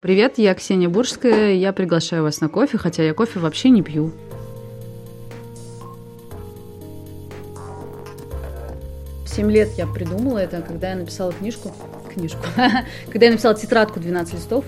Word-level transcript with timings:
Привет, 0.00 0.34
я 0.38 0.54
Ксения 0.54 0.88
Буржская, 0.88 1.54
я 1.54 1.72
приглашаю 1.72 2.22
вас 2.22 2.40
на 2.40 2.48
кофе, 2.48 2.78
хотя 2.78 3.02
я 3.02 3.14
кофе 3.14 3.40
вообще 3.40 3.68
не 3.68 3.82
пью. 3.82 4.12
В 9.24 9.28
7 9.28 9.50
лет 9.50 9.70
я 9.76 9.88
придумала 9.88 10.38
это, 10.38 10.62
когда 10.62 10.90
я 10.90 10.94
написала 10.94 11.32
книжку, 11.32 11.74
книжку, 12.14 12.38
когда 13.10 13.26
я 13.26 13.32
написала 13.32 13.56
тетрадку 13.56 13.98
12 13.98 14.34
листов. 14.34 14.64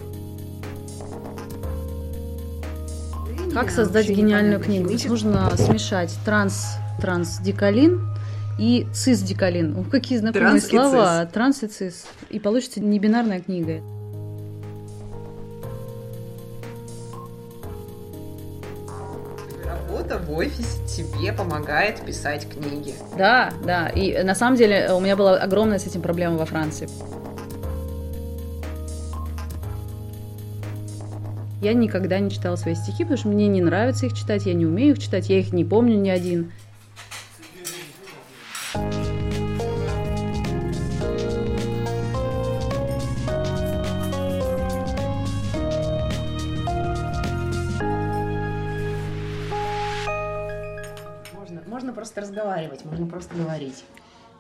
Как 3.55 3.71
создать 3.71 4.09
гениальную 4.09 4.59
книгу? 4.59 4.91
Нужно 5.07 5.57
смешать 5.57 6.13
транс, 6.25 6.71
трансдикалин 7.01 8.01
и 8.59 8.89
цисдикалин. 8.93 9.77
Ух, 9.77 9.91
какие 9.91 10.19
знакомые 10.19 10.61
Транс 10.61 10.67
слова. 10.67 11.25
Транс 11.27 11.63
и 11.63 11.69
цис. 11.69 12.07
И 12.31 12.41
получится 12.41 12.81
небинарная 12.81 13.39
книга. 13.39 13.81
Офисе 20.41 20.79
тебе 20.87 21.33
помогает 21.33 22.01
писать 22.01 22.49
книги. 22.49 22.95
Да, 23.17 23.53
да. 23.65 23.89
И 23.89 24.23
на 24.23 24.35
самом 24.35 24.57
деле 24.57 24.93
у 24.93 25.01
меня 25.01 25.17
была 25.17 25.37
огромная 25.37 25.79
с 25.79 25.87
этим 25.87 26.03
проблема 26.03 26.37
во 26.37 26.47
Франции. 26.47 26.89
Я 31.63 31.75
никогда 31.75 32.19
не 32.19 32.31
читала 32.31 32.57
свои 32.57 32.75
стихи, 32.75 33.05
потому 33.05 33.19
что 33.19 33.29
мне 33.29 33.47
не 33.47 33.61
нравится 33.61 34.07
их 34.07 34.15
читать, 34.15 34.47
я 34.47 34.55
не 34.55 34.65
умею 34.65 34.93
их 34.95 34.99
читать, 34.99 35.29
я 35.29 35.39
их 35.39 35.53
не 35.53 35.65
помню 35.65 35.99
ни 35.99 36.09
один. 36.09 36.53
Разговаривать, 52.51 52.85
можно 52.85 53.07
просто 53.07 53.35
говорить. 53.35 53.85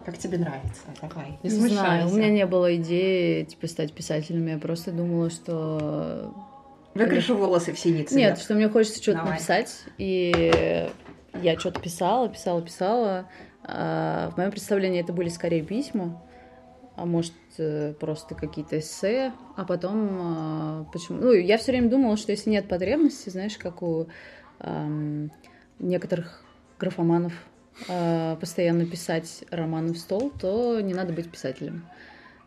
Как 0.05 0.16
тебе 0.16 0.39
нравится? 0.39 0.83
Давай, 1.03 1.39
не, 1.42 1.50
Не 1.50 1.69
знаю, 1.69 2.08
у 2.08 2.14
меня 2.14 2.30
не 2.30 2.47
было 2.47 2.75
идеи 2.77 3.44
типа 3.44 3.67
стать 3.67 3.92
писателем, 3.92 4.47
я 4.47 4.58
просто 4.58 4.92
думала, 4.92 5.30
что 5.30 6.34
Выкрашу 6.94 7.36
волосы 7.36 7.72
в 7.72 7.78
синий 7.78 8.05
цвет. 8.05 8.19
Нет, 8.19 8.39
что 8.39 8.55
мне 8.55 8.69
хочется 8.69 9.00
что-то 9.00 9.19
Давай. 9.19 9.33
написать. 9.34 9.84
И 9.98 10.91
я 11.42 11.58
что-то 11.58 11.80
писала, 11.80 12.28
писала, 12.28 12.62
писала. 12.62 13.27
А, 13.62 14.30
В 14.30 14.39
моем 14.39 14.50
представлении 14.50 15.00
это 15.00 15.12
были 15.12 15.28
скорее 15.28 15.62
письма, 15.62 16.20
а 16.97 17.05
может 17.05 17.34
э, 17.58 17.92
просто 18.00 18.34
какие-то 18.34 18.80
эссе, 18.80 19.33
а 19.56 19.64
потом 19.64 20.08
а, 20.20 20.86
почему? 20.92 21.19
Ну, 21.19 21.33
я 21.33 21.58
все 21.58 21.70
время 21.70 21.89
думала, 21.89 22.17
что 22.17 22.33
если 22.33 22.50
нет 22.50 22.67
потребности, 22.69 23.28
знаешь, 23.28 23.56
как 23.56 23.83
у 23.83 24.08
ам, 24.58 25.30
некоторых 25.78 26.42
графоманов 26.80 27.34
а, 27.89 28.36
постоянно 28.36 28.86
писать 28.86 29.45
романы 29.50 29.92
в 29.92 29.98
стол, 29.98 30.33
то 30.41 30.81
не 30.81 30.95
надо 30.95 31.12
быть 31.12 31.31
писателем. 31.31 31.84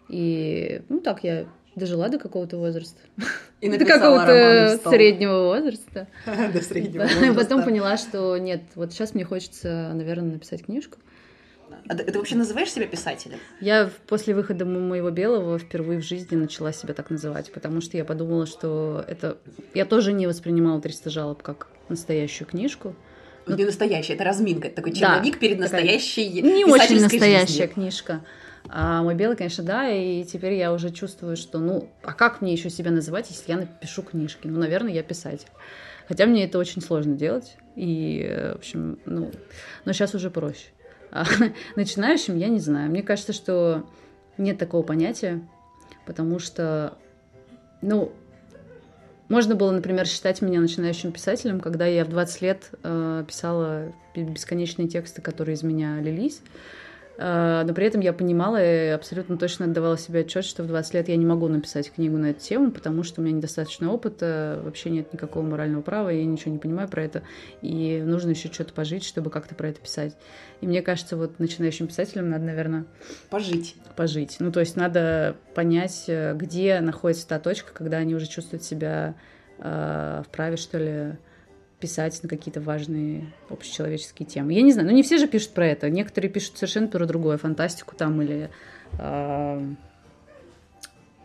И 0.09 0.81
ну 0.89 1.00
так 1.00 1.23
я 1.23 1.45
дожила 1.76 2.09
до 2.09 2.20
какого-то 2.20 2.58
возраста. 2.58 3.00
И 3.61 3.70
До 3.70 3.86
какого-то 3.86 4.80
среднего 4.89 5.45
возраста. 5.45 6.08
До 6.54 6.61
среднего 6.61 7.04
Потом 7.06 7.34
возраста. 7.34 7.61
поняла, 7.64 7.98
что 7.98 8.38
нет, 8.38 8.61
вот 8.76 8.92
сейчас 8.92 9.14
мне 9.16 9.23
хочется, 9.26 9.92
наверное, 9.94 10.34
написать 10.34 10.66
книжку. 10.66 10.98
А 11.88 11.95
ты, 11.95 12.04
ты 12.04 12.17
вообще 12.17 12.36
называешь 12.36 12.72
себя 12.72 12.86
писателем? 12.88 13.39
Я 13.59 13.89
после 14.08 14.36
выхода 14.36 14.64
мо- 14.66 14.80
моего 14.80 15.09
белого 15.09 15.58
впервые 15.58 16.00
в 16.00 16.04
жизни 16.04 16.36
начала 16.36 16.72
себя 16.72 16.94
так 16.94 17.09
называть, 17.09 17.52
потому 17.52 17.81
что 17.81 17.98
я 17.98 18.06
подумала, 18.06 18.45
что 18.45 19.04
это... 19.08 19.38
Я 19.73 19.86
тоже 19.86 20.14
не 20.14 20.28
воспринимала 20.28 20.80
300 20.80 21.09
жалоб 21.09 21.42
как 21.42 21.67
настоящую 21.89 22.48
книжку. 22.48 22.95
Ну, 23.45 23.55
не 23.55 23.66
настоящий, 23.66 24.13
это 24.13 24.23
разминка, 24.23 24.67
это 24.67 24.77
такой 24.77 24.91
Да, 24.94 24.99
черновик 24.99 25.39
перед 25.39 25.59
такая 25.59 25.81
настоящей 25.81 26.41
Не 26.41 26.65
очень 26.65 27.02
настоящая 27.02 27.45
жизнью. 27.48 27.70
книжка. 27.70 28.21
А 28.70 29.04
мой 29.04 29.15
белый, 29.15 29.36
конечно, 29.36 29.64
да, 29.64 29.89
и 29.89 30.23
теперь 30.23 30.54
я 30.54 30.71
уже 30.71 30.89
чувствую, 30.89 31.36
что, 31.36 31.59
ну, 31.59 31.89
а 32.02 32.14
как 32.14 32.42
мне 32.42 32.54
еще 32.54 32.70
себя 32.70 32.92
называть, 32.92 33.30
если 33.30 33.52
я 33.52 33.58
напишу 33.58 34.04
книжки? 34.04 34.48
Ну, 34.48 34.59
наверное, 34.59 34.93
я 34.93 35.04
писатель. 35.04 35.48
Хотя 36.08 36.26
мне 36.26 36.45
это 36.45 36.58
очень 36.58 36.81
сложно 36.81 37.15
делать, 37.15 37.58
и, 37.76 38.52
в 38.54 38.55
общем, 38.55 38.99
ну, 39.05 39.31
но 39.86 39.93
сейчас 39.93 40.15
уже 40.15 40.30
проще. 40.30 40.67
А 41.11 41.25
начинающим 41.75 42.37
я 42.37 42.48
не 42.48 42.60
знаю. 42.60 42.89
Мне 42.89 43.04
кажется, 43.04 43.33
что 43.33 43.86
нет 44.37 44.58
такого 44.58 44.81
понятия, 44.83 45.42
потому 46.05 46.39
что, 46.39 46.98
ну, 47.81 48.11
можно 49.30 49.56
было, 49.56 49.72
например, 49.72 50.06
считать 50.06 50.42
меня 50.42 50.60
начинающим 50.60 51.11
писателем, 51.11 51.60
когда 51.60 51.86
я 51.86 52.06
в 52.06 52.10
20 52.10 52.42
лет 52.42 52.70
э, 52.84 53.23
писала 53.28 53.94
бесконечные 54.16 54.88
тексты, 54.88 55.22
которые 55.22 55.56
из 55.56 55.64
меня 55.64 56.00
лились. 56.00 56.42
Э, 57.17 57.63
но 57.65 57.73
при 57.73 57.85
этом 57.85 58.01
я 58.01 58.13
понимала 58.13 58.63
и 58.63 58.87
абсолютно 58.87 59.37
точно 59.37 59.65
отдавала 59.65 59.97
себе 59.97 60.21
отчет, 60.21 60.45
что 60.45 60.63
в 60.63 60.67
20 60.67 60.93
лет 60.95 61.09
я 61.09 61.15
не 61.15 61.25
могу 61.25 61.47
написать 61.47 61.91
книгу 61.91 62.17
на 62.17 62.31
эту 62.31 62.39
тему, 62.39 62.71
потому 62.71 63.03
что 63.03 63.21
у 63.21 63.23
меня 63.23 63.37
недостаточно 63.37 63.91
опыта, 63.91 64.59
вообще 64.63 64.89
нет 64.89 65.13
никакого 65.13 65.43
морального 65.43 65.81
права, 65.81 66.09
я 66.09 66.25
ничего 66.25 66.51
не 66.51 66.57
понимаю 66.57 66.87
про 66.87 67.03
это, 67.03 67.23
и 67.61 68.01
нужно 68.03 68.31
еще 68.31 68.51
что-то 68.51 68.73
пожить, 68.73 69.03
чтобы 69.03 69.29
как-то 69.29 69.55
про 69.55 69.69
это 69.69 69.79
писать. 69.79 70.17
И 70.61 70.67
мне 70.67 70.81
кажется, 70.81 71.17
вот 71.17 71.39
начинающим 71.39 71.87
писателям 71.87 72.29
надо, 72.29 72.45
наверное, 72.45 72.85
Пожить. 73.30 73.75
пожить. 73.95 74.37
Ну, 74.39 74.51
то 74.51 74.59
есть 74.59 74.75
надо 74.75 75.35
понять, 75.53 76.05
э, 76.07 76.33
где 76.35 76.80
находится 76.80 77.27
та 77.27 77.39
точка, 77.39 77.73
когда 77.73 77.97
они 77.97 78.15
уже 78.15 78.27
чувствуют 78.27 78.63
себя 78.63 79.15
э, 79.59 80.23
вправе, 80.25 80.57
что 80.57 80.77
ли, 80.80 81.17
писать 81.83 82.17
на 82.23 82.30
какие-то 82.30 82.61
важные 82.61 83.26
общечеловеческие 83.49 84.26
темы. 84.26 84.54
Я 84.54 84.61
не 84.61 84.71
знаю, 84.71 84.88
ну 84.88 84.94
не 84.94 85.04
все 85.04 85.17
же 85.17 85.27
пишут 85.27 85.49
про 85.49 85.67
это. 85.67 85.89
Некоторые 85.89 86.32
пишут 86.32 86.55
совершенно 86.55 86.88
про 86.88 87.05
другое, 87.05 87.38
фантастику 87.38 87.94
там 87.98 88.21
или 88.21 88.49
э, 88.99 89.73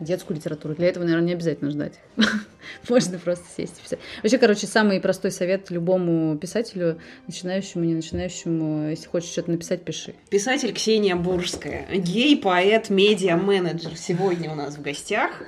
детскую 0.01 0.35
литературу. 0.35 0.75
Для 0.75 0.87
этого, 0.87 1.05
наверное, 1.05 1.27
не 1.27 1.33
обязательно 1.33 1.71
ждать. 1.71 1.93
Можно 2.89 3.19
просто 3.19 3.45
сесть 3.55 3.79
и 3.79 3.83
писать. 3.83 3.99
Вообще, 4.21 4.37
короче, 4.37 4.67
самый 4.67 4.99
простой 4.99 5.31
совет 5.31 5.71
любому 5.71 6.37
писателю, 6.37 6.99
начинающему, 7.27 7.85
не 7.85 7.93
начинающему, 7.93 8.89
если 8.89 9.07
хочешь 9.07 9.29
что-то 9.29 9.51
написать, 9.51 9.85
пиши. 9.85 10.13
Писатель 10.29 10.73
Ксения 10.73 11.15
Буржская, 11.15 11.87
гей, 11.95 12.35
поэт, 12.35 12.89
медиа-менеджер. 12.89 13.95
Сегодня 13.95 14.51
у 14.51 14.55
нас 14.55 14.75
в 14.75 14.81
гостях. 14.81 15.41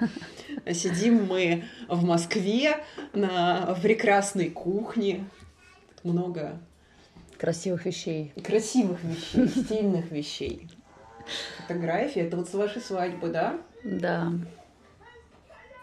Сидим 0.72 1.26
мы 1.26 1.64
в 1.88 2.04
Москве 2.04 2.84
на 3.14 3.76
прекрасной 3.82 4.50
кухне. 4.50 5.26
Много 6.04 6.60
Красивых 7.38 7.86
вещей. 7.86 8.34
красивых 8.44 9.04
вещей, 9.04 9.48
стильных 9.64 10.12
вещей. 10.12 10.70
Фотографии. 11.58 12.22
Это 12.22 12.38
вот 12.38 12.50
с 12.50 12.54
вашей 12.54 12.82
свадьбы, 12.82 13.30
да? 13.30 13.60
Да, 13.84 14.32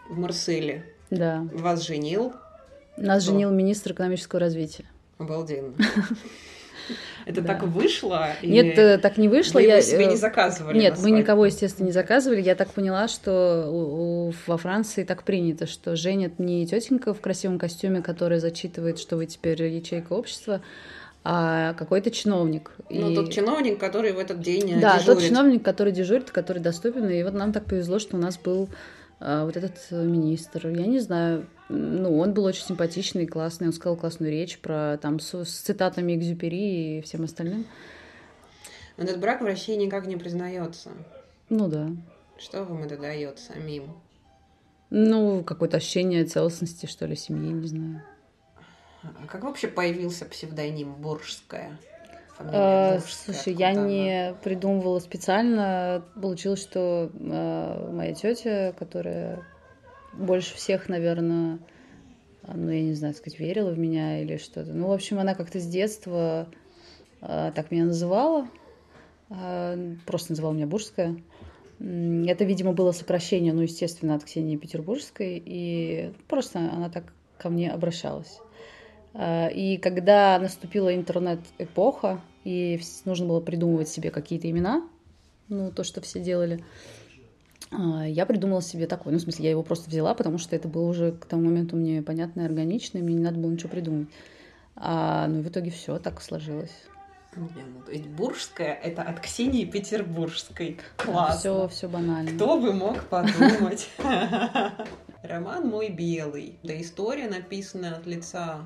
В 0.09 0.17
Марселе. 0.17 0.85
да. 1.09 1.47
Вас 1.53 1.81
женил. 1.85 2.33
Нас 2.97 3.23
Кто? 3.23 3.31
женил 3.33 3.51
министр 3.51 3.91
экономического 3.93 4.39
развития. 4.39 4.85
Обалденно. 5.17 5.73
Это 7.25 7.41
Да. 7.41 7.47
так 7.53 7.63
вышло? 7.63 8.27
Нет, 8.41 8.65
или 8.65 8.95
э, 8.95 8.97
так 8.97 9.17
не 9.17 9.27
вышло. 9.27 9.59
вы 9.59 9.65
я, 9.65 9.81
себе 9.81 10.05
э, 10.05 10.09
не 10.09 10.15
заказывали? 10.15 10.77
Нет, 10.77 10.97
мы 11.01 11.11
никого, 11.11 11.45
естественно, 11.45 11.85
не 11.87 11.91
заказывали. 11.91 12.41
Я 12.41 12.55
так 12.55 12.69
поняла, 12.71 13.07
что 13.07 13.67
у- 13.69 14.29
у- 14.29 14.33
во 14.47 14.57
Франции 14.57 15.03
так 15.03 15.23
принято, 15.23 15.67
что 15.67 15.95
женят 15.95 16.39
не 16.39 16.65
тетенька 16.65 17.13
в 17.13 17.21
красивом 17.21 17.59
костюме, 17.59 18.01
которая 18.01 18.39
зачитывает, 18.39 18.99
что 18.99 19.15
вы 19.17 19.25
теперь 19.25 19.61
ячейка 19.63 20.13
общества, 20.13 20.61
а 21.23 21.73
какой-то 21.73 22.11
чиновник. 22.11 22.71
Ну, 22.89 23.11
И- 23.11 23.15
тот 23.15 23.31
чиновник, 23.31 23.77
который 23.79 24.13
в 24.13 24.19
этот 24.19 24.41
день 24.41 24.71
э, 24.73 24.79
Да, 24.79 24.97
дежурит. 24.97 25.05
тот 25.05 25.21
чиновник, 25.27 25.63
который 25.63 25.91
дежурит, 25.91 26.31
который 26.31 26.59
доступен. 26.59 27.09
И 27.09 27.21
вот 27.23 27.33
нам 27.33 27.51
так 27.51 27.65
повезло, 27.65 27.99
что 27.99 28.15
у 28.15 28.19
нас 28.19 28.37
был 28.37 28.69
вот 29.19 29.57
этот 29.57 29.77
э, 29.91 30.03
министр. 30.03 30.67
Я 30.67 30.85
не 30.85 30.99
знаю, 30.99 31.47
ну, 31.67 32.19
он 32.19 32.33
был 32.33 32.45
очень 32.45 32.63
симпатичный, 32.63 33.27
классный. 33.27 33.67
Он 33.67 33.73
сказал 33.73 33.97
классную 33.97 34.31
речь 34.31 34.59
про 34.59 34.97
там 34.97 35.19
с, 35.19 35.43
с 35.43 35.59
цитатами 35.59 36.15
Экзюпери 36.15 36.99
и 36.99 37.01
всем 37.01 37.23
остальным. 37.23 37.65
Этот 38.97 39.19
брак 39.19 39.41
в 39.41 39.45
России 39.45 39.75
никак 39.75 40.07
не 40.07 40.17
признается. 40.17 40.89
Ну 41.49 41.67
да. 41.67 41.89
Что 42.37 42.63
вам 42.63 42.83
это 42.83 42.97
дает 42.97 43.39
самим? 43.39 43.93
Ну, 44.89 45.43
какое-то 45.43 45.77
ощущение 45.77 46.25
целостности, 46.25 46.85
что 46.85 47.05
ли, 47.05 47.15
семьи, 47.15 47.51
не 47.51 47.67
знаю. 47.67 48.03
А 49.03 49.27
как 49.27 49.43
вообще 49.43 49.67
появился 49.67 50.25
псевдоним 50.25 50.95
Буржская? 50.95 51.77
Фамилия 52.39 52.57
Э, 52.57 52.91
Буржская, 52.93 53.35
слушай, 53.35 53.53
я 53.53 53.73
не 53.73 54.33
придумывала 54.43 54.99
специально. 54.99 56.05
Получилось, 56.15 56.61
что 56.61 57.11
э, 57.13 57.89
моя 57.91 58.13
тетя, 58.13 58.73
которая 58.79 59.43
больше 60.13 60.55
всех, 60.55 60.87
наверное, 60.87 61.59
ну, 62.47 62.71
я 62.71 62.81
не 62.81 62.93
знаю, 62.93 63.13
сказать, 63.13 63.39
верила 63.39 63.71
в 63.71 63.77
меня 63.77 64.21
или 64.21 64.37
что-то. 64.37 64.71
Ну, 64.71 64.87
в 64.87 64.91
общем, 64.93 65.19
она 65.19 65.35
как-то 65.35 65.59
с 65.59 65.67
детства 65.67 66.47
э, 67.21 67.51
так 67.53 67.71
меня 67.71 67.85
называла. 67.85 68.47
Э, 69.29 69.95
просто 70.05 70.31
называла 70.31 70.53
меня 70.53 70.67
Бурская. 70.67 71.17
Это, 71.79 72.43
видимо, 72.45 72.71
было 72.73 72.91
сокращение, 72.93 73.53
ну, 73.53 73.61
естественно, 73.61 74.15
от 74.15 74.23
Ксении 74.23 74.57
Петербургской, 74.57 75.41
и 75.45 76.13
просто 76.27 76.59
она 76.59 76.89
так 76.89 77.13
ко 77.37 77.49
мне 77.49 77.71
обращалась. 77.71 78.39
А, 79.13 79.47
и 79.47 79.77
когда 79.77 80.39
наступила 80.39 80.93
интернет-эпоха, 80.95 82.21
и 82.43 82.79
нужно 83.05 83.27
было 83.27 83.39
придумывать 83.39 83.89
себе 83.89 84.11
какие-то 84.11 84.49
имена, 84.49 84.87
ну, 85.47 85.71
то, 85.71 85.83
что 85.83 86.01
все 86.01 86.19
делали, 86.19 86.63
а, 87.71 88.07
я 88.07 88.25
придумала 88.25 88.61
себе 88.61 88.87
такой, 88.87 89.11
ну, 89.11 89.19
в 89.19 89.21
смысле, 89.21 89.45
я 89.45 89.51
его 89.51 89.63
просто 89.63 89.89
взяла, 89.89 90.13
потому 90.13 90.37
что 90.37 90.55
это 90.55 90.67
было 90.67 90.87
уже 90.87 91.11
к 91.11 91.25
тому 91.25 91.45
моменту 91.45 91.75
мне 91.75 92.01
понятно 92.01 92.41
и 92.41 92.45
органично, 92.45 92.97
и 92.97 93.01
мне 93.01 93.15
не 93.15 93.23
надо 93.23 93.39
было 93.39 93.51
ничего 93.51 93.69
придумать. 93.69 94.07
А, 94.75 95.27
ну, 95.27 95.41
в 95.41 95.47
итоге 95.47 95.71
все 95.71 95.99
так 95.99 96.21
сложилось. 96.21 96.71
Ну, 97.35 97.47
Буржская— 98.17 98.73
это 98.83 99.03
от 99.03 99.19
Ксении 99.19 99.63
Петербургской. 99.63 100.79
Классно. 100.97 101.39
Все, 101.39 101.67
все 101.67 101.87
банально. 101.87 102.31
Кто 102.31 102.59
бы 102.59 102.73
мог 102.73 103.03
подумать? 103.03 103.87
Роман 105.21 105.67
«Мой 105.67 105.89
белый». 105.89 106.57
Это 106.63 106.81
история, 106.81 107.27
написанная 107.27 107.95
от 107.95 108.07
лица 108.07 108.61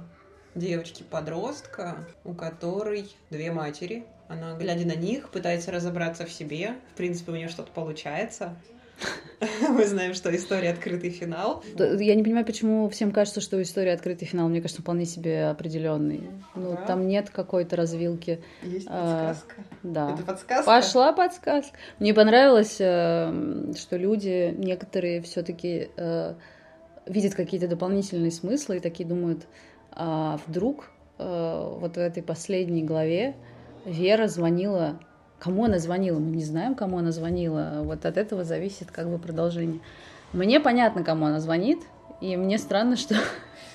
девочки-подростка, 0.55 2.05
у 2.23 2.33
которой 2.33 3.09
две 3.29 3.51
матери. 3.51 4.05
Она, 4.27 4.55
глядя 4.57 4.87
на 4.87 4.95
них, 4.95 5.29
пытается 5.29 5.71
разобраться 5.71 6.25
в 6.25 6.31
себе. 6.31 6.75
В 6.93 6.97
принципе, 6.97 7.31
у 7.31 7.35
нее 7.35 7.49
что-то 7.49 7.71
получается. 7.71 8.55
Мы 9.69 9.85
знаем, 9.85 10.13
что 10.13 10.33
история 10.35 10.69
открытый 10.69 11.09
финал. 11.09 11.63
Я 11.77 12.15
не 12.15 12.23
понимаю, 12.23 12.45
почему 12.45 12.87
всем 12.89 13.11
кажется, 13.11 13.41
что 13.41 13.61
история 13.61 13.93
открытый 13.93 14.27
финал. 14.27 14.47
Мне 14.47 14.61
кажется, 14.61 14.81
вполне 14.81 15.05
себе 15.05 15.47
определенный. 15.47 16.29
Ну, 16.55 16.71
да. 16.71 16.85
там 16.85 17.07
нет 17.07 17.29
какой-то 17.29 17.75
развилки. 17.75 18.41
Есть 18.61 18.87
подсказка. 18.87 19.55
А, 19.57 19.63
да. 19.83 20.13
Это 20.13 20.23
подсказка. 20.23 20.65
Пошла 20.65 21.13
подсказка. 21.13 21.77
Мне 21.99 22.13
понравилось, 22.13 22.77
э, 22.79 23.73
что 23.77 23.97
люди 23.97 24.53
некоторые 24.57 25.21
все-таки 25.21 25.89
э, 25.97 26.35
видят 27.05 27.33
какие-то 27.33 27.67
дополнительные 27.67 28.31
смыслы 28.31 28.77
и 28.77 28.79
такие 28.79 29.07
думают, 29.07 29.47
а 29.95 30.39
вдруг 30.47 30.89
э, 31.19 31.77
вот 31.79 31.95
в 31.95 31.99
этой 31.99 32.23
последней 32.23 32.83
главе 32.83 33.35
Вера 33.85 34.27
звонила 34.27 34.99
Кому 35.43 35.65
она 35.65 35.77
звонила? 35.77 36.19
Мы 36.19 36.37
не 36.37 36.43
знаем, 36.45 36.73
кому 36.73 36.99
она 36.99 37.11
звонила. 37.11 37.81
Вот 37.83 38.05
от 38.05 38.15
этого 38.15 38.45
зависит 38.45 38.91
как 38.91 39.09
бы 39.09 39.19
продолжение. 39.19 39.81
Мне 40.31 40.61
понятно, 40.61 41.03
кому 41.03 41.25
она 41.25 41.41
звонит, 41.41 41.79
и 42.21 42.37
мне 42.37 42.57
странно, 42.57 42.95
что 42.95 43.15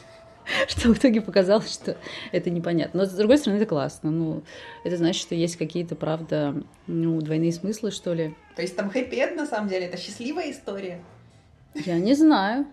что 0.67 0.95
в 0.95 0.99
итоге 0.99 1.21
показалось, 1.21 1.71
что 1.71 1.99
это 2.33 2.49
непонятно. 2.49 3.01
Но 3.03 3.07
с 3.07 3.11
другой 3.11 3.37
стороны, 3.37 3.59
это 3.59 3.67
классно. 3.67 4.11
Ну, 4.11 4.43
это 4.83 4.97
значит, 4.97 5.21
что 5.21 5.35
есть 5.35 5.57
какие-то, 5.57 5.95
правда, 5.95 6.55
ну, 6.87 7.21
двойные 7.21 7.53
смыслы, 7.53 7.91
что 7.91 8.15
ли. 8.15 8.35
То 8.57 8.63
есть 8.63 8.75
там 8.75 8.89
хэппи 8.89 9.35
на 9.37 9.45
самом 9.45 9.69
деле, 9.69 9.85
это 9.87 9.99
счастливая 9.99 10.51
история? 10.51 11.03
Я 11.75 11.99
не 11.99 12.15
знаю. 12.15 12.65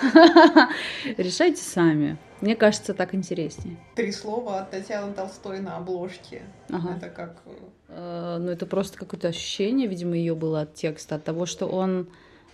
Решайте 1.18 1.60
сами. 1.60 2.16
Мне 2.44 2.56
кажется, 2.56 2.92
так 2.92 3.14
интереснее. 3.14 3.78
Три 3.94 4.12
слова 4.12 4.60
от 4.60 4.70
Татьяны 4.70 5.14
Толстой 5.14 5.60
на 5.60 5.78
обложке. 5.78 6.42
Ага. 6.68 6.98
Это 6.98 7.08
как... 7.08 7.42
Э, 7.88 8.36
ну, 8.38 8.50
это 8.50 8.66
просто 8.66 8.98
какое-то 8.98 9.28
ощущение, 9.28 9.88
видимо, 9.88 10.14
ее 10.14 10.34
было 10.34 10.60
от 10.60 10.74
текста, 10.74 11.14
от 11.14 11.24
того, 11.24 11.46
что 11.46 11.66
он 11.66 12.06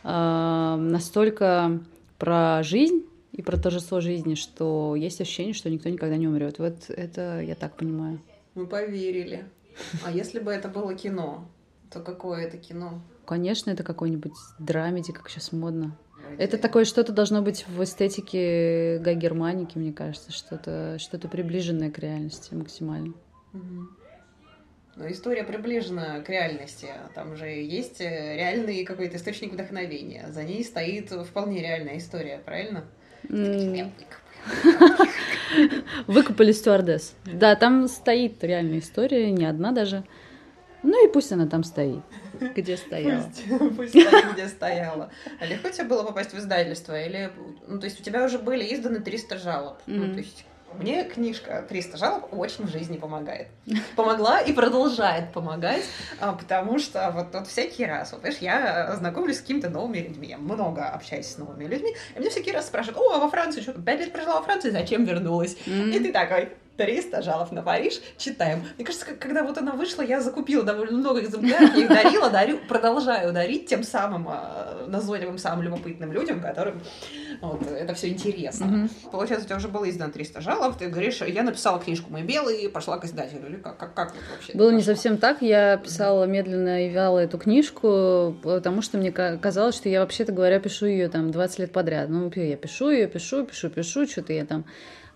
э, 0.05 0.77
настолько 0.79 1.81
про 2.19 2.63
жизнь 2.63 3.05
и 3.33 3.43
про 3.43 3.57
торжество 3.57 4.01
жизни, 4.01 4.37
что 4.37 4.95
есть 4.95 5.21
ощущение, 5.21 5.55
что 5.55 5.69
никто 5.69 5.89
никогда 5.89 6.17
не 6.17 6.29
умрет. 6.29 6.61
Вот 6.61 6.89
это 6.89 7.41
я 7.41 7.57
так 7.57 7.75
понимаю. 7.75 8.21
Мы 8.55 8.69
поверили. 8.69 9.45
А 10.07 10.13
если 10.13 10.39
бы 10.39 10.53
это 10.53 10.69
было 10.69 10.95
кино, 10.95 11.49
то 11.91 11.99
какое 11.99 12.47
это 12.47 12.59
кино? 12.59 13.01
Конечно, 13.27 13.73
это 13.73 13.83
какой-нибудь 13.83 14.35
драмеди, 14.61 15.11
как 15.13 15.29
сейчас 15.29 15.51
модно. 15.51 15.97
Это 16.39 16.59
такое 16.59 16.85
что-то 16.85 17.13
должно 17.13 17.43
быть 17.43 17.67
в 17.67 17.83
эстетике 17.83 18.99
Гай 18.99 19.15
Германики, 19.15 19.77
мне 19.77 19.93
кажется, 19.93 20.33
что-то 20.33 20.97
что 20.99 21.19
приближенное 21.19 21.91
к 21.91 21.99
реальности 21.99 22.55
максимально. 22.55 23.15
Угу. 23.53 23.89
Но 24.97 25.11
история 25.11 25.45
приближена 25.45 26.21
к 26.21 26.29
реальности. 26.29 26.89
Там 27.15 27.37
же 27.37 27.47
есть 27.47 28.01
э, 28.01 28.37
реальный 28.37 28.85
какой-то 28.85 29.17
источник 29.17 29.53
вдохновения. 29.53 30.27
За 30.31 30.43
ней 30.43 30.65
стоит 30.65 31.11
вполне 31.11 31.63
реальная 31.63 31.99
история, 31.99 32.41
правильно? 32.45 32.85
Выкопали 36.07 36.53
стюардесс. 36.53 37.15
Да, 37.25 37.57
там 37.57 37.89
стоит 37.89 38.45
реальная 38.45 38.81
история, 38.81 39.31
не 39.31 39.45
одна 39.45 39.73
даже. 39.73 40.05
Ну 40.83 41.07
и 41.07 41.13
пусть 41.13 41.33
она 41.33 41.47
там 41.47 41.63
стоит, 41.63 42.03
где 42.55 42.77
стояла. 42.77 43.23
Пусть, 43.23 43.77
пусть 43.77 43.91
стоит, 43.91 44.33
где 44.33 44.49
стояла. 44.49 45.11
А 45.39 45.47
легко 45.47 45.69
тебе 45.69 45.85
было 45.85 46.05
попасть 46.05 46.33
в 46.33 46.39
издательство? 46.39 47.01
Или, 47.01 47.33
ну, 47.67 47.79
то 47.79 47.87
есть 47.87 48.01
у 48.01 48.03
тебя 48.03 48.25
уже 48.25 48.39
были 48.39 48.75
изданы 48.75 49.01
300 49.01 49.39
жалоб? 49.39 49.79
Mm-hmm. 49.87 49.95
Ну, 49.95 50.13
то 50.13 50.19
есть 50.19 50.45
мне 50.75 51.05
книжка 51.05 51.67
«300 51.69 51.97
жалоб» 51.97 52.33
очень 52.33 52.67
в 52.67 52.71
жизни 52.71 52.97
помогает. 52.97 53.49
Помогла 53.97 54.41
и 54.41 54.53
продолжает 54.53 55.33
помогать, 55.33 55.85
а, 56.21 56.33
потому 56.33 56.79
что 56.79 57.11
вот, 57.11 57.35
вот 57.35 57.49
всякий 57.49 57.85
раз, 57.85 58.13
вот, 58.13 58.21
знаешь, 58.21 58.39
я 58.39 58.95
знакомлюсь 58.97 59.39
с 59.39 59.41
какими-то 59.41 59.69
новыми 59.69 59.99
людьми, 59.99 60.29
я 60.29 60.39
много 60.39 60.85
общаюсь 60.85 61.27
с 61.27 61.39
новыми 61.39 61.65
людьми, 61.65 61.95
и 62.15 62.21
мне 62.21 62.31
всякий 62.31 62.53
раз 62.53 62.69
спрашивают, 62.69 62.99
о, 62.99 63.17
а 63.17 63.19
во 63.19 63.29
Франции 63.29 63.61
что, 63.63 63.73
пять 63.73 64.01
лет 64.01 64.13
прожила 64.13 64.37
во 64.37 64.43
Франции, 64.43 64.71
зачем 64.71 65.05
вернулась? 65.05 65.57
Mm-hmm. 65.67 65.97
И 65.97 66.01
ты 66.01 66.13
такой, 66.13 66.51
300 66.77 67.23
жалоб 67.23 67.53
на 67.53 67.63
Париж, 67.63 68.01
читаем. 68.17 68.65
Мне 68.77 68.87
кажется, 68.87 69.07
когда 69.19 69.43
вот 69.43 69.59
она 69.59 69.73
вышла, 69.73 70.03
я 70.03 70.21
закупила 70.21 70.65
довольно 70.65 70.99
много 70.99 71.21
экземпляров, 71.21 71.77
их 71.77 71.89
дарила, 71.89 72.31
дарю, 72.31 72.59
продолжаю 72.69 73.33
дарить 73.33 73.67
тем 73.67 73.83
самым 73.83 74.29
э, 74.31 74.87
назойливым, 74.87 75.39
самым 75.39 75.65
любопытным 75.65 76.13
людям, 76.13 76.41
которым 76.41 76.81
вот, 77.41 77.67
это 77.67 77.95
все 77.95 78.09
интересно. 78.09 78.65
Mm-hmm. 78.65 79.11
Получается, 79.11 79.45
у 79.45 79.49
тебя 79.49 79.57
уже 79.57 79.69
было 79.69 79.89
издано 79.89 80.13
300 80.13 80.41
жалоб, 80.41 80.77
ты 80.79 80.89
говоришь, 80.89 81.21
я 81.21 81.43
написала 81.43 81.81
книжку 81.81 82.11
«Мы 82.11 82.23
белые», 82.23 82.69
пошла 82.69 82.99
к 82.99 83.05
издателю, 83.05 83.49
или 83.49 83.57
как, 83.57 83.77
как, 83.77 83.95
как 83.95 84.15
вообще? 84.31 84.53
Было 84.55 84.71
не 84.71 84.83
совсем 84.83 85.19
так, 85.19 85.43
я 85.43 85.77
писала 85.77 86.25
медленно 86.25 86.87
и 86.87 86.91
вяло 86.91 87.19
эту 87.19 87.39
книжку, 87.39 88.37
потому 88.43 88.83
что 88.83 88.99
мне 88.99 89.13
казалось, 89.13 89.75
что 89.75 89.89
я, 89.89 90.01
вообще-то 90.01 90.33
говоря, 90.33 90.59
пишу 90.61 90.87
ее 90.87 91.09
там 91.09 91.31
20 91.31 91.59
лет 91.61 91.73
подряд. 91.73 92.09
Ну, 92.09 92.31
я 92.35 92.57
пишу 92.57 92.91
ее, 92.91 93.07
пишу, 93.07 93.45
пишу, 93.45 93.71
пишу, 93.71 94.07
что-то 94.07 94.33
я 94.33 94.45
там 94.45 94.65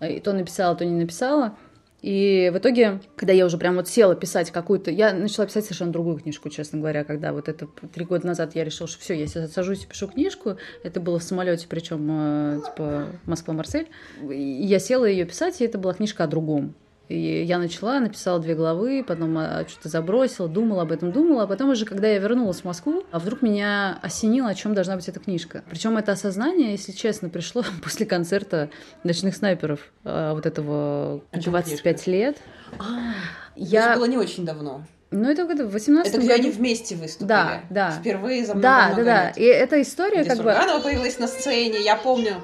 и 0.01 0.21
то 0.21 0.33
написала, 0.33 0.77
то 0.77 0.85
не 0.85 0.99
написала. 0.99 1.57
И 2.05 2.51
в 2.53 2.59
итоге, 2.59 3.01
когда 3.17 3.33
я 3.33 3.47
уже 3.47 3.57
прям 3.57 3.77
вот 3.77 3.89
села 3.89 4.15
писать 4.15 4.51
какую-то... 4.51 4.91
Я 4.91 5.15
начала 5.15 5.47
писать 5.47 5.65
совершенно 5.65 5.91
другую 5.91 6.19
книжку, 6.19 6.51
честно 6.51 6.79
говоря, 6.79 7.03
когда 7.03 7.33
вот 7.33 7.49
это 7.49 7.67
три 7.95 8.05
года 8.05 8.27
назад 8.27 8.55
я 8.55 8.63
решила, 8.63 8.87
что 8.87 9.01
все, 9.01 9.15
я 9.15 9.27
сажусь 9.27 9.85
и 9.85 9.87
пишу 9.87 10.09
книжку. 10.09 10.59
Это 10.83 11.01
было 11.01 11.19
в 11.19 11.23
самолете, 11.23 11.67
причем 11.67 12.07
э, 12.11 12.61
типа 12.67 13.07
Москва-Марсель. 13.25 13.89
Я 14.21 14.81
села 14.81 15.07
ее 15.07 15.25
писать, 15.25 15.63
и 15.63 15.65
это 15.65 15.79
была 15.79 15.95
книжка 15.95 16.25
о 16.25 16.27
другом. 16.27 16.75
И 17.09 17.43
я 17.43 17.59
начала, 17.59 18.01
написала 18.01 18.39
две 18.39 18.55
главы, 18.55 19.05
потом 19.07 19.37
а, 19.37 19.67
что-то 19.69 19.91
забросила, 19.91 20.49
думала 20.49 20.83
об 20.83 20.93
этом, 20.93 21.13
думала, 21.13 21.43
а 21.43 21.47
потом 21.47 21.71
уже, 21.71 21.85
когда 21.85 22.09
я 22.09 22.19
вернулась 22.19 22.61
в 22.61 22.65
Москву, 22.65 23.05
а 23.11 23.19
вдруг 23.19 23.43
меня 23.43 23.99
осенило, 24.01 24.49
о 24.49 24.55
чем 24.55 24.75
должна 24.75 24.97
быть 24.97 25.07
эта 25.09 25.21
книжка. 25.21 25.63
Причем 25.69 25.99
это 25.99 26.13
осознание, 26.13 26.73
если 26.73 26.93
честно, 26.93 27.29
пришло 27.29 27.63
после 27.83 28.07
концерта 28.07 28.71
«Ночных 29.03 29.37
снайперов», 29.37 29.81
а, 30.05 30.33
вот 30.35 30.47
этого 30.47 31.21
25 31.33 32.07
лет. 32.07 32.39
А, 32.79 33.13
я... 33.55 33.91
Это 33.91 33.99
было 33.99 34.07
не 34.07 34.17
очень 34.17 34.47
давно. 34.47 34.85
Ну, 35.11 35.31
это 35.31 35.45
в 35.45 35.71
18 35.71 36.11
Это 36.13 36.19
где 36.19 36.29
году. 36.29 36.43
они 36.43 36.51
вместе 36.51 36.97
выступили. 36.97 37.29
Да, 37.29 37.61
да. 37.71 37.91
Впервые 37.93 38.45
за 38.45 38.55
много, 38.55 38.63
да, 38.63 38.87
много 38.89 39.05
да, 39.05 39.25
лет. 39.27 39.35
Да, 39.37 39.41
И 39.41 39.45
эта 39.45 39.81
история 39.81 40.21
где 40.23 40.31
как 40.31 40.39
Сурганова 40.39 40.79
бы... 40.79 40.83
появилась 40.83 41.19
на 41.21 41.29
сцене, 41.29 41.81
я 41.83 41.95
помню. 41.97 42.35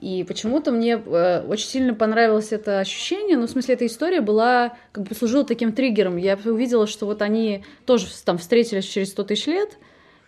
И 0.00 0.24
почему-то 0.24 0.70
мне 0.70 0.92
э, 0.94 1.44
очень 1.46 1.66
сильно 1.66 1.94
понравилось 1.94 2.52
это 2.52 2.80
ощущение, 2.80 3.36
ну, 3.36 3.46
в 3.46 3.50
смысле, 3.50 3.74
эта 3.74 3.86
история 3.86 4.20
была, 4.20 4.76
как 4.92 5.04
бы 5.04 5.14
служила 5.14 5.44
таким 5.44 5.72
триггером. 5.72 6.16
Я 6.16 6.38
увидела, 6.44 6.86
что 6.86 7.06
вот 7.06 7.22
они 7.22 7.64
тоже 7.86 8.06
там 8.24 8.38
встретились 8.38 8.84
через 8.84 9.10
100 9.10 9.24
тысяч 9.24 9.46
лет, 9.46 9.78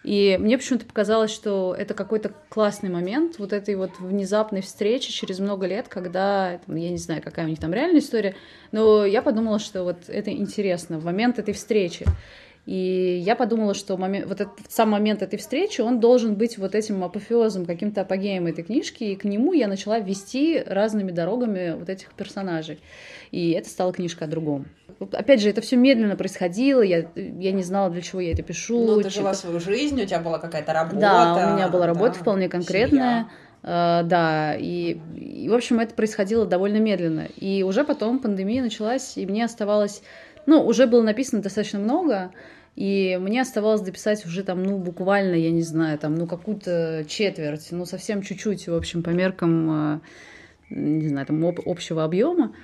и 0.02 0.38
мне 0.40 0.56
почему-то 0.56 0.86
показалось, 0.86 1.30
что 1.30 1.74
это 1.76 1.92
какой-то 1.92 2.32
классный 2.48 2.88
момент 2.88 3.38
вот 3.38 3.52
этой 3.52 3.76
вот 3.76 3.90
внезапной 3.98 4.62
встречи 4.62 5.12
через 5.12 5.38
много 5.40 5.66
лет, 5.66 5.88
когда, 5.88 6.52
я 6.66 6.90
не 6.90 6.96
знаю, 6.96 7.22
какая 7.22 7.44
у 7.44 7.48
них 7.48 7.60
там 7.60 7.72
реальная 7.74 8.00
история, 8.00 8.34
но 8.72 9.04
я 9.04 9.20
подумала, 9.20 9.58
что 9.58 9.84
вот 9.84 10.08
это 10.08 10.30
интересно, 10.30 10.98
в 10.98 11.04
момент 11.04 11.38
этой 11.38 11.52
встречи. 11.52 12.06
И 12.66 13.22
я 13.24 13.36
подумала, 13.36 13.74
что 13.74 13.96
момент, 13.96 14.26
вот 14.26 14.40
этот 14.40 14.54
сам 14.68 14.90
момент 14.90 15.22
этой 15.22 15.38
встречи, 15.38 15.80
он 15.80 15.98
должен 15.98 16.34
быть 16.34 16.58
вот 16.58 16.74
этим 16.74 17.02
апофеозом, 17.02 17.64
каким-то 17.64 18.02
апогеем 18.02 18.46
этой 18.46 18.62
книжки, 18.62 19.04
и 19.04 19.16
к 19.16 19.24
нему 19.24 19.52
я 19.52 19.66
начала 19.66 19.98
вести 19.98 20.62
разными 20.64 21.10
дорогами 21.10 21.74
вот 21.78 21.88
этих 21.88 22.12
персонажей. 22.12 22.78
И 23.30 23.52
это 23.52 23.68
стала 23.68 23.92
книжка 23.92 24.26
о 24.26 24.28
другом. 24.28 24.66
Опять 25.12 25.40
же, 25.40 25.48
это 25.48 25.62
все 25.62 25.76
медленно 25.76 26.16
происходило, 26.16 26.82
я, 26.82 27.06
я 27.14 27.52
не 27.52 27.62
знала, 27.62 27.90
для 27.90 28.02
чего 28.02 28.20
я 28.20 28.32
это 28.32 28.42
пишу. 28.42 28.86
Ну, 28.86 29.00
ты 29.00 29.08
жила 29.08 29.32
свою 29.32 29.58
жизнь, 29.58 30.00
у 30.00 30.04
тебя 30.04 30.20
была 30.20 30.38
какая-то 30.38 30.72
работа. 30.72 31.00
Да, 31.00 31.52
у 31.52 31.56
меня 31.56 31.68
была 31.68 31.86
работа 31.86 32.14
да, 32.14 32.20
вполне 32.20 32.48
конкретная. 32.48 33.28
Uh, 33.62 34.04
да, 34.04 34.54
и, 34.56 34.98
и, 35.14 35.46
в 35.50 35.54
общем, 35.54 35.80
это 35.80 35.94
происходило 35.94 36.46
довольно 36.46 36.78
медленно. 36.78 37.26
И 37.36 37.62
уже 37.62 37.84
потом 37.84 38.18
пандемия 38.18 38.62
началась, 38.62 39.18
и 39.18 39.26
мне 39.26 39.44
оставалось 39.44 40.02
ну, 40.46 40.64
уже 40.64 40.86
было 40.86 41.02
написано 41.02 41.42
достаточно 41.42 41.78
много, 41.78 42.32
И 42.76 43.18
мне 43.20 43.42
оставалось 43.42 43.80
дописать 43.80 44.24
уже 44.24 44.42
там, 44.42 44.62
ну, 44.62 44.78
буквально, 44.78 45.34
я 45.34 45.50
не 45.50 45.62
знаю, 45.62 45.98
там, 45.98 46.14
ну, 46.14 46.26
какую-то 46.26 47.04
четверть, 47.08 47.68
ну, 47.72 47.84
совсем 47.84 48.22
чуть-чуть, 48.22 48.68
в 48.68 48.74
общем, 48.74 49.02
по 49.02 49.10
меркам, 49.10 49.70
э, 49.70 50.00
не 50.70 51.08
знаю, 51.08 51.26
там, 51.26 51.44
об, 51.44 51.60
общего 51.66 52.04
объема. 52.04 52.54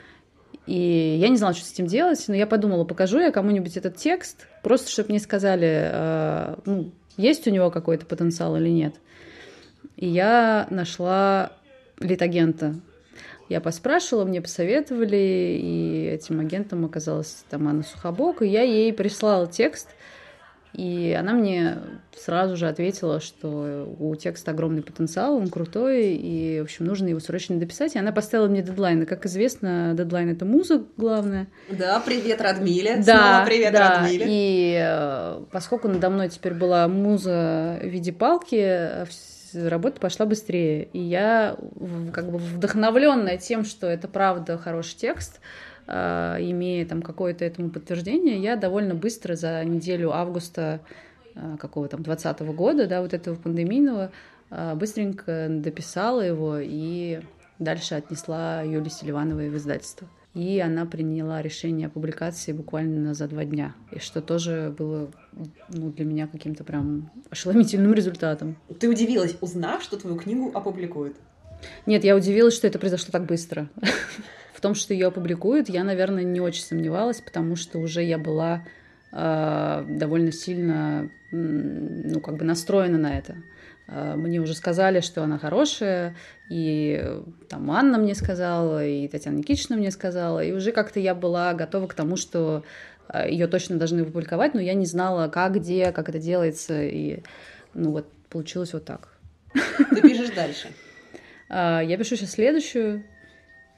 И 0.67 1.19
я 1.21 1.29
не 1.29 1.37
знала, 1.37 1.55
что 1.55 1.67
с 1.67 1.73
этим 1.73 1.87
делать, 1.87 2.25
но 2.29 2.35
я 2.35 2.47
подумала, 2.47 2.85
покажу 2.85 3.21
я 3.21 3.31
кому-нибудь 3.31 3.77
этот 3.77 3.97
текст, 3.97 4.47
просто 4.63 4.91
чтобы 4.91 5.11
мне 5.11 5.21
сказали, 5.21 5.91
э, 5.93 6.57
ну, 6.65 6.93
есть 7.17 7.47
у 7.47 7.51
него 7.51 7.71
какой-то 7.71 8.07
потенциал 8.07 8.57
или 8.57 8.69
нет. 8.69 8.95
И 9.97 10.07
я 10.09 10.67
нашла 10.71 11.53
литагента. 11.99 12.75
Я 13.49 13.61
поспрашивала, 13.61 14.25
мне 14.25 14.41
посоветовали, 14.41 15.59
и 15.63 16.11
этим 16.13 16.41
агентом 16.41 16.85
оказалась 16.85 17.45
там 17.49 17.69
Анна 17.69 17.85
Сухобок, 17.85 18.43
и 18.43 18.47
я 18.47 18.63
ей 18.63 18.93
прислала 18.93 19.47
текст, 19.47 19.89
и 20.77 21.17
она 21.19 21.33
мне 21.33 21.79
сразу 22.15 22.55
же 22.57 22.69
ответила, 22.69 23.19
что 23.19 23.97
у 23.99 24.15
текста 24.15 24.51
огромный 24.51 24.83
потенциал, 24.83 25.37
он 25.37 25.49
крутой, 25.49 26.15
и, 26.15 26.61
в 26.61 26.65
общем, 26.65 26.85
нужно 26.85 27.09
его 27.09 27.19
срочно 27.19 27.57
дописать. 27.59 27.95
И 27.95 27.99
она 27.99 28.13
поставила 28.13 28.47
мне 28.47 28.61
дедлайн. 28.61 29.03
И, 29.03 29.07
как 29.07 29.25
известно, 29.25 29.95
дедлайн— 29.97 30.29
это 30.33 30.45
музыка 30.45 30.85
главное. 30.99 31.47
Да, 31.71 32.03
привет, 32.05 32.43
Радмиле. 32.43 32.97
Да, 32.99 33.03
Снова 33.03 33.47
привет, 33.47 33.73
да. 33.73 34.01
Радмиле. 34.01 34.27
И 34.29 34.79
э, 34.79 35.41
поскольку 35.51 35.89
надо 35.89 36.11
мной 36.11 36.29
теперь 36.29 36.53
была 36.53 36.87
муза 36.89 37.79
в 37.83 37.87
виде 37.87 38.13
палки, 38.13 38.61
э, 38.61 39.05
работа 39.57 40.01
пошла 40.01 40.27
быстрее. 40.27 40.85
И 40.93 40.99
я, 40.99 41.57
как 42.13 42.31
бы 42.31 42.39
вдохновленная 42.39 43.39
тем, 43.39 43.65
что 43.65 43.87
это 43.87 44.09
правда 44.09 44.59
хороший 44.59 44.97
текст, 44.97 45.41
а, 45.87 46.37
имея 46.41 46.85
там 46.87 47.03
какое-то 47.03 47.45
этому 47.45 47.71
подтверждение, 47.71 48.39
я 48.41 48.57
довольно 48.57 48.95
быстро 48.95 49.37
за 49.37 49.65
неделю 49.65 50.13
августа 50.13 50.81
а, 51.35 51.57
какого 51.59 51.89
там 51.89 52.03
20 52.03 52.41
года, 52.55 52.87
да, 52.87 53.03
вот 53.03 53.15
этого 53.15 53.37
пандемийного, 53.37 54.11
а, 54.51 54.75
быстренько 54.75 55.47
дописала 55.51 56.21
его 56.21 56.59
и 56.59 57.21
дальше 57.59 57.95
отнесла 57.95 58.63
Юле 58.63 58.91
Селивановой 58.91 59.51
в 59.51 59.57
издательство. 59.57 60.09
И 60.37 60.61
она 60.61 60.85
приняла 60.85 61.41
решение 61.41 61.87
о 61.87 61.91
публикации 61.91 62.53
буквально 62.53 63.15
за 63.15 63.27
два 63.27 63.47
дня, 63.47 63.75
и 63.91 63.99
что 63.99 64.21
тоже 64.21 64.75
было 64.79 65.11
ну, 65.71 65.91
для 65.91 66.05
меня 66.05 66.27
каким-то 66.27 66.63
прям 66.63 67.11
ошеломительным 67.31 67.95
результатом. 67.95 68.59
Ты 68.79 68.91
удивилась, 68.91 69.35
узнав, 69.41 69.83
что 69.83 69.97
твою 69.97 70.19
книгу 70.19 70.51
опубликуют? 70.53 71.17
Нет, 71.87 72.05
я 72.05 72.15
удивилась, 72.15 72.53
что 72.53 72.67
это 72.67 72.79
произошло 72.79 73.13
так 73.13 73.25
быстро. 73.25 73.71
В 74.53 74.61
том, 74.61 74.75
что 74.75 74.93
ее 74.93 75.07
опубликуют, 75.07 75.71
я, 75.71 75.85
наверное, 75.85 76.23
не 76.23 76.43
очень 76.43 76.65
сомневалась, 76.65 77.23
потому 77.23 77.57
что 77.57 77.79
уже 77.79 78.03
я 78.03 78.19
была 78.19 78.63
э, 79.13 79.87
довольно 79.89 80.33
сильно, 80.33 81.09
ну, 81.31 82.21
как 82.21 82.37
бы 82.37 82.45
настроена 82.45 82.99
на 82.99 83.17
это. 83.17 83.37
Э, 83.89 84.15
мне 84.17 84.41
уже 84.41 84.55
сказали, 84.55 85.01
что 85.01 85.23
она 85.23 85.39
хорошая, 85.39 86.17
и 86.51 87.05
там 87.49 87.71
Анна 87.71 87.99
мне 87.99 88.15
сказала, 88.15 88.85
и 88.85 89.09
Татьяна 89.09 89.37
Никитична 89.37 89.77
мне 89.77 89.91
сказала, 89.91 90.43
и 90.43 90.53
уже 90.53 90.73
как-то 90.73 91.01
я 91.01 91.15
была 91.15 91.55
готова 91.55 91.87
к 91.87 91.95
тому, 91.95 92.17
что 92.17 92.65
э, 93.09 93.31
ее 93.31 93.47
точно 93.47 93.77
должны 93.77 94.01
опубликовать, 94.01 94.55
но 94.55 94.61
я 94.61 94.75
не 94.75 94.87
знала, 94.87 95.29
как, 95.29 95.55
где, 95.55 95.93
как 95.93 96.09
это 96.09 96.19
делается, 96.19 96.83
и 96.83 97.23
ну 97.75 97.93
вот 97.93 98.11
получилось 98.29 98.73
вот 98.73 98.85
так. 98.85 99.09
Ты 99.53 100.03
пишешь 100.03 100.35
дальше? 100.35 100.69
Э, 101.49 101.81
я 101.85 101.97
пишу 101.97 102.17
сейчас 102.17 102.33
следующую, 102.33 103.05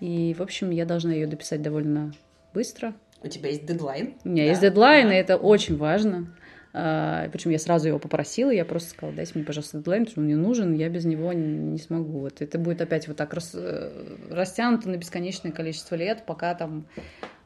и, 0.01 0.35
в 0.39 0.41
общем, 0.41 0.71
я 0.71 0.87
должна 0.87 1.13
ее 1.13 1.27
дописать 1.27 1.61
довольно 1.61 2.15
быстро. 2.55 2.95
У 3.23 3.29
тебя 3.29 3.51
есть 3.51 3.67
дедлайн? 3.67 4.15
У 4.25 4.31
меня 4.31 4.45
да. 4.45 4.49
есть 4.49 4.61
дедлайн, 4.63 5.09
да. 5.09 5.15
и 5.15 5.19
это 5.19 5.37
очень 5.37 5.77
важно. 5.77 6.35
А, 6.75 7.29
причем 7.31 7.51
я 7.51 7.59
сразу 7.59 7.89
его 7.89 7.99
попросила, 7.99 8.51
я 8.51 8.65
просто 8.65 8.91
сказала, 8.91 9.17
дайте 9.17 9.33
мне, 9.35 9.45
пожалуйста, 9.45 9.79
дедлайн, 9.79 10.05
потому 10.05 10.13
что 10.13 10.21
он 10.21 10.27
мне 10.27 10.37
нужен, 10.37 10.75
я 10.75 10.89
без 10.89 11.05
него 11.07 11.33
не, 11.33 11.79
смогу. 11.79 12.21
Вот 12.21 12.43
это 12.43 12.59
будет 12.59 12.83
опять 12.83 13.09
вот 13.09 13.17
так 13.17 13.33
рас, 13.33 13.53
э, 13.55 14.17
растянуто 14.31 14.91
на 14.91 14.97
бесконечное 14.97 15.51
количество 15.51 15.95
лет, 15.95 16.25
пока 16.27 16.55
там 16.55 16.87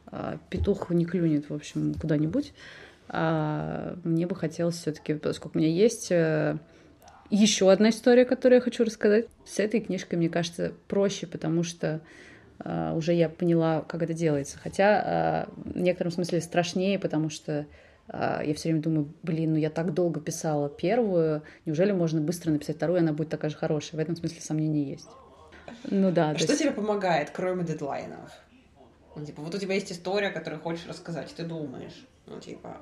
а, 0.07 0.37
петух 0.49 0.89
не 0.89 1.05
клюнет, 1.05 1.49
в 1.49 1.53
общем, 1.53 1.93
куда-нибудь. 1.93 2.53
А 3.07 3.95
мне 4.03 4.27
бы 4.27 4.35
хотелось 4.35 4.75
все-таки, 4.75 5.13
поскольку 5.13 5.57
у 5.57 5.61
меня 5.61 5.71
есть 5.71 6.11
э, 6.11 6.57
еще 7.29 7.71
одна 7.71 7.89
история, 7.89 8.25
которую 8.25 8.57
я 8.57 8.61
хочу 8.61 8.83
рассказать. 8.83 9.27
С 9.45 9.59
этой 9.59 9.79
книжкой, 9.79 10.19
мне 10.19 10.29
кажется, 10.29 10.73
проще, 10.87 11.27
потому 11.27 11.63
что 11.63 12.01
Uh, 12.59 12.95
уже 12.95 13.13
я 13.13 13.29
поняла, 13.29 13.81
как 13.81 14.03
это 14.03 14.13
делается. 14.13 14.57
Хотя 14.57 15.47
в 15.57 15.75
некотором 15.75 16.11
смысле 16.13 16.39
страшнее, 16.39 16.97
потому 16.97 17.29
что 17.29 17.65
я 18.11 18.53
все 18.55 18.69
время 18.69 18.81
думаю, 18.81 19.13
блин, 19.23 19.53
ну 19.53 19.57
я 19.57 19.69
так 19.69 19.93
долго 19.93 20.19
писала 20.19 20.69
первую, 20.69 21.43
неужели 21.65 21.91
можно 21.91 22.19
быстро 22.21 22.51
написать 22.51 22.75
вторую, 22.75 22.99
она 22.99 23.13
будет 23.13 23.29
такая 23.29 23.49
же 23.49 23.57
хорошая? 23.57 23.97
В 23.97 24.01
этом 24.01 24.15
смысле 24.15 24.41
сомнений 24.41 24.83
есть. 24.83 25.09
Ну 25.85 26.11
да. 26.11 26.31
А 26.31 26.37
что 26.37 26.51
есть... 26.51 26.61
тебе 26.61 26.71
помогает, 26.71 27.29
кроме 27.31 27.63
дедлайнов? 27.63 28.31
Ну, 29.15 29.25
типа, 29.25 29.41
вот 29.41 29.53
у 29.53 29.57
тебя 29.57 29.75
есть 29.75 29.91
история, 29.91 30.29
которую 30.29 30.61
хочешь 30.61 30.87
рассказать, 30.87 31.33
ты 31.35 31.43
думаешь, 31.43 32.05
ну, 32.25 32.39
типа, 32.39 32.77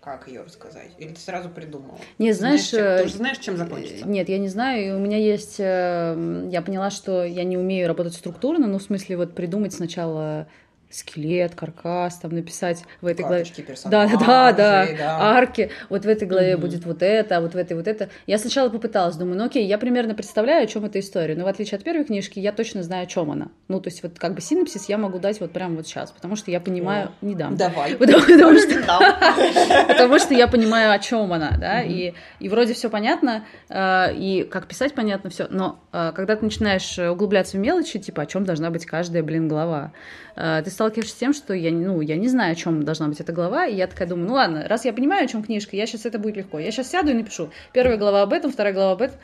как 0.00 0.26
ее 0.28 0.42
рассказать? 0.42 0.90
Или 0.98 1.14
ты 1.14 1.20
сразу 1.20 1.48
придумала? 1.48 1.98
Не, 2.18 2.32
знаешь... 2.32 2.68
Знаешь, 2.68 2.96
чем, 2.96 2.98
ты 2.98 3.04
уже 3.04 3.16
знаешь, 3.16 3.38
чем 3.38 3.56
закончится? 3.56 4.06
Нет, 4.06 4.28
я 4.28 4.38
не 4.38 4.48
знаю. 4.48 4.96
У 4.96 5.00
меня 5.00 5.16
есть... 5.16 5.60
Э, 5.60 6.48
я 6.50 6.60
поняла, 6.60 6.90
что 6.90 7.24
я 7.24 7.44
не 7.44 7.56
умею 7.56 7.86
работать 7.86 8.14
структурно, 8.14 8.66
ну, 8.66 8.78
в 8.78 8.82
смысле, 8.82 9.16
вот 9.16 9.34
придумать 9.34 9.72
сначала 9.72 10.48
скелет, 10.94 11.54
каркас, 11.54 12.18
там 12.18 12.32
написать 12.32 12.84
в 13.00 13.06
этой 13.06 13.24
главе. 13.24 13.44
Да, 13.84 14.06
да, 14.06 14.52
да, 14.52 14.86
да, 14.96 15.18
арки. 15.36 15.70
Вот 15.88 16.04
в 16.04 16.08
этой 16.08 16.28
главе 16.28 16.52
mm-hmm. 16.52 16.58
будет 16.58 16.84
вот 16.84 17.02
это, 17.02 17.38
а 17.38 17.40
вот 17.40 17.54
в 17.54 17.56
этой 17.56 17.76
вот 17.76 17.88
это. 17.88 18.08
Я 18.26 18.38
сначала 18.38 18.68
попыталась, 18.68 19.16
думаю, 19.16 19.38
ну 19.38 19.44
окей, 19.46 19.66
я 19.66 19.78
примерно 19.78 20.14
представляю, 20.14 20.64
о 20.64 20.66
чем 20.66 20.84
эта 20.84 21.00
история. 21.00 21.34
Но 21.34 21.44
в 21.44 21.48
отличие 21.48 21.78
от 21.78 21.84
первой 21.84 22.04
книжки, 22.04 22.38
я 22.38 22.52
точно 22.52 22.82
знаю, 22.82 23.04
о 23.04 23.06
чем 23.06 23.30
она. 23.30 23.48
Ну, 23.68 23.80
то 23.80 23.88
есть, 23.88 24.02
вот 24.02 24.18
как 24.18 24.34
бы 24.34 24.40
синопсис 24.40 24.88
я 24.88 24.98
могу 24.98 25.18
дать 25.18 25.40
вот 25.40 25.52
прямо 25.52 25.76
вот 25.76 25.86
сейчас, 25.86 26.10
потому 26.10 26.36
что 26.36 26.50
я 26.50 26.60
понимаю, 26.60 27.08
oh. 27.08 27.26
не 27.26 27.34
дам. 27.34 27.56
Давай. 27.56 27.94
Потому, 28.02 28.20
потому, 28.24 28.58
что, 28.58 28.82
потому 29.88 30.18
что 30.18 30.34
я 30.34 30.48
понимаю, 30.48 30.92
о 30.92 30.98
чем 30.98 31.32
она, 31.32 31.56
да, 31.58 31.82
mm-hmm. 31.82 31.88
и, 31.88 32.14
и 32.40 32.48
вроде 32.48 32.74
все 32.74 32.90
понятно, 32.90 33.44
э, 33.68 34.14
и 34.14 34.44
как 34.44 34.66
писать 34.66 34.94
понятно 34.94 35.30
все, 35.30 35.46
но 35.48 35.78
э, 35.92 36.12
когда 36.14 36.36
ты 36.36 36.44
начинаешь 36.44 36.98
углубляться 36.98 37.56
в 37.56 37.60
мелочи, 37.60 37.98
типа, 37.98 38.22
о 38.22 38.26
чем 38.26 38.44
должна 38.44 38.70
быть 38.70 38.86
каждая, 38.86 39.22
блин, 39.22 39.48
глава, 39.48 39.92
э, 40.36 40.62
ты 40.64 40.70
сталкиваешься 40.82 41.14
с 41.14 41.18
тем, 41.18 41.32
что 41.32 41.54
я, 41.54 41.70
ну, 41.70 42.00
я 42.00 42.16
не 42.16 42.28
знаю, 42.28 42.52
о 42.52 42.54
чем 42.56 42.82
должна 42.82 43.06
быть 43.06 43.20
эта 43.20 43.32
глава, 43.32 43.66
и 43.66 43.74
я 43.74 43.86
такая 43.86 44.08
думаю, 44.08 44.26
ну 44.26 44.34
ладно, 44.34 44.66
раз 44.68 44.84
я 44.84 44.92
понимаю, 44.92 45.24
о 45.24 45.28
чем 45.28 45.44
книжка, 45.44 45.76
я 45.76 45.86
сейчас 45.86 46.06
это 46.06 46.18
будет 46.18 46.36
легко. 46.36 46.58
Я 46.58 46.72
сейчас 46.72 46.90
сяду 46.90 47.10
и 47.10 47.14
напишу. 47.14 47.50
Первая 47.72 47.96
глава 47.96 48.22
об 48.22 48.32
этом, 48.32 48.50
вторая 48.50 48.74
глава 48.74 48.92
об 48.92 49.02
этом. 49.02 49.16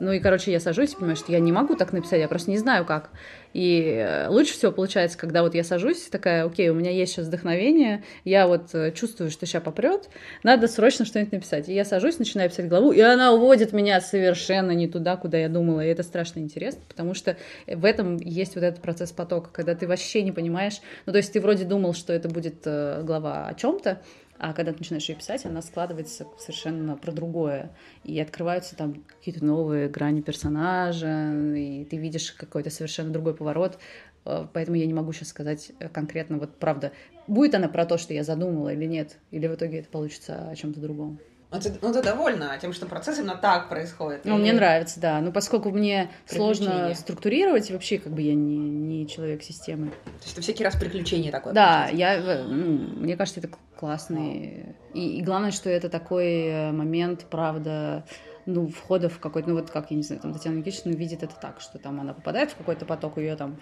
Ну 0.00 0.10
и, 0.10 0.18
короче, 0.18 0.50
я 0.50 0.58
сажусь 0.58 0.92
и 0.92 0.96
понимаю, 0.96 1.16
что 1.16 1.30
я 1.30 1.38
не 1.38 1.52
могу 1.52 1.76
так 1.76 1.92
написать, 1.92 2.20
я 2.20 2.26
просто 2.26 2.50
не 2.50 2.58
знаю 2.58 2.84
как. 2.84 3.10
И 3.54 3.82
э, 3.84 4.28
лучше 4.28 4.52
всего 4.54 4.72
получается, 4.72 5.16
когда 5.16 5.42
вот 5.42 5.54
я 5.54 5.62
сажусь, 5.62 6.08
такая, 6.10 6.44
окей, 6.44 6.68
у 6.68 6.74
меня 6.74 6.90
есть 6.90 7.12
сейчас 7.12 7.28
вдохновение, 7.28 8.02
я 8.24 8.48
вот 8.48 8.74
э, 8.74 8.90
чувствую, 8.92 9.30
что 9.30 9.46
сейчас 9.46 9.62
попрет, 9.62 10.10
надо 10.42 10.66
срочно 10.66 11.04
что-нибудь 11.04 11.32
написать. 11.32 11.68
И 11.68 11.74
я 11.74 11.84
сажусь, 11.84 12.18
начинаю 12.18 12.50
писать 12.50 12.68
главу, 12.68 12.90
и 12.90 13.00
она 13.00 13.32
уводит 13.32 13.72
меня 13.72 14.00
совершенно 14.00 14.72
не 14.72 14.88
туда, 14.88 15.16
куда 15.16 15.38
я 15.38 15.48
думала. 15.48 15.84
И 15.84 15.88
это 15.88 16.02
страшно 16.02 16.40
интересно, 16.40 16.82
потому 16.88 17.14
что 17.14 17.36
в 17.66 17.84
этом 17.84 18.16
есть 18.16 18.56
вот 18.56 18.64
этот 18.64 18.82
процесс 18.82 19.12
потока, 19.12 19.50
когда 19.52 19.76
ты 19.76 19.86
вообще 19.86 20.22
не 20.22 20.32
понимаешь, 20.32 20.80
ну 21.06 21.12
то 21.12 21.18
есть 21.18 21.32
ты 21.32 21.40
вроде 21.40 21.64
думал, 21.64 21.94
что 21.94 22.12
это 22.12 22.28
будет 22.28 22.62
э, 22.64 23.02
глава 23.04 23.46
о 23.46 23.54
чем-то, 23.54 24.00
а 24.38 24.52
когда 24.52 24.72
ты 24.72 24.78
начинаешь 24.78 25.08
ее 25.08 25.16
писать, 25.16 25.44
она 25.46 25.62
складывается 25.62 26.26
совершенно 26.38 26.96
про 26.96 27.12
другое. 27.12 27.70
И 28.02 28.18
открываются 28.18 28.76
там 28.76 29.04
какие-то 29.04 29.44
новые 29.44 29.88
грани 29.88 30.20
персонажа, 30.20 31.32
и 31.56 31.84
ты 31.84 31.96
видишь 31.96 32.32
какой-то 32.32 32.70
совершенно 32.70 33.12
другой 33.12 33.34
поворот. 33.34 33.78
Э, 34.24 34.46
поэтому 34.52 34.76
я 34.76 34.86
не 34.86 34.94
могу 34.94 35.12
сейчас 35.12 35.28
сказать 35.28 35.72
конкретно, 35.92 36.38
вот 36.38 36.56
правда, 36.58 36.92
будет 37.26 37.54
она 37.54 37.68
про 37.68 37.86
то, 37.86 37.98
что 37.98 38.14
я 38.14 38.24
задумала 38.24 38.72
или 38.72 38.86
нет, 38.86 39.18
или 39.30 39.46
в 39.46 39.54
итоге 39.54 39.78
это 39.78 39.88
получится 39.88 40.48
о 40.48 40.54
чем-то 40.56 40.80
другом. 40.80 41.18
Ну 41.54 41.60
ты, 41.60 41.72
ну, 41.80 41.92
ты 41.92 42.02
довольна 42.02 42.58
тем, 42.60 42.72
что 42.72 42.86
процесс 42.86 43.18
именно 43.18 43.36
так 43.36 43.68
происходит? 43.68 44.24
Ну, 44.24 44.34
или... 44.34 44.42
мне 44.42 44.52
нравится, 44.52 44.98
да. 44.98 45.20
Ну, 45.20 45.30
поскольку 45.30 45.70
мне 45.70 46.10
сложно 46.26 46.92
структурировать, 46.94 47.70
вообще 47.70 47.98
как 47.98 48.12
бы 48.12 48.22
я 48.22 48.34
не, 48.34 48.56
не 48.56 49.06
человек 49.06 49.42
системы. 49.44 49.90
То 49.90 50.22
есть 50.22 50.32
это 50.32 50.42
всякий 50.42 50.64
раз 50.64 50.74
приключение 50.74 51.30
такое? 51.30 51.52
Да, 51.52 51.88
я, 51.92 52.44
ну, 52.44 52.78
мне 52.96 53.16
кажется, 53.16 53.38
это 53.38 53.50
классный. 53.78 54.74
И, 54.94 55.18
и 55.18 55.22
главное, 55.22 55.52
что 55.52 55.70
это 55.70 55.88
такой 55.88 56.46
э, 56.46 56.72
момент, 56.72 57.26
правда, 57.30 58.04
ну, 58.46 58.66
входа 58.66 59.08
в 59.08 59.20
какой-то, 59.20 59.48
ну, 59.48 59.54
вот 59.54 59.70
как, 59.70 59.92
я 59.92 59.96
не 59.96 60.02
знаю, 60.02 60.22
там 60.22 60.32
Татьяна 60.32 60.56
Никитична 60.56 60.90
видит 60.90 61.22
это 61.22 61.34
так, 61.40 61.60
что 61.60 61.78
там 61.78 62.00
она 62.00 62.14
попадает 62.14 62.50
в 62.50 62.56
какой-то 62.56 62.84
поток, 62.84 63.18
ее 63.18 63.36
там 63.36 63.58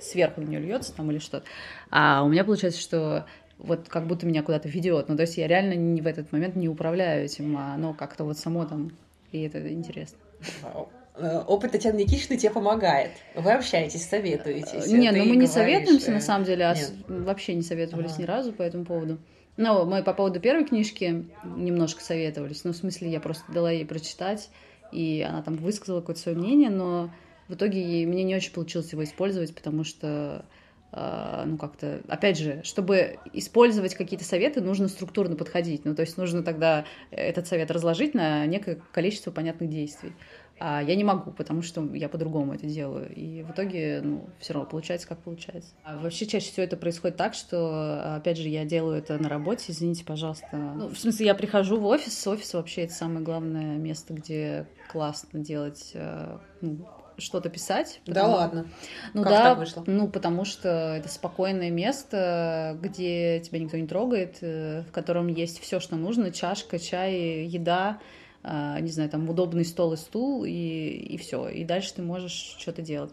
сверху 0.00 0.40
на 0.40 0.46
нее 0.46 0.60
льется 0.60 0.94
там 0.94 1.10
или 1.10 1.18
что-то. 1.18 1.44
А 1.90 2.22
у 2.22 2.28
меня 2.28 2.44
получается, 2.44 2.80
что 2.80 3.26
вот 3.58 3.88
как 3.88 4.06
будто 4.06 4.26
меня 4.26 4.42
куда-то 4.42 4.68
ведет. 4.68 5.08
Ну, 5.08 5.16
то 5.16 5.22
есть 5.22 5.36
я 5.36 5.46
реально 5.46 5.74
не 5.74 6.00
в 6.00 6.06
этот 6.06 6.32
момент 6.32 6.56
не 6.56 6.68
управляю 6.68 7.24
этим, 7.24 7.56
а 7.56 7.74
оно 7.74 7.92
как-то 7.94 8.24
вот 8.24 8.38
само 8.38 8.64
там, 8.64 8.92
и 9.32 9.42
это 9.42 9.72
интересно. 9.72 10.18
Э, 11.16 11.42
опыт 11.46 11.72
Татьяны 11.72 11.98
Никитичны 11.98 12.36
тебе 12.36 12.52
помогает. 12.52 13.10
Вы 13.34 13.52
общаетесь, 13.52 14.08
советуетесь. 14.08 14.86
Не, 14.86 15.10
ну 15.10 15.24
мы 15.24 15.36
не 15.36 15.48
советуемся, 15.48 16.12
на 16.12 16.20
самом 16.20 16.44
деле, 16.44 16.64
а 16.64 16.76
вообще 17.08 17.54
не 17.54 17.62
советовались 17.62 18.12
ага. 18.12 18.22
ни 18.22 18.26
разу 18.26 18.52
по 18.52 18.62
этому 18.62 18.84
поводу. 18.84 19.18
Ну, 19.56 19.84
мы 19.84 20.04
по 20.04 20.14
поводу 20.14 20.38
первой 20.38 20.64
книжки 20.64 21.26
немножко 21.44 22.00
советовались. 22.00 22.62
Ну, 22.62 22.72
в 22.72 22.76
смысле, 22.76 23.10
я 23.10 23.18
просто 23.18 23.50
дала 23.52 23.72
ей 23.72 23.84
прочитать, 23.84 24.50
и 24.92 25.26
она 25.28 25.42
там 25.42 25.56
высказала 25.56 25.98
какое-то 26.00 26.20
свое 26.20 26.38
мнение, 26.38 26.70
но 26.70 27.10
в 27.48 27.54
итоге 27.54 28.06
мне 28.06 28.22
не 28.22 28.36
очень 28.36 28.52
получилось 28.52 28.92
его 28.92 29.02
использовать, 29.02 29.52
потому 29.52 29.82
что 29.82 30.44
ну, 30.92 31.58
как-то, 31.58 32.00
опять 32.08 32.38
же, 32.38 32.62
чтобы 32.64 33.18
использовать 33.32 33.94
какие-то 33.94 34.24
советы, 34.24 34.60
нужно 34.60 34.88
структурно 34.88 35.36
подходить. 35.36 35.84
Ну, 35.84 35.94
то 35.94 36.02
есть 36.02 36.16
нужно 36.16 36.42
тогда 36.42 36.86
этот 37.10 37.46
совет 37.46 37.70
разложить 37.70 38.14
на 38.14 38.46
некое 38.46 38.80
количество 38.92 39.30
понятных 39.30 39.68
действий. 39.68 40.12
А 40.60 40.82
я 40.82 40.96
не 40.96 41.04
могу, 41.04 41.30
потому 41.30 41.62
что 41.62 41.84
я 41.94 42.08
по-другому 42.08 42.54
это 42.54 42.66
делаю. 42.66 43.12
И 43.14 43.42
в 43.42 43.52
итоге, 43.52 44.00
ну, 44.02 44.28
все 44.40 44.54
равно 44.54 44.68
получается, 44.68 45.06
как 45.06 45.18
получается. 45.18 45.70
А 45.84 45.98
вообще 45.98 46.26
чаще 46.26 46.50
всего 46.50 46.64
это 46.64 46.76
происходит 46.76 47.16
так, 47.16 47.34
что, 47.34 48.16
опять 48.16 48.38
же, 48.38 48.48
я 48.48 48.64
делаю 48.64 48.98
это 48.98 49.18
на 49.18 49.28
работе, 49.28 49.66
извините, 49.68 50.04
пожалуйста. 50.04 50.48
Ну, 50.52 50.88
в 50.88 50.98
смысле, 50.98 51.26
я 51.26 51.34
прихожу 51.34 51.78
в 51.78 51.86
офис, 51.86 52.26
офис 52.26 52.54
вообще 52.54 52.82
это 52.82 52.94
самое 52.94 53.20
главное 53.20 53.76
место, 53.76 54.14
где 54.14 54.66
классно 54.90 55.38
делать 55.38 55.92
э, 55.94 56.38
ну, 56.60 56.78
что-то 57.18 57.48
писать. 57.48 58.00
Потому... 58.06 58.32
Да 58.32 58.36
ладно. 58.36 58.66
Ну 59.14 59.22
как 59.22 59.32
да, 59.32 59.42
так 59.42 59.58
вышло? 59.58 59.84
ну 59.86 60.08
потому 60.08 60.44
что 60.44 60.68
это 60.96 61.08
спокойное 61.08 61.70
место, 61.70 62.78
где 62.80 63.40
тебя 63.40 63.58
никто 63.58 63.76
не 63.76 63.86
трогает, 63.86 64.38
э, 64.40 64.82
в 64.88 64.92
котором 64.92 65.28
есть 65.28 65.60
все, 65.60 65.80
что 65.80 65.96
нужно: 65.96 66.30
чашка, 66.30 66.78
чай, 66.78 67.44
еда, 67.44 67.98
а, 68.42 68.80
не 68.80 68.90
знаю, 68.90 69.10
там 69.10 69.28
удобный 69.28 69.64
стол 69.64 69.94
и 69.94 69.96
стул 69.96 70.44
и 70.44 70.50
и 70.50 71.16
все. 71.16 71.48
И 71.48 71.64
дальше 71.64 71.94
ты 71.94 72.02
можешь 72.02 72.56
что-то 72.58 72.82
делать. 72.82 73.12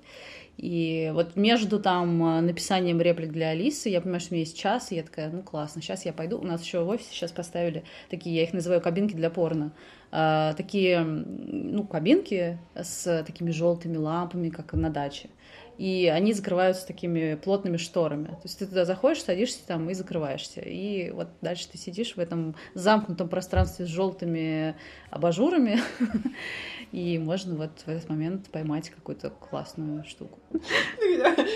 И 0.57 1.12
вот 1.13 1.35
между 1.35 1.79
там 1.79 2.24
а, 2.24 2.41
написанием 2.41 3.01
реплик 3.01 3.31
для 3.31 3.50
Алисы, 3.50 3.89
я 3.89 4.00
понимаю, 4.00 4.21
что 4.21 4.33
у 4.33 4.35
меня 4.35 4.43
есть 4.43 4.57
час, 4.57 4.91
и 4.91 4.95
я 4.95 5.03
такая, 5.03 5.29
ну 5.29 5.43
классно, 5.43 5.81
сейчас 5.81 6.05
я 6.05 6.13
пойду. 6.13 6.38
У 6.38 6.43
нас 6.43 6.63
еще 6.63 6.83
в 6.83 6.88
офисе 6.88 7.09
сейчас 7.12 7.31
поставили 7.31 7.83
такие, 8.09 8.35
я 8.35 8.43
их 8.43 8.53
называю 8.53 8.81
кабинки 8.81 9.13
для 9.13 9.29
порно. 9.29 9.74
А, 10.12 10.53
такие, 10.53 11.01
ну, 11.01 11.85
кабинки 11.85 12.57
с 12.74 13.24
такими 13.25 13.51
желтыми 13.51 13.97
лампами, 13.97 14.50
как 14.50 14.74
на 14.74 14.89
даче. 14.89 15.29
И 15.77 16.08
они 16.08 16.34
закрываются 16.34 16.88
такими 16.88 17.36
плотными 17.36 17.77
шторами. 17.77 18.27
То 18.27 18.41
есть 18.44 18.60
ты 18.60 18.65
туда 18.65 18.86
заходишь, 18.86 19.24
садишься 19.24 19.60
там 19.67 19.89
и 19.89 19.94
закрываешься. 19.94 20.62
И 20.62 21.12
вот 21.12 21.27
дальше 21.41 21.67
ты 21.72 21.77
сидишь 21.77 22.15
в 22.15 22.20
этом 22.20 22.55
замкнутом 22.74 23.29
пространстве 23.29 23.86
с 23.86 23.89
желтыми 23.89 24.75
абажурами 25.10 25.79
и 26.91 27.20
можно 27.20 27.55
вот 27.55 27.72
в 27.86 27.88
этот 27.88 28.10
момент 28.10 28.50
поймать 28.50 28.89
какую-то 28.89 29.29
классную 29.29 30.03
штуку. 30.05 30.39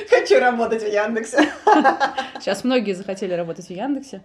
Хочу 0.09 0.39
работать 0.39 0.83
в 0.83 0.87
Яндексе. 0.87 1.49
Сейчас 2.39 2.63
многие 2.63 2.93
захотели 2.93 3.33
работать 3.33 3.67
в 3.67 3.71
Яндексе. 3.71 4.21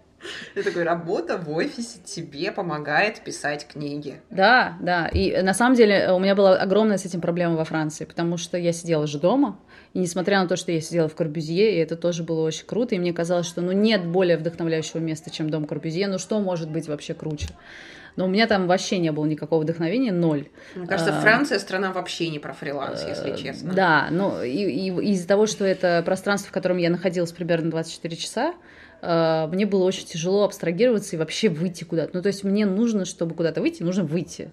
Ты 0.55 0.63
такой, 0.63 0.85
работа 0.85 1.37
в 1.37 1.51
офисе 1.51 1.99
тебе 2.05 2.51
помогает 2.51 3.21
писать 3.21 3.67
книги. 3.67 4.21
Да, 4.31 4.77
да. 4.81 5.09
И 5.09 5.41
на 5.43 5.55
самом 5.55 5.77
деле 5.77 6.11
у 6.13 6.19
меня 6.19 6.35
была 6.35 6.57
огромная 6.57 6.97
с 6.97 7.05
этим 7.05 7.21
проблема 7.21 7.57
во 7.57 7.65
Франции, 7.65 8.05
потому 8.05 8.37
что 8.37 8.57
я 8.57 8.73
сидела 8.73 9.07
же 9.07 9.19
дома, 9.19 9.59
и 9.95 10.01
несмотря 10.01 10.43
на 10.43 10.49
то, 10.49 10.57
что 10.57 10.73
я 10.73 10.81
сидела 10.81 11.09
в 11.09 11.15
Корбюзье, 11.15 11.77
и 11.77 11.79
это 11.79 11.97
тоже 11.97 12.25
было 12.25 12.43
очень 12.43 12.67
круто, 12.67 12.97
и 12.97 12.99
мне 12.99 13.13
казалось, 13.13 13.47
что 13.47 13.63
ну 13.63 13.71
нет 13.71 14.05
более 14.05 14.37
вдохновляющего 14.37 14.99
места, 14.99 15.31
чем 15.31 15.49
дом 15.49 15.67
Корбюзье, 15.67 16.09
ну 16.09 16.19
что 16.19 16.41
может 16.41 16.69
быть 16.69 16.89
вообще 16.89 17.15
круче? 17.15 17.49
Но 18.17 18.27
у 18.27 18.29
меня 18.29 18.47
там 18.47 18.67
вообще 18.67 18.99
не 18.99 19.11
было 19.13 19.25
никакого 19.25 19.63
вдохновения, 19.63 20.13
ноль. 20.13 20.49
Мне 20.75 20.87
кажется, 20.87 21.17
а, 21.17 21.21
Франция 21.21 21.59
страна 21.59 21.93
вообще 21.93 22.29
не 22.29 22.39
про 22.39 22.53
фриланс, 22.53 23.05
если 23.09 23.33
э, 23.33 23.37
честно. 23.37 23.73
Да, 23.73 24.09
ну 24.11 24.43
и, 24.43 24.51
и 24.51 24.89
из-за 25.13 25.27
того, 25.27 25.47
что 25.47 25.65
это 25.65 26.03
пространство, 26.05 26.51
в 26.51 26.53
котором 26.53 26.77
я 26.77 26.91
находилась 26.91 27.33
примерно 27.33 27.71
24 27.71 28.17
часа, 28.17 28.55
э, 29.03 29.49
мне 29.53 29.67
было 29.67 29.85
очень 29.85 30.07
тяжело 30.07 30.45
абстрагироваться 30.45 31.17
и 31.17 31.19
вообще 31.19 31.49
выйти 31.49 31.83
куда-то. 31.83 32.11
Ну, 32.15 32.23
то 32.23 32.29
есть 32.29 32.45
мне 32.45 32.67
нужно, 32.67 33.05
чтобы 33.05 33.35
куда-то 33.35 33.61
выйти, 33.61 33.83
нужно 33.83 34.05
выйти. 34.05 34.51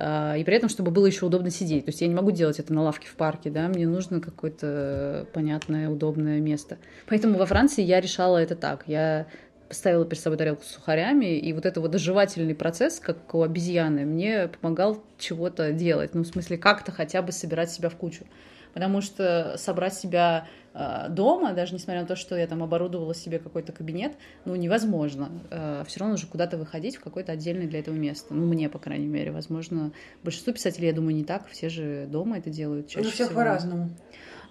Э, 0.00 0.38
и 0.38 0.44
при 0.44 0.56
этом, 0.56 0.68
чтобы 0.68 0.90
было 0.90 1.06
еще 1.06 1.26
удобно 1.26 1.50
сидеть. 1.50 1.84
То 1.84 1.90
есть 1.90 2.00
я 2.00 2.08
не 2.08 2.14
могу 2.14 2.30
делать 2.30 2.58
это 2.58 2.72
на 2.72 2.82
лавке 2.82 3.06
в 3.06 3.14
парке, 3.14 3.50
да, 3.50 3.68
мне 3.68 3.86
нужно 3.86 4.20
какое-то 4.20 5.26
понятное, 5.32 5.90
удобное 5.90 6.40
место. 6.40 6.78
Поэтому 7.06 7.38
во 7.38 7.46
Франции 7.46 7.82
я 7.82 8.00
решала 8.00 8.38
это 8.38 8.56
так. 8.56 8.84
Я 8.86 9.26
поставила 9.68 10.04
перед 10.04 10.20
собой 10.20 10.36
тарелку 10.36 10.64
с 10.64 10.68
сухарями, 10.68 11.38
и 11.38 11.52
вот 11.52 11.64
это 11.64 11.80
вот 11.80 11.92
доживательный 11.92 12.56
процесс, 12.56 12.98
как 12.98 13.32
у 13.34 13.42
обезьяны, 13.42 14.04
мне 14.04 14.48
помогал 14.48 15.00
чего-то 15.16 15.70
делать, 15.72 16.12
ну, 16.12 16.24
в 16.24 16.26
смысле, 16.26 16.58
как-то 16.58 16.90
хотя 16.90 17.22
бы 17.22 17.30
собирать 17.30 17.70
себя 17.70 17.88
в 17.88 17.94
кучу. 17.94 18.24
Потому 18.72 19.00
что 19.00 19.56
собрать 19.58 19.94
себя 19.94 20.46
э, 20.74 21.06
дома, 21.08 21.52
даже 21.52 21.74
несмотря 21.74 22.02
на 22.02 22.06
то, 22.06 22.16
что 22.16 22.36
я 22.36 22.46
там 22.46 22.62
оборудовала 22.62 23.14
себе 23.14 23.38
какой-то 23.38 23.72
кабинет, 23.72 24.12
ну, 24.44 24.54
невозможно. 24.54 25.30
Э, 25.50 25.84
все 25.86 26.00
равно 26.00 26.14
нужно 26.14 26.28
куда-то 26.28 26.56
выходить 26.56 26.96
в 26.96 27.00
какое-то 27.00 27.32
отдельное 27.32 27.66
для 27.66 27.80
этого 27.80 27.94
место. 27.94 28.34
Ну, 28.34 28.46
мне, 28.46 28.68
по 28.68 28.78
крайней 28.78 29.08
мере, 29.08 29.32
возможно. 29.32 29.92
Большинство 30.22 30.52
писателей, 30.52 30.88
я 30.88 30.92
думаю, 30.92 31.14
не 31.14 31.24
так. 31.24 31.48
Все 31.48 31.68
же 31.68 32.06
дома 32.06 32.38
это 32.38 32.50
делают 32.50 32.88
чаще 32.88 33.06
Ну, 33.06 33.10
всех 33.10 33.26
всего. 33.28 33.40
по-разному. 33.40 33.90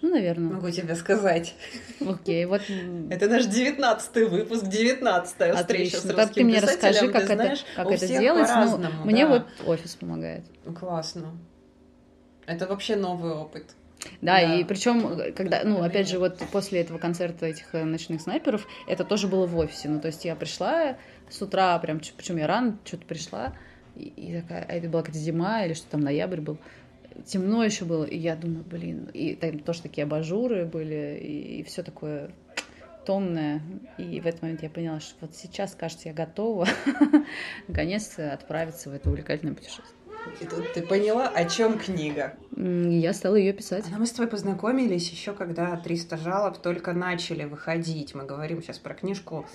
Ну, 0.01 0.11
наверное. 0.11 0.53
Могу 0.53 0.69
тебе 0.69 0.95
сказать. 0.95 1.55
Окей, 1.99 2.45
вот. 2.45 2.61
Это 3.09 3.27
наш 3.27 3.45
девятнадцатый 3.45 4.27
выпуск, 4.27 4.65
девятнадцатая 4.67 5.53
встреча 5.55 5.97
с 5.97 6.05
русским 6.05 6.33
ты 6.33 6.43
мне 6.45 6.59
расскажи, 6.59 7.11
как 7.11 7.29
это, 7.29 7.55
как 7.75 7.91
это 7.91 8.07
делать. 8.07 8.49
Ну, 8.49 9.05
мне 9.05 9.25
вот 9.25 9.45
офис 9.65 9.95
помогает. 9.95 10.45
Классно. 10.79 11.37
Это 12.45 12.65
вообще 12.65 12.95
новый 12.95 13.33
опыт. 13.33 13.75
Да, 14.21 14.39
да, 14.39 14.55
и 14.55 14.63
причем, 14.63 15.33
когда, 15.35 15.61
ну, 15.63 15.83
опять 15.83 16.07
же, 16.07 16.19
вот 16.19 16.37
после 16.51 16.81
этого 16.81 16.97
концерта 16.97 17.45
этих 17.45 17.73
э, 17.73 17.83
ночных 17.83 18.21
снайперов, 18.21 18.65
это 18.87 19.03
тоже 19.03 19.27
было 19.27 19.45
в 19.45 19.57
офисе. 19.57 19.89
Ну, 19.89 19.99
то 19.99 20.07
есть 20.07 20.23
я 20.25 20.35
пришла 20.35 20.97
с 21.29 21.41
утра, 21.41 21.77
прям, 21.79 21.99
причем 22.15 22.37
я 22.37 22.47
рано 22.47 22.77
что-то 22.85 23.05
пришла, 23.05 23.53
и, 23.95 24.03
и 24.15 24.41
такая, 24.41 24.65
а 24.67 24.73
это 24.73 24.87
была 24.87 25.01
какая-то 25.01 25.19
зима 25.19 25.65
или 25.65 25.73
что 25.73 25.89
там, 25.89 26.01
ноябрь 26.01 26.39
был 26.39 26.57
темно 27.25 27.63
еще 27.63 27.85
было, 27.85 28.03
и 28.03 28.17
я 28.17 28.35
думаю, 28.35 28.63
блин, 28.63 29.09
и 29.13 29.35
там 29.35 29.59
тоже 29.59 29.81
такие 29.81 30.03
абажуры 30.03 30.65
были, 30.65 31.19
и, 31.21 31.59
и 31.59 31.63
все 31.63 31.83
такое 31.83 32.31
томное. 33.05 33.61
И 33.97 34.19
в 34.19 34.27
этот 34.27 34.41
момент 34.41 34.63
я 34.63 34.69
поняла, 34.69 34.99
что 34.99 35.15
вот 35.21 35.35
сейчас, 35.35 35.75
кажется, 35.75 36.09
я 36.09 36.13
готова 36.13 36.67
наконец-то 37.67 38.33
отправиться 38.33 38.89
в 38.89 38.93
это 38.93 39.09
увлекательное 39.09 39.55
путешествие. 39.55 39.95
И 40.41 40.45
тут 40.45 40.73
ты 40.73 40.81
поняла, 40.81 41.27
о 41.27 41.45
чем 41.45 41.79
книга. 41.79 42.35
Я 42.59 43.13
стала 43.13 43.35
ее 43.35 43.53
писать. 43.53 43.85
А 43.95 43.97
мы 43.97 44.05
с 44.05 44.11
тобой 44.11 44.29
познакомились 44.29 45.09
еще, 45.09 45.31
когда 45.31 45.77
300 45.77 46.17
жалоб 46.17 46.57
только 46.57 46.91
начали 46.91 47.45
выходить. 47.45 48.13
Мы 48.13 48.25
говорим 48.25 48.61
сейчас 48.61 48.79
про 48.79 48.93
книжку 48.93 49.45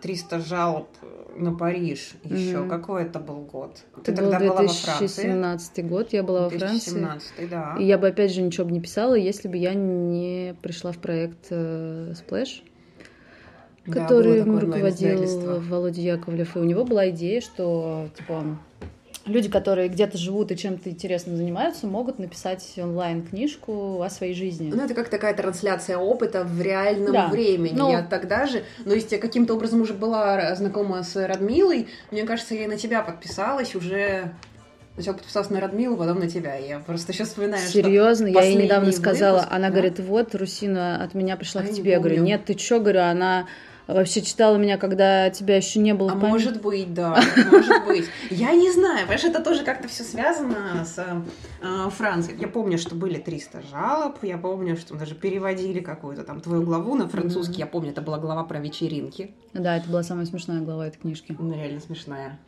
300 0.00 0.36
а, 0.36 0.40
жалоб 0.40 0.88
на 1.36 1.54
Париж 1.54 2.12
еще. 2.22 2.58
Mm-hmm. 2.58 2.68
Какой 2.70 3.02
это 3.02 3.18
был 3.18 3.40
год? 3.40 3.76
Ты 4.04 4.12
это 4.12 4.22
тогда 4.22 4.38
был 4.38 4.48
была 4.48 4.62
во 4.62 4.68
Франции? 4.68 5.22
2017 5.22 5.86
год, 5.86 6.12
я 6.14 6.22
была 6.22 6.48
2017, 6.48 6.92
во 6.92 7.06
Франции. 7.06 7.46
да. 7.46 7.76
И 7.78 7.84
я 7.84 7.98
бы, 7.98 8.08
опять 8.08 8.32
же, 8.32 8.40
ничего 8.40 8.66
бы 8.66 8.72
не 8.72 8.80
писала, 8.80 9.14
если 9.14 9.48
бы 9.48 9.58
я 9.58 9.74
не 9.74 10.56
пришла 10.62 10.92
в 10.92 10.98
проект 10.98 11.48
э, 11.50 12.12
Splash, 12.12 12.62
да, 13.84 13.92
который 13.92 14.42
руководил 14.44 15.60
Володя 15.60 16.00
Яковлев. 16.00 16.56
И 16.56 16.58
у 16.58 16.64
него 16.64 16.84
была 16.84 17.10
идея, 17.10 17.42
что, 17.42 18.08
типа, 18.16 18.58
люди, 19.26 19.48
которые 19.48 19.88
где-то 19.88 20.18
живут 20.18 20.52
и 20.52 20.56
чем-то 20.56 20.90
интересным 20.90 21.36
занимаются, 21.36 21.86
могут 21.86 22.18
написать 22.18 22.64
онлайн-книжку 22.76 24.02
о 24.02 24.10
своей 24.10 24.34
жизни. 24.34 24.70
Ну, 24.74 24.82
это 24.82 24.94
как 24.94 25.08
такая 25.08 25.34
трансляция 25.34 25.96
опыта 25.96 26.44
в 26.44 26.60
реальном 26.60 27.12
да. 27.12 27.28
времени. 27.28 27.76
Ну, 27.76 27.90
я 27.90 28.02
тогда 28.02 28.46
же, 28.46 28.64
но 28.84 28.94
если 28.94 29.16
я 29.16 29.20
каким-то 29.20 29.54
образом 29.54 29.80
уже 29.80 29.94
была 29.94 30.54
знакома 30.54 31.02
с 31.02 31.16
Радмилой, 31.16 31.88
мне 32.10 32.24
кажется, 32.24 32.54
я 32.54 32.64
и 32.64 32.66
на 32.66 32.76
тебя 32.76 33.02
подписалась 33.02 33.74
уже 33.74 34.32
Сначала 34.94 35.16
подписалась 35.16 35.50
на 35.50 35.60
Радмилу, 35.60 35.96
потом 35.96 36.20
на 36.20 36.30
тебя. 36.30 36.54
Я 36.54 36.78
просто 36.78 37.12
сейчас 37.12 37.28
вспоминаю, 37.28 37.66
Серьезно, 37.66 38.28
я 38.28 38.42
ей 38.42 38.54
недавно 38.54 38.92
сказала, 38.92 39.38
выпуск, 39.38 39.52
она 39.52 39.66
да? 39.66 39.72
говорит, 39.72 39.98
вот, 39.98 40.34
Русина 40.36 41.02
от 41.02 41.14
меня 41.14 41.36
пришла 41.36 41.62
а 41.62 41.64
к 41.64 41.70
тебе. 41.70 41.92
Я 41.92 41.98
говорю, 41.98 42.22
нет, 42.22 42.44
ты 42.44 42.54
чё, 42.54 42.78
говорю, 42.78 43.00
она 43.00 43.48
вообще 43.86 44.22
читала 44.22 44.56
меня, 44.56 44.78
когда 44.78 45.30
тебя 45.30 45.56
еще 45.56 45.80
не 45.80 45.94
было. 45.94 46.12
А 46.12 46.14
может 46.14 46.62
быть, 46.62 46.94
да, 46.94 47.20
может 47.50 47.86
быть. 47.86 48.06
Я 48.30 48.52
не 48.52 48.70
знаю, 48.72 49.00
понимаешь, 49.00 49.24
это 49.24 49.42
тоже 49.42 49.64
как-то 49.64 49.88
все 49.88 50.02
связано 50.02 50.84
с 50.84 50.98
э, 50.98 51.90
Францией. 51.90 52.40
Я 52.40 52.48
помню, 52.48 52.78
что 52.78 52.94
были 52.94 53.18
300 53.18 53.62
жалоб, 53.70 54.18
я 54.22 54.38
помню, 54.38 54.76
что 54.76 54.94
даже 54.94 55.14
переводили 55.14 55.80
какую-то 55.80 56.24
там 56.24 56.40
твою 56.40 56.62
главу 56.62 56.94
на 56.94 57.08
французский. 57.08 57.58
Я 57.58 57.66
помню, 57.66 57.90
это 57.90 58.02
была 58.02 58.18
глава 58.18 58.44
про 58.44 58.58
вечеринки. 58.58 59.34
Да, 59.52 59.76
это 59.76 59.88
была 59.88 60.02
самая 60.02 60.26
смешная 60.26 60.60
глава 60.60 60.86
этой 60.86 60.98
книжки. 60.98 61.36
Ну, 61.38 61.54
реально 61.54 61.80
смешная. 61.80 62.38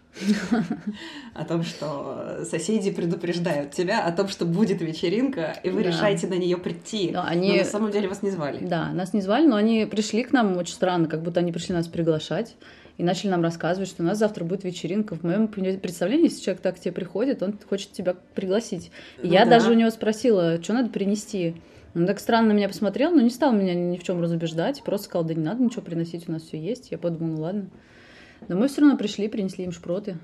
О 1.35 1.45
том, 1.45 1.63
что 1.63 2.45
соседи 2.45 2.91
предупреждают 2.91 3.73
тебя 3.73 4.05
о 4.05 4.13
том, 4.13 4.29
что 4.29 4.45
будет 4.45 4.81
вечеринка, 4.81 5.59
и 5.63 5.71
вы 5.71 5.83
да. 5.83 5.91
решаете 5.91 6.27
на 6.27 6.35
нее 6.35 6.57
прийти. 6.57 7.11
Но, 7.13 7.25
они... 7.25 7.53
но 7.53 7.57
на 7.59 7.65
самом 7.65 7.91
деле 7.91 8.09
вас 8.09 8.23
не 8.23 8.31
звали. 8.31 8.65
Да, 8.65 8.91
нас 8.93 9.13
не 9.13 9.21
звали, 9.21 9.47
но 9.47 9.57
они 9.57 9.87
пришли 9.87 10.25
к 10.25 10.33
нам 10.33 10.57
очень 10.57 10.75
странно, 10.75 11.07
как 11.09 11.23
будто 11.23 11.41
они 11.41 11.53
пришли 11.53 11.75
нас 11.75 11.87
приглашать 11.87 12.57
и 12.99 13.03
начали 13.03 13.31
нам 13.31 13.43
рассказывать, 13.43 13.89
что 13.89 14.03
у 14.03 14.07
нас 14.07 14.19
завтра 14.19 14.45
будет 14.45 14.65
вечеринка. 14.65 15.15
В 15.17 15.23
моем 15.23 15.49
представлении, 15.49 16.25
если 16.25 16.43
человек 16.43 16.63
так 16.63 16.77
к 16.77 16.81
тебе 16.81 16.93
приходит, 16.93 17.43
он 17.43 17.59
хочет 17.69 17.93
тебя 17.93 18.17
пригласить. 18.35 18.91
Ну, 19.23 19.31
я 19.31 19.45
да. 19.45 19.53
даже 19.53 19.71
у 19.71 19.75
него 19.75 19.91
спросила, 19.91 20.63
что 20.63 20.73
надо 20.73 20.89
принести. 20.89 21.57
Он 21.95 22.07
так 22.07 22.21
странно 22.21 22.49
на 22.49 22.53
меня 22.53 22.69
посмотрел, 22.69 23.11
но 23.11 23.21
не 23.21 23.31
стал 23.31 23.53
меня 23.53 23.75
ни 23.75 23.97
в 23.97 24.03
чем 24.03 24.21
разубеждать, 24.21 24.83
просто 24.83 25.07
сказал, 25.07 25.25
да 25.25 25.35
не 25.35 25.43
надо 25.43 25.63
ничего 25.63 25.83
приносить, 25.83 26.29
у 26.29 26.33
нас 26.33 26.43
все 26.43 26.59
есть. 26.59 26.91
Я 26.91 26.99
подумала, 26.99 27.37
ну 27.37 27.43
ладно. 27.43 27.67
Но 28.49 28.57
мы 28.57 28.69
все 28.69 28.81
равно 28.81 28.97
пришли, 28.97 29.29
принесли 29.29 29.65
им 29.65 29.73
шпроты. 29.73 30.19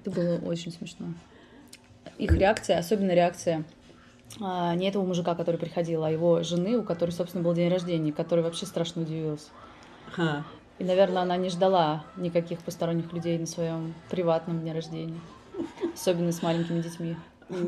Это 0.00 0.10
было 0.10 0.38
очень 0.38 0.72
смешно. 0.72 1.06
Их 2.18 2.32
реакция, 2.32 2.78
особенно 2.78 3.12
реакция 3.12 3.64
а, 4.40 4.74
не 4.74 4.88
этого 4.88 5.04
мужика, 5.04 5.34
который 5.34 5.56
приходил, 5.56 6.04
а 6.04 6.10
его 6.10 6.42
жены, 6.42 6.78
у 6.78 6.82
которой, 6.82 7.10
собственно, 7.10 7.44
был 7.44 7.54
день 7.54 7.70
рождения, 7.70 8.12
который 8.12 8.42
вообще 8.42 8.66
страшно 8.66 9.02
удивился. 9.02 9.48
Ха. 10.10 10.44
И, 10.78 10.84
наверное, 10.84 11.22
она 11.22 11.36
не 11.36 11.48
ждала 11.48 12.04
никаких 12.16 12.60
посторонних 12.60 13.12
людей 13.12 13.38
на 13.38 13.46
своем 13.46 13.94
приватном 14.10 14.60
дне 14.60 14.72
рождения. 14.72 15.20
Особенно 15.94 16.32
с 16.32 16.42
маленькими 16.42 16.80
детьми. 16.80 17.16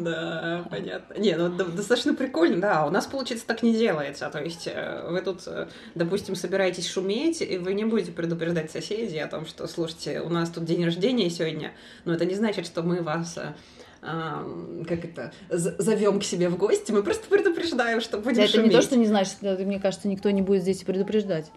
Да, 0.01 0.65
понятно. 0.71 1.15
Не, 1.19 1.37
ну 1.37 1.51
достаточно 1.51 2.15
прикольно, 2.15 2.61
да. 2.61 2.87
У 2.87 2.91
нас, 2.91 3.07
получается, 3.07 3.47
так 3.47 3.63
не 3.63 3.75
делается. 3.75 4.29
То 4.31 4.43
есть 4.43 4.67
э, 4.67 5.07
вы 5.11 5.21
тут, 5.21 5.43
э, 5.47 5.69
допустим, 5.95 6.37
собираетесь 6.37 6.89
шуметь, 6.89 7.43
и 7.43 7.59
вы 7.59 7.75
не 7.75 7.85
будете 7.85 8.13
предупреждать 8.13 8.71
соседей 8.71 9.19
о 9.19 9.29
том, 9.29 9.47
что, 9.47 9.67
слушайте, 9.67 10.21
у 10.21 10.29
нас 10.29 10.51
тут 10.51 10.65
день 10.65 10.85
рождения 10.85 11.29
сегодня, 11.29 11.73
но 12.05 12.15
это 12.15 12.25
не 12.25 12.35
значит, 12.35 12.67
что 12.67 12.83
мы 12.83 13.03
вас 13.03 13.37
э, 13.37 13.53
как 14.01 15.05
это, 15.05 15.33
зовем 15.49 16.21
к 16.21 16.25
себе 16.25 16.49
в 16.49 16.57
гости, 16.57 16.93
мы 16.93 17.03
просто 17.03 17.27
предупреждаем, 17.29 18.01
что 18.01 18.19
будем 18.19 18.43
Это 18.43 18.53
шуметь. 18.53 18.71
не 18.71 18.77
то, 18.77 18.83
что 18.83 18.97
не 18.97 19.07
значит, 19.07 19.41
мне 19.41 19.81
кажется, 19.81 20.09
никто 20.09 20.31
не 20.31 20.43
будет 20.43 20.63
здесь 20.63 20.83
предупреждать. 20.83 21.51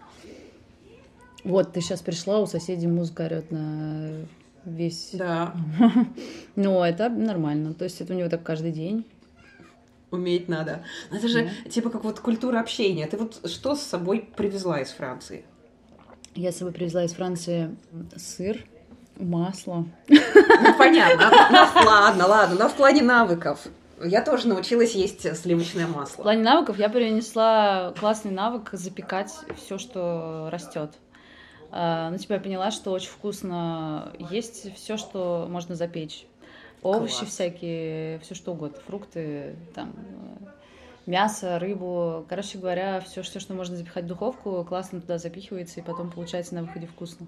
Вот, 1.44 1.72
ты 1.72 1.80
сейчас 1.80 2.00
пришла, 2.00 2.40
у 2.40 2.46
соседей 2.46 2.88
музыка 2.88 3.24
орет 3.24 3.50
на 3.50 4.26
весь... 4.64 5.10
Да. 5.12 5.54
Но 6.56 6.84
это 6.84 7.08
нормально, 7.08 7.74
то 7.74 7.84
есть 7.84 8.00
это 8.00 8.14
у 8.14 8.16
него 8.16 8.28
так 8.28 8.42
каждый 8.42 8.72
день. 8.72 9.04
Уметь 10.10 10.48
надо. 10.48 10.82
Это 11.12 11.28
же 11.28 11.50
да. 11.64 11.70
типа 11.70 11.90
как 11.90 12.04
вот 12.04 12.20
культура 12.20 12.60
общения. 12.60 13.06
Ты 13.06 13.18
вот 13.18 13.40
что 13.50 13.74
с 13.74 13.82
собой 13.82 14.26
привезла 14.36 14.80
из 14.80 14.88
Франции? 14.88 15.44
Я 16.34 16.52
с 16.52 16.56
собой 16.56 16.72
привезла 16.72 17.04
из 17.04 17.12
Франции 17.12 17.76
сыр, 18.16 18.64
масло. 19.16 19.86
Ну, 20.08 20.78
понятно. 20.78 21.30
Ну, 21.50 21.86
ладно, 21.86 22.26
ладно. 22.26 22.56
Но 22.58 22.68
в 22.68 22.74
плане 22.74 23.02
навыков. 23.02 23.66
Я 24.02 24.22
тоже 24.22 24.46
научилась 24.46 24.94
есть 24.94 25.36
сливочное 25.36 25.88
масло. 25.88 26.20
В 26.20 26.22
плане 26.22 26.42
навыков 26.42 26.78
я 26.78 26.88
перенесла 26.88 27.92
классный 27.98 28.30
навык 28.30 28.70
запекать 28.72 29.32
все, 29.56 29.78
что 29.78 30.48
растет. 30.52 30.92
А, 31.70 32.10
ну, 32.10 32.18
типа 32.18 32.34
я 32.34 32.40
поняла, 32.40 32.70
что 32.70 32.92
очень 32.92 33.10
вкусно 33.10 34.12
есть 34.30 34.74
все, 34.74 34.96
что 34.96 35.46
можно 35.50 35.74
запечь. 35.74 36.26
Овощи 36.82 37.18
Класс. 37.18 37.30
всякие, 37.30 38.20
все 38.20 38.34
что 38.34 38.52
угодно, 38.52 38.78
фрукты, 38.86 39.56
там, 39.74 39.92
мясо, 41.06 41.58
рыбу. 41.58 42.24
Короче 42.28 42.58
говоря, 42.58 43.00
все, 43.00 43.22
все, 43.22 43.40
что 43.40 43.54
можно 43.54 43.76
запихать 43.76 44.04
в 44.04 44.08
духовку, 44.08 44.64
классно 44.64 45.00
туда 45.00 45.18
запихивается, 45.18 45.80
и 45.80 45.82
потом 45.82 46.10
получается 46.10 46.54
на 46.54 46.62
выходе 46.62 46.86
вкусно. 46.86 47.26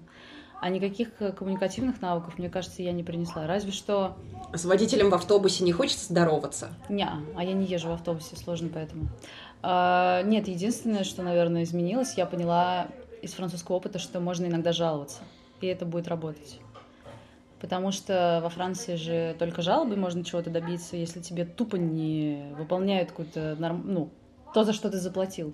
А 0.61 0.69
никаких 0.69 1.09
э, 1.19 1.31
коммуникативных 1.31 2.01
навыков, 2.01 2.37
мне 2.37 2.47
кажется, 2.47 2.83
я 2.83 2.91
не 2.91 3.03
принесла. 3.03 3.47
Разве 3.47 3.71
что... 3.71 4.15
С 4.53 4.63
водителем 4.63 5.09
в 5.09 5.15
автобусе 5.15 5.63
не 5.63 5.71
хочется 5.71 6.05
здороваться? 6.05 6.69
Не, 6.87 7.09
а 7.35 7.43
я 7.43 7.53
не 7.53 7.65
езжу 7.65 7.89
в 7.89 7.93
автобусе, 7.93 8.35
сложно 8.35 8.69
поэтому. 8.71 9.07
А, 9.63 10.21
нет, 10.21 10.47
единственное, 10.47 11.03
что, 11.03 11.23
наверное, 11.23 11.63
изменилось, 11.63 12.13
я 12.15 12.27
поняла 12.27 12.89
из 13.21 13.33
французского 13.33 13.77
опыта, 13.77 13.99
что 13.99 14.19
можно 14.19 14.45
иногда 14.45 14.71
жаловаться, 14.71 15.21
и 15.61 15.67
это 15.67 15.85
будет 15.85 16.07
работать. 16.07 16.59
Потому 17.59 17.91
что 17.91 18.39
во 18.41 18.49
Франции 18.49 18.95
же 18.95 19.35
только 19.37 19.61
жалобы 19.61 19.95
можно 19.95 20.23
чего-то 20.23 20.49
добиться, 20.49 20.97
если 20.97 21.19
тебе 21.19 21.45
тупо 21.45 21.75
не 21.75 22.53
выполняют 22.57 23.09
какую-то 23.09 23.55
норм... 23.59 23.83
ну, 23.85 24.09
то, 24.53 24.63
за 24.63 24.73
что 24.73 24.89
ты 24.89 24.97
заплатил. 24.97 25.53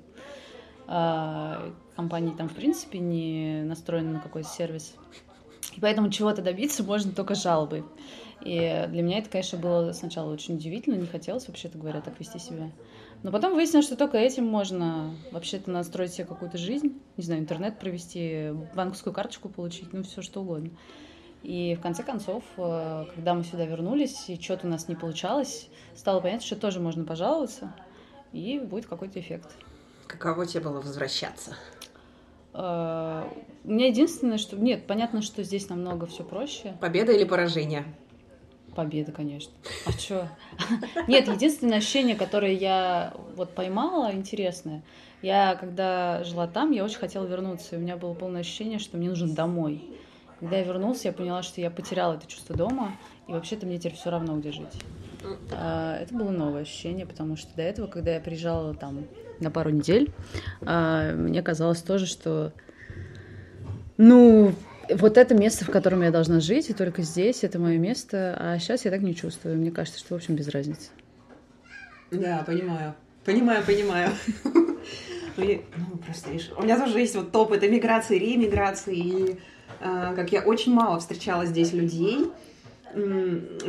А 0.88 1.74
компании 1.98 2.34
там, 2.34 2.48
в 2.48 2.54
принципе, 2.54 3.00
не 3.00 3.62
настроены 3.64 4.14
на 4.14 4.20
какой-то 4.22 4.48
сервис. 4.48 4.96
И 5.76 5.82
поэтому 5.82 6.10
чего-то 6.10 6.42
добиться 6.42 6.82
можно 6.82 7.12
только 7.12 7.36
жалобой. 7.36 7.84
И 8.42 8.86
для 8.90 9.02
меня 9.02 9.18
это, 9.18 9.30
конечно, 9.30 9.60
было 9.60 9.92
сначала 9.92 10.32
очень 10.32 10.56
удивительно, 10.56 10.96
не 10.96 11.08
хотелось, 11.08 11.48
вообще-то 11.48 11.78
говоря, 11.78 12.00
так 12.00 12.18
вести 12.20 12.40
себя. 12.40 12.72
Но 13.28 13.34
потом 13.34 13.56
выяснилось, 13.56 13.86
что 13.86 13.98
только 13.98 14.18
этим 14.18 14.46
можно 14.46 15.14
вообще-то 15.34 15.70
настроить 15.70 16.14
себе 16.14 16.24
какую-то 16.24 16.58
жизнь, 16.58 16.98
не 17.18 17.24
знаю, 17.26 17.42
интернет 17.42 17.78
провести, 17.78 18.54
банковскую 18.74 19.14
карточку 19.14 19.50
получить, 19.50 19.92
ну 19.92 20.04
все 20.04 20.22
что 20.22 20.44
угодно. 20.44 20.70
И 21.44 21.76
в 21.76 21.82
конце 21.82 22.04
концов, 22.04 22.46
э, 22.56 23.06
когда 23.14 23.34
мы 23.34 23.44
сюда 23.44 23.66
вернулись, 23.66 24.30
и 24.30 24.40
что-то 24.40 24.66
у 24.66 24.70
нас 24.70 24.88
не 24.88 24.96
получалось, 24.96 25.68
стало 25.94 26.22
понятно, 26.22 26.46
что 26.46 26.56
тоже 26.56 26.80
можно 26.80 27.04
пожаловаться, 27.04 27.74
и 28.32 28.60
будет 28.60 28.86
какой-то 28.86 29.20
эффект. 29.20 29.58
Каково 30.08 30.46
тебе 30.46 30.64
было 30.64 30.80
возвращаться? 30.80 31.54
Э, 32.54 33.26
у 33.66 33.70
меня 33.70 33.88
единственное, 33.88 34.38
что... 34.38 34.56
Нет, 34.56 34.88
понятно, 34.88 35.22
что 35.22 35.44
здесь 35.44 35.68
намного 35.68 36.06
все 36.06 36.24
проще. 36.24 36.78
Победа 36.80 37.12
или 37.12 37.26
поражение? 37.26 37.84
Победа, 38.78 39.12
конечно. 39.12 39.52
А 39.88 39.92
что? 39.92 40.30
Нет, 41.08 41.28
единственное 41.28 41.80
ощущение, 41.80 42.16
которое 42.16 42.54
я 42.54 43.12
вот 43.36 43.56
поймала, 43.56 44.14
интересное, 44.14 44.84
я 45.24 45.56
когда 45.56 46.24
жила 46.24 46.46
там, 46.46 46.70
я 46.70 46.84
очень 46.86 47.00
хотела 47.00 47.26
вернуться, 47.26 47.74
и 47.76 47.80
у 47.80 47.82
меня 47.82 47.98
было 47.98 48.14
полное 48.14 48.42
ощущение, 48.42 48.78
что 48.78 48.98
мне 48.98 49.10
нужно 49.10 49.34
домой. 49.34 49.84
Когда 50.40 50.58
я 50.58 50.64
вернулся, 50.64 51.08
я 51.08 51.12
поняла, 51.12 51.42
что 51.42 51.60
я 51.60 51.72
потеряла 51.72 52.18
это 52.18 52.28
чувство 52.28 52.56
дома, 52.56 52.96
и 53.28 53.32
вообще-то 53.32 53.66
мне 53.66 53.80
теперь 53.80 53.96
все 53.96 54.12
равно, 54.12 54.38
где 54.38 54.52
жить. 54.52 54.80
А, 55.54 55.98
это 55.98 56.14
было 56.14 56.30
новое 56.30 56.62
ощущение, 56.62 57.08
потому 57.08 57.36
что 57.36 57.56
до 57.56 57.64
этого, 57.64 57.88
когда 57.88 58.14
я 58.14 58.20
приезжала 58.20 58.76
там 58.76 59.08
на 59.40 59.50
пару 59.50 59.72
недель, 59.72 60.14
а, 60.62 61.14
мне 61.14 61.42
казалось 61.42 61.82
тоже, 61.82 62.06
что 62.06 62.54
ну, 63.98 64.54
вот 64.96 65.18
это 65.18 65.36
место, 65.36 65.66
в 65.66 65.70
котором 65.70 66.02
я 66.02 66.12
должна 66.12 66.40
жить, 66.40 66.70
и 66.70 66.74
только 66.74 67.02
здесь 67.02 67.44
это 67.44 67.60
мое 67.60 67.78
место, 67.78 68.36
а 68.40 68.60
сейчас 68.60 68.86
я 68.86 68.92
так 68.92 69.02
не 69.02 69.16
чувствую. 69.16 69.58
Мне 69.58 69.72
кажется, 69.72 70.00
что, 70.00 70.14
в 70.14 70.18
общем, 70.18 70.36
без 70.36 70.48
разницы. 70.48 70.90
Да, 72.12 72.44
понимаю. 72.46 72.96
Понимаю, 73.26 73.64
понимаю. 73.66 74.12
Ну, 75.40 75.98
просто, 76.04 76.32
видишь, 76.32 76.50
у 76.58 76.64
меня 76.64 76.80
тоже 76.80 77.00
есть 77.00 77.16
вот 77.16 77.36
опыт 77.36 77.64
эмиграции, 77.64 78.18
реэмиграции, 78.18 78.96
и 78.96 79.40
а, 79.80 80.16
как 80.16 80.32
я 80.32 80.42
очень 80.42 80.74
мало 80.74 81.00
встречала 81.00 81.46
здесь 81.46 81.74
людей, 81.74 82.26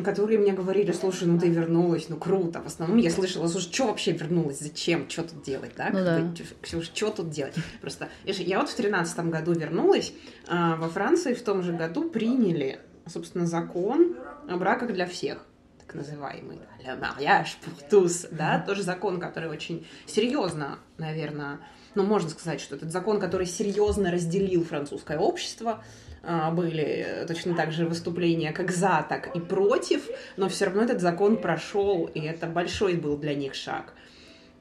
которые 0.05 0.39
мне 0.39 0.53
говорили, 0.53 0.93
слушай, 0.93 1.27
ну 1.27 1.39
ты 1.39 1.49
вернулась, 1.49 2.09
ну 2.09 2.17
круто. 2.17 2.61
В 2.61 2.67
основном 2.67 2.99
я 2.99 3.11
слышала, 3.11 3.49
слушай, 3.49 3.73
что 3.73 3.87
вообще 3.87 4.13
вернулась, 4.13 4.59
зачем, 4.61 5.09
что 5.09 5.23
тут 5.25 5.43
делать, 5.43 5.73
да? 5.77 5.91
Ну, 5.93 6.05
да. 6.05 6.33
Ксюша, 6.63 6.91
что 6.95 7.11
тут 7.11 7.31
делать? 7.31 7.55
Просто, 7.81 8.09
я 8.25 8.61
вот 8.61 8.69
в 8.69 8.75
тринадцатом 8.75 9.31
году 9.31 9.53
вернулась, 9.53 10.13
а 10.47 10.77
во 10.77 10.89
Франции 10.89 11.35
в 11.35 11.43
том 11.43 11.63
же 11.63 11.73
году 11.73 12.09
приняли, 12.09 12.81
собственно, 13.07 13.47
закон 13.47 14.17
о 14.49 14.57
браках 14.57 14.93
для 14.93 15.07
всех 15.07 15.45
так 15.89 15.95
называемый 15.95 16.61
le 16.85 16.97
mariage 17.01 17.57
pour 17.65 17.89
tous, 17.89 18.27
да, 18.31 18.59
тоже 18.61 18.83
закон, 18.83 19.19
который 19.19 19.49
очень 19.49 19.87
серьезно, 20.05 20.81
наверное, 20.99 21.61
ну, 21.99 22.05
можно 22.05 22.31
сказать, 22.31 22.61
что 22.61 22.77
этот 22.77 22.93
закон, 22.93 23.19
который 23.19 23.45
серьезно 23.45 24.13
разделил 24.13 24.65
французское 24.65 25.19
общество, 25.19 25.83
а, 26.23 26.53
были 26.53 27.25
точно 27.27 27.55
так 27.55 27.73
же 27.73 27.87
выступления 27.87 28.53
как 28.53 28.71
за, 28.71 29.05
так 29.09 29.35
и 29.35 29.41
против, 29.41 30.09
но 30.37 30.49
все 30.49 30.67
равно 30.67 30.83
этот 30.83 31.01
закон 31.01 31.39
прошел, 31.39 32.07
и 32.07 32.21
это 32.21 32.47
большой 32.47 32.95
был 32.95 33.17
для 33.17 33.35
них 33.35 33.57
шаг. 33.57 33.95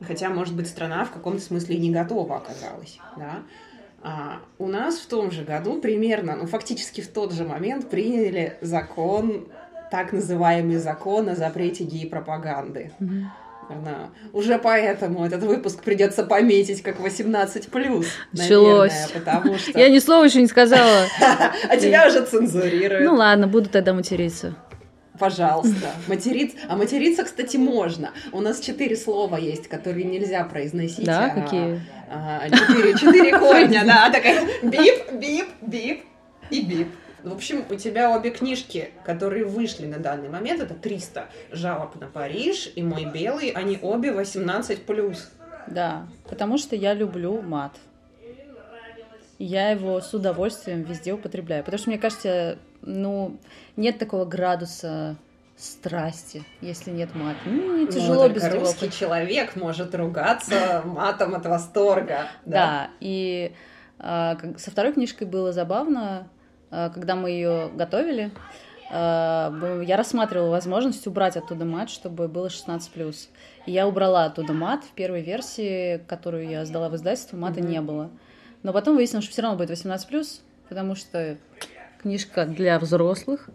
Хотя, 0.01 0.29
может 0.29 0.55
быть, 0.55 0.67
страна 0.67 1.05
в 1.05 1.11
каком-то 1.11 1.41
смысле 1.41 1.77
не 1.77 1.91
готова 1.91 2.37
оказалась, 2.37 2.97
да. 3.17 3.43
А 4.01 4.39
у 4.57 4.67
нас 4.67 4.97
в 4.97 5.07
том 5.07 5.29
же 5.29 5.43
году 5.43 5.79
примерно, 5.79 6.35
ну, 6.35 6.47
фактически 6.47 7.01
в 7.01 7.07
тот 7.07 7.33
же 7.33 7.43
момент 7.45 7.87
приняли 7.87 8.57
закон, 8.61 9.47
так 9.91 10.11
называемый 10.11 10.77
закон 10.77 11.29
о 11.29 11.35
запрете 11.35 11.83
гей-пропаганды. 11.83 12.91
Mm-hmm. 12.99 13.23
Наверное, 13.69 14.09
уже 14.33 14.57
поэтому 14.57 15.25
этот 15.25 15.43
выпуск 15.43 15.83
придется 15.83 16.23
пометить 16.23 16.81
как 16.81 16.99
18 16.99 17.67
плюс. 17.69 18.07
Началось. 18.31 19.11
потому 19.13 19.57
что. 19.57 19.77
Я 19.77 19.89
ни 19.89 19.99
слова 19.99 20.23
еще 20.25 20.41
не 20.41 20.47
сказала. 20.47 21.05
А 21.69 21.77
тебя 21.77 22.07
уже 22.07 22.25
цензурируют. 22.25 23.03
Ну 23.05 23.15
ладно, 23.15 23.47
буду 23.47 23.69
тогда 23.69 23.93
материться. 23.93 24.55
Пожалуйста. 25.19 25.91
Материться. 26.07 26.57
А 26.69 26.75
материться, 26.75 27.23
кстати, 27.23 27.57
можно. 27.57 28.11
У 28.31 28.41
нас 28.41 28.59
четыре 28.59 28.95
слова 28.95 29.37
есть, 29.37 29.67
которые 29.67 30.05
нельзя 30.05 30.43
произносить. 30.43 31.05
Да, 31.05 31.25
а, 31.25 31.29
какие? 31.41 31.81
А, 32.09 32.49
четыре, 32.49 32.93
четыре 32.93 33.31
корня, 33.39 33.83
да. 33.85 34.09
Такая 34.11 34.47
бип, 34.61 35.11
бип, 35.13 35.47
бип 35.61 36.03
и 36.51 36.61
бип. 36.61 36.87
В 37.27 37.33
общем, 37.33 37.65
у 37.69 37.75
тебя 37.75 38.15
обе 38.15 38.31
книжки, 38.31 38.91
которые 39.03 39.45
вышли 39.45 39.85
на 39.85 39.97
данный 39.97 40.29
момент, 40.29 40.61
это 40.61 40.73
300 40.73 41.27
жалоб 41.51 41.95
на 41.99 42.07
Париж 42.07 42.71
и 42.75 42.81
«Мой 42.81 43.05
белый», 43.05 43.49
они 43.49 43.77
обе 43.81 44.09
18+. 44.09 45.17
Да, 45.67 46.07
потому 46.29 46.57
что 46.57 46.75
я 46.75 46.93
люблю 46.93 47.41
мат. 47.41 47.73
Я 49.39 49.69
его 49.69 50.01
с 50.01 50.13
удовольствием 50.13 50.81
везде 50.83 51.13
употребляю. 51.13 51.63
Потому 51.63 51.79
что, 51.79 51.89
мне 51.89 51.99
кажется, 51.99 52.57
ну, 52.81 53.37
нет 53.75 53.99
такого 53.99 54.25
градуса 54.25 55.15
страсти, 55.57 56.43
если 56.61 56.91
нет 56.91 57.13
мата. 57.15 57.39
Ну, 57.45 57.77
не 57.77 57.87
тяжело 57.87 58.27
ну, 58.27 58.33
без 58.33 58.43
него. 58.43 58.59
Русский 58.59 58.91
человек 58.91 59.55
может 59.55 59.93
ругаться 59.93 60.81
матом 60.85 61.35
от 61.35 61.45
восторга. 61.45 62.27
Да, 62.45 62.51
да 62.51 62.89
и 62.99 63.51
а, 63.99 64.37
со 64.57 64.71
второй 64.71 64.93
книжкой 64.93 65.27
было 65.27 65.51
забавно, 65.51 66.27
э, 66.35 66.36
когда 66.69 67.15
мы 67.15 67.29
ее 67.29 67.69
готовили, 67.73 68.31
э, 68.89 69.83
я 69.85 69.97
рассматривала 69.97 70.49
возможность 70.49 71.07
убрать 71.07 71.37
оттуда 71.37 71.65
мат, 71.65 71.89
чтобы 71.89 72.27
было 72.27 72.47
16+. 72.47 73.15
И 73.65 73.71
я 73.71 73.87
убрала 73.87 74.25
оттуда 74.25 74.53
мат. 74.53 74.83
В 74.83 74.91
первой 74.91 75.21
версии, 75.21 75.97
которую 76.07 76.49
я 76.49 76.65
сдала 76.65 76.89
в 76.89 76.95
издательство, 76.95 77.37
мата 77.37 77.59
mm-hmm. 77.59 77.67
не 77.67 77.81
было. 77.81 78.09
Но 78.63 78.73
потом 78.73 78.95
выяснилось, 78.95 79.25
что 79.25 79.33
все 79.33 79.41
равно 79.43 79.57
будет 79.57 79.69
18+, 79.69 80.41
потому 80.67 80.95
что 80.95 81.37
книжка 82.01 82.45
для 82.45 82.79
взрослых. 82.79 83.49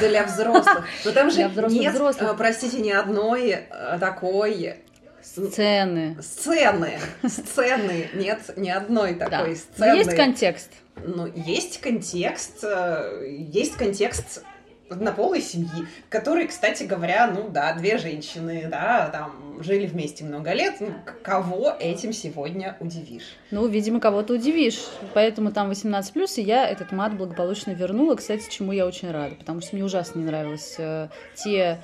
Для 0.00 0.24
взрослых. 0.24 0.86
Но 1.04 1.12
там 1.12 1.30
же 1.30 1.48
взрослых, 1.48 1.80
нет, 1.80 1.94
взрослых. 1.94 2.36
простите, 2.36 2.80
ни 2.80 2.90
одной 2.90 3.64
такой 4.00 4.76
Сцены. 5.22 6.16
Сцены. 6.22 6.98
Сцены. 7.26 8.08
Нет 8.14 8.38
ни 8.56 8.70
одной 8.70 9.14
такой 9.14 9.50
да. 9.50 9.56
сцены. 9.56 9.64
Но 9.78 9.86
есть 9.94 10.16
контекст. 10.16 10.70
Ну, 11.04 11.26
есть 11.34 11.80
контекст. 11.80 12.64
Э, 12.64 13.24
есть 13.26 13.76
контекст 13.76 14.42
однополой 14.90 15.40
семьи, 15.40 15.86
которые, 16.08 16.48
кстати 16.48 16.84
говоря, 16.84 17.30
ну 17.30 17.48
да, 17.50 17.74
две 17.74 17.98
женщины, 17.98 18.68
да, 18.70 19.08
там 19.12 19.62
жили 19.62 19.86
вместе 19.86 20.24
много 20.24 20.52
лет. 20.52 20.76
Ну, 20.80 20.88
кого 21.22 21.74
этим 21.78 22.12
сегодня 22.12 22.76
удивишь? 22.80 23.36
Ну, 23.50 23.66
видимо, 23.66 24.00
кого-то 24.00 24.34
удивишь. 24.34 24.86
Поэтому 25.14 25.52
там 25.52 25.68
18 25.68 26.12
плюс, 26.12 26.38
и 26.38 26.42
я 26.42 26.66
этот 26.66 26.92
мат 26.92 27.16
благополучно 27.16 27.72
вернула, 27.72 28.14
кстати, 28.14 28.48
чему 28.50 28.72
я 28.72 28.86
очень 28.86 29.10
рада, 29.10 29.34
потому 29.34 29.60
что 29.60 29.76
мне 29.76 29.84
ужасно 29.84 30.20
не 30.20 30.24
нравилось 30.24 30.76
э, 30.78 31.08
те 31.34 31.80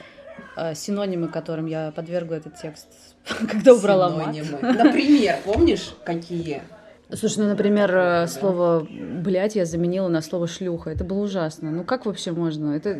э, 0.56 0.74
синонимы, 0.74 1.28
которым 1.28 1.66
я 1.66 1.92
подвергла 1.92 2.34
этот 2.34 2.56
текст 2.56 2.88
когда 3.50 3.72
убрала 3.74 4.10
Синонимы. 4.10 4.58
мат. 4.60 4.76
Например, 4.76 5.38
помнишь, 5.44 5.94
какие? 6.04 6.62
Слушай, 7.14 7.38
ну, 7.38 7.48
например, 7.48 7.90
да. 7.90 8.26
слово 8.26 8.86
«блядь» 8.90 9.56
я 9.56 9.64
заменила 9.64 10.08
на 10.08 10.20
слово 10.20 10.46
«шлюха». 10.46 10.90
Это 10.90 11.04
было 11.04 11.20
ужасно. 11.20 11.70
Ну, 11.70 11.84
как 11.84 12.06
вообще 12.06 12.32
можно? 12.32 12.72
Это 12.72 12.98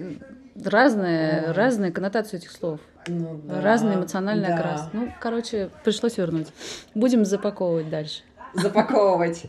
разная, 0.63 1.53
разная 1.53 1.91
коннотация 1.91 2.39
этих 2.39 2.51
слов. 2.51 2.81
Ну, 3.07 3.41
да. 3.45 3.61
Разный 3.61 3.97
эмоциональный 3.97 4.49
да. 4.49 4.55
окрас. 4.55 4.89
Ну, 4.93 5.13
короче, 5.21 5.71
пришлось 5.85 6.17
вернуть. 6.17 6.49
Будем 6.95 7.25
запаковывать 7.25 7.91
дальше 7.91 8.23
запаковывать. 8.55 9.43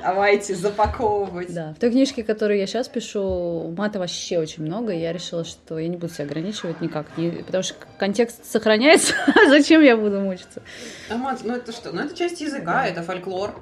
Давайте 0.00 0.54
запаковывать. 0.54 1.52
Да. 1.52 1.74
В 1.74 1.80
той 1.80 1.90
книжке, 1.90 2.24
которую 2.24 2.58
я 2.58 2.66
сейчас 2.66 2.88
пишу, 2.88 3.74
мата 3.76 3.98
вообще 3.98 4.38
очень 4.38 4.64
много, 4.64 4.92
и 4.92 4.98
я 4.98 5.12
решила, 5.12 5.44
что 5.44 5.78
я 5.78 5.88
не 5.88 5.96
буду 5.96 6.12
себя 6.12 6.24
ограничивать 6.24 6.80
никак, 6.80 7.06
не... 7.16 7.30
потому 7.30 7.62
что 7.62 7.74
контекст 7.98 8.44
сохраняется, 8.44 9.14
а 9.26 9.48
зачем 9.48 9.82
я 9.82 9.96
буду 9.96 10.20
мучиться? 10.20 10.62
А 11.10 11.16
мат, 11.16 11.40
ну 11.44 11.54
это 11.54 11.72
что? 11.72 11.92
Ну 11.92 12.02
это 12.02 12.16
часть 12.16 12.40
языка, 12.40 12.86
это 12.86 13.02
фольклор. 13.02 13.54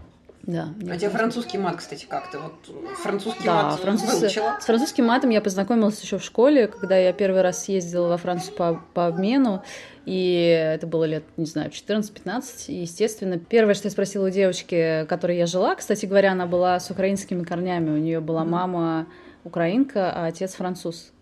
Да. 0.46 0.74
А 0.90 0.96
тебе 0.96 1.10
французский 1.10 1.58
мат, 1.58 1.76
кстати, 1.76 2.06
как 2.08 2.30
ты? 2.30 2.38
Вот 2.38 2.54
французский 3.02 3.44
да, 3.44 3.70
мат 3.70 3.80
француз... 3.80 4.20
выучила? 4.20 4.58
С 4.60 4.64
французским 4.64 5.06
матом 5.06 5.30
я 5.30 5.40
познакомилась 5.40 6.00
еще 6.02 6.18
в 6.18 6.24
школе, 6.24 6.66
когда 6.68 6.96
я 6.96 7.12
первый 7.12 7.42
раз 7.42 7.64
съездила 7.64 8.08
во 8.08 8.16
Францию 8.18 8.54
по, 8.54 8.82
по 8.92 9.06
обмену. 9.06 9.62
И 10.04 10.74
это 10.74 10.86
было 10.86 11.04
лет, 11.04 11.24
не 11.38 11.46
знаю, 11.46 11.70
14-15. 11.70 12.66
И, 12.68 12.74
естественно, 12.74 13.38
первое, 13.38 13.74
что 13.74 13.86
я 13.86 13.90
спросила 13.90 14.26
у 14.26 14.30
девочки, 14.30 15.06
которой 15.08 15.38
я 15.38 15.46
жила, 15.46 15.74
кстати 15.74 16.04
говоря, 16.04 16.32
она 16.32 16.46
была 16.46 16.78
с 16.78 16.90
украинскими 16.90 17.42
корнями. 17.42 17.90
У 17.90 17.96
нее 17.96 18.20
была 18.20 18.44
мама 18.44 19.06
украинка, 19.44 20.12
а 20.12 20.26
отец 20.26 20.54
француз. 20.54 21.12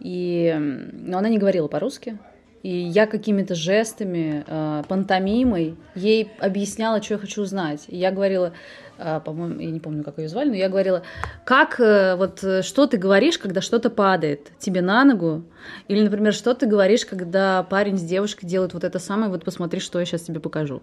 И... 0.00 0.54
Но 0.58 1.18
она 1.18 1.28
не 1.28 1.38
говорила 1.38 1.68
по-русски. 1.68 2.18
И 2.66 2.68
я 2.68 3.06
какими-то 3.06 3.54
жестами, 3.54 4.42
э, 4.44 4.82
пантомимой 4.88 5.76
ей 5.94 6.32
объясняла, 6.40 7.00
что 7.00 7.14
я 7.14 7.18
хочу 7.18 7.42
узнать. 7.42 7.84
И 7.86 7.96
я 7.96 8.10
говорила, 8.10 8.54
э, 8.98 9.20
по-моему, 9.24 9.60
я 9.60 9.70
не 9.70 9.78
помню, 9.78 10.02
как 10.02 10.18
ее 10.18 10.28
звали, 10.28 10.48
но 10.48 10.56
я 10.56 10.68
говорила, 10.68 11.02
как, 11.44 11.78
э, 11.78 12.16
вот, 12.16 12.44
что 12.64 12.88
ты 12.88 12.96
говоришь, 12.96 13.38
когда 13.38 13.60
что-то 13.60 13.88
падает 13.88 14.50
тебе 14.58 14.82
на 14.82 15.04
ногу? 15.04 15.44
Или, 15.86 16.02
например, 16.02 16.32
что 16.32 16.54
ты 16.54 16.66
говоришь, 16.66 17.06
когда 17.06 17.62
парень 17.62 17.98
с 17.98 18.02
девушкой 18.02 18.46
делают 18.46 18.74
вот 18.74 18.82
это 18.82 18.98
самое, 18.98 19.30
вот 19.30 19.44
посмотри, 19.44 19.78
что 19.78 20.00
я 20.00 20.04
сейчас 20.04 20.22
тебе 20.22 20.40
покажу. 20.40 20.82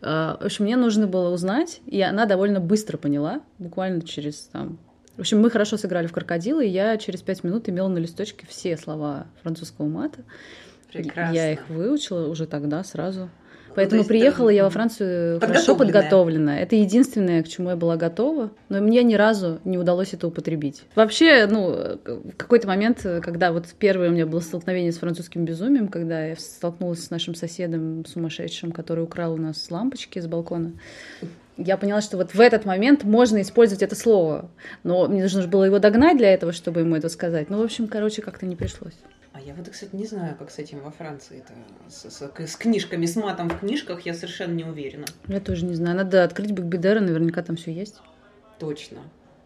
В 0.00 0.38
общем, 0.40 0.64
мне 0.64 0.78
нужно 0.78 1.06
было 1.06 1.28
узнать, 1.28 1.82
и 1.84 2.00
она 2.00 2.24
довольно 2.24 2.58
быстро 2.58 2.96
поняла, 2.96 3.42
буквально 3.58 4.00
через 4.00 4.48
там, 4.50 4.78
в 5.18 5.20
общем, 5.20 5.40
мы 5.40 5.50
хорошо 5.50 5.76
сыграли 5.76 6.06
в 6.06 6.12
крокодила, 6.12 6.62
и 6.62 6.68
я 6.68 6.96
через 6.96 7.20
пять 7.22 7.42
минут 7.42 7.68
имела 7.68 7.88
на 7.88 7.98
листочке 7.98 8.46
все 8.48 8.76
слова 8.76 9.26
французского 9.42 9.88
мата. 9.88 10.20
Прекрасно. 10.92 11.34
Я 11.34 11.52
их 11.52 11.68
выучила 11.68 12.28
уже 12.28 12.46
тогда 12.46 12.82
сразу. 12.84 13.28
Поэтому 13.74 14.02
ну, 14.02 14.08
приехала 14.08 14.48
я 14.48 14.64
во 14.64 14.70
Францию 14.70 15.40
хорошо 15.40 15.76
подготовленная. 15.76 16.58
Это 16.60 16.74
единственное, 16.74 17.44
к 17.44 17.48
чему 17.48 17.70
я 17.70 17.76
была 17.76 17.96
готова, 17.96 18.50
но 18.68 18.80
мне 18.80 19.04
ни 19.04 19.14
разу 19.14 19.60
не 19.64 19.78
удалось 19.78 20.14
это 20.14 20.26
употребить. 20.26 20.82
Вообще, 20.96 21.46
ну, 21.46 21.98
в 22.04 22.36
какой-то 22.36 22.66
момент, 22.66 23.06
когда 23.22 23.52
вот 23.52 23.66
первое 23.78 24.08
у 24.08 24.12
меня 24.12 24.26
было 24.26 24.40
столкновение 24.40 24.90
с 24.90 24.98
французским 24.98 25.44
безумием, 25.44 25.86
когда 25.86 26.26
я 26.26 26.34
столкнулась 26.34 27.04
с 27.04 27.10
нашим 27.10 27.36
соседом 27.36 28.04
сумасшедшим, 28.04 28.72
который 28.72 29.04
украл 29.04 29.34
у 29.34 29.36
нас 29.36 29.70
лампочки 29.70 30.18
с 30.18 30.26
балкона, 30.26 30.72
я 31.56 31.76
поняла, 31.76 32.00
что 32.00 32.16
вот 32.16 32.34
в 32.34 32.40
этот 32.40 32.64
момент 32.64 33.04
можно 33.04 33.40
использовать 33.40 33.82
это 33.82 33.94
слово. 33.94 34.50
Но 34.82 35.06
мне 35.08 35.22
нужно 35.22 35.46
было 35.46 35.64
его 35.64 35.78
догнать 35.78 36.16
для 36.16 36.32
этого, 36.32 36.52
чтобы 36.52 36.80
ему 36.80 36.96
это 36.96 37.08
сказать. 37.08 37.50
Ну, 37.50 37.58
в 37.58 37.62
общем, 37.62 37.88
короче, 37.88 38.22
как-то 38.22 38.46
не 38.46 38.56
пришлось. 38.56 38.94
А 39.38 39.40
я 39.40 39.54
вот, 39.54 39.68
кстати, 39.68 39.94
не 39.94 40.04
знаю, 40.04 40.34
как 40.36 40.50
с 40.50 40.58
этим 40.58 40.80
во 40.80 40.90
Франции 40.90 41.38
это 41.38 41.52
с, 41.88 42.10
с, 42.10 42.22
с 42.22 42.56
книжками, 42.56 43.06
с 43.06 43.14
матом 43.14 43.48
в 43.48 43.60
книжках, 43.60 44.00
я 44.00 44.12
совершенно 44.12 44.52
не 44.52 44.64
уверена. 44.64 45.04
Я 45.28 45.38
тоже 45.38 45.64
не 45.64 45.74
знаю. 45.74 45.96
Надо 45.96 46.24
открыть 46.24 46.50
Бигбидера, 46.50 46.98
наверняка 46.98 47.40
там 47.42 47.54
все 47.54 47.72
есть. 47.72 48.00
Точно. 48.58 48.98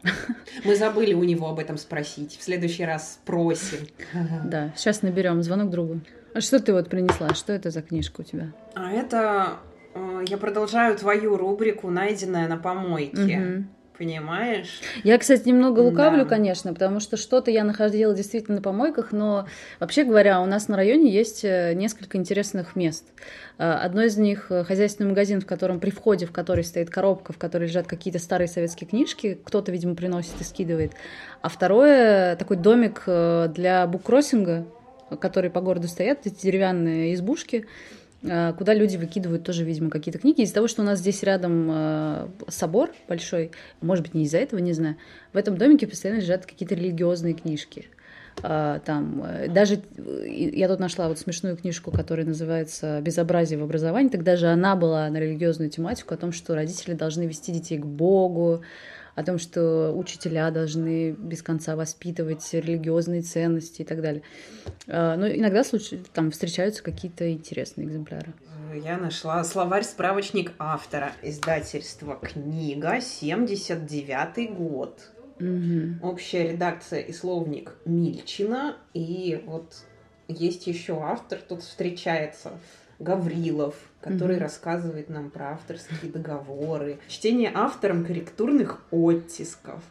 Мы 0.64 0.76
забыли 0.76 1.12
у 1.12 1.22
него 1.24 1.46
об 1.46 1.59
этом 1.59 1.76
спросить. 1.76 2.38
В 2.38 2.42
следующий 2.42 2.87
раз 2.87 3.14
спросим. 3.14 3.87
Да, 4.44 4.72
сейчас 4.76 5.02
наберем 5.02 5.42
звонок 5.42 5.68
другу. 5.68 6.00
А 6.33 6.40
что 6.40 6.59
ты 6.59 6.72
вот 6.72 6.88
принесла? 6.88 7.35
Что 7.35 7.52
это 7.52 7.70
за 7.70 7.83
книжка 7.83 8.22
у 8.22 8.24
тебя? 8.24 8.50
А 8.74 8.90
это 8.90 9.59
э, 9.94 10.24
я 10.26 10.38
продолжаю 10.38 10.96
твою 10.96 11.37
рубрику 11.37 11.90
«Найденная 11.90 12.48
на 12.48 12.57
помойке». 12.57 13.38
Угу 13.38 13.64
понимаешь? 13.96 14.81
Я, 15.05 15.18
кстати, 15.18 15.48
немного 15.48 15.81
лукавлю, 15.81 16.24
да. 16.24 16.28
конечно, 16.31 16.72
потому 16.72 17.00
что 17.00 17.16
что-то 17.16 17.50
я 17.50 17.64
находила 17.64 18.14
действительно 18.14 18.57
на 18.57 18.62
помойках, 18.62 19.12
но 19.12 19.46
вообще 19.81 20.05
говоря, 20.05 20.40
у 20.40 20.46
нас 20.46 20.68
на 20.68 20.76
районе 20.76 21.11
есть 21.11 21.44
э, 21.44 21.74
несколько 21.74 22.18
интересных 22.18 22.76
мест. 22.76 23.05
Э, 23.59 23.72
одно 23.72 24.02
из 24.02 24.16
них 24.16 24.46
э, 24.50 24.64
хозяйственный 24.64 25.11
магазин, 25.11 25.40
в 25.40 25.46
котором 25.46 25.81
при 25.81 25.90
входе, 25.90 26.26
в 26.26 26.33
который 26.33 26.64
стоит 26.64 26.90
коробка, 26.90 27.33
в 27.33 27.38
которой 27.38 27.64
лежат 27.64 27.87
какие-то 27.87 28.18
старые 28.18 28.48
советские 28.48 28.88
книжки, 28.88 29.38
кто-то, 29.44 29.70
видимо, 29.72 29.94
приносит 29.94 30.40
и 30.40 30.44
скидывает. 30.44 30.92
А 31.40 31.48
второе 31.48 32.37
такой 32.37 32.57
домик 32.57 33.02
для 33.07 33.87
буккроссинга, 33.87 34.66
которые 35.20 35.50
по 35.50 35.61
городу 35.61 35.88
стоят, 35.88 36.26
эти 36.26 36.42
деревянные 36.42 37.14
избушки, 37.14 37.66
куда 38.22 38.74
люди 38.74 38.96
выкидывают 38.96 39.44
тоже, 39.44 39.64
видимо, 39.64 39.90
какие-то 39.90 40.18
книги. 40.18 40.42
Из-за 40.42 40.54
того, 40.54 40.68
что 40.68 40.82
у 40.82 40.85
нас 40.85 41.00
здесь 41.00 41.22
рядом 41.22 41.68
а, 41.70 42.30
собор 42.48 42.90
большой, 43.08 43.50
может 43.80 44.04
быть, 44.04 44.14
не 44.14 44.24
из-за 44.24 44.38
этого, 44.38 44.61
не 44.61 44.72
знаю, 44.72 44.96
в 45.32 45.37
этом 45.37 45.56
домике 45.56 45.87
постоянно 45.87 46.20
лежат 46.20 46.46
какие-то 46.46 46.74
религиозные 46.74 47.35
книжки. 47.35 47.87
А, 48.42 48.78
там 48.80 49.22
э, 49.24 49.48
даже 49.48 49.80
я 50.26 50.68
тут 50.68 50.80
нашла 50.80 51.08
вот 51.08 51.18
смешную 51.18 51.56
книжку, 51.56 51.90
которая 51.90 52.24
называется 52.24 53.00
«Безобразие 53.02 53.58
в 53.58 53.62
образовании». 53.62 54.08
Тогда 54.08 54.37
же 54.37 54.46
она 54.46 54.74
была 54.74 55.08
на 55.11 55.18
религиозную 55.18 55.70
тематику 55.70 56.14
о 56.14 56.16
том, 56.16 56.32
что 56.32 56.54
родители 56.54 56.94
должны 56.94 57.24
вести 57.24 57.52
детей 57.52 57.78
к 57.78 57.85
Богу, 57.85 58.62
о 59.14 59.22
том, 59.22 59.38
что 59.38 59.92
учителя 59.94 60.51
должны 60.51 61.12
без 61.12 61.42
конца 61.42 61.77
воспитывать 61.77 62.46
религиозные 62.53 63.22
ценности 63.22 63.83
и 63.83 63.85
так 63.85 64.01
далее. 64.01 64.22
А, 64.88 65.16
но 65.16 65.29
иногда 65.29 65.64
случай, 65.64 66.03
там 66.12 66.31
встречаются 66.31 66.83
какие-то 66.83 67.31
интересные 67.31 67.87
экземпляры. 67.87 68.33
Я 68.75 68.96
нашла 68.96 69.44
словарь-справочник 69.44 70.53
автора 70.59 71.12
издательства 71.22 72.18
«Книга», 72.22 73.01
79 73.01 74.55
год. 74.57 75.11
Угу. 75.38 76.07
Общая 76.07 76.53
редакция 76.53 77.01
и 77.01 77.12
словник 77.12 77.75
Мильчина. 77.85 78.77
И 78.94 79.42
вот 79.44 79.75
есть 80.29 80.66
еще 80.66 81.03
автор, 81.03 81.40
тут 81.46 81.62
встречается 81.62 82.53
Гаврилов, 83.02 83.74
который 84.00 84.36
угу. 84.36 84.44
рассказывает 84.44 85.08
нам 85.08 85.30
про 85.30 85.52
авторские 85.52 86.10
договоры, 86.12 86.98
чтение 87.08 87.50
автором 87.54 88.04
корректурных 88.04 88.80
оттисков, 88.90 89.82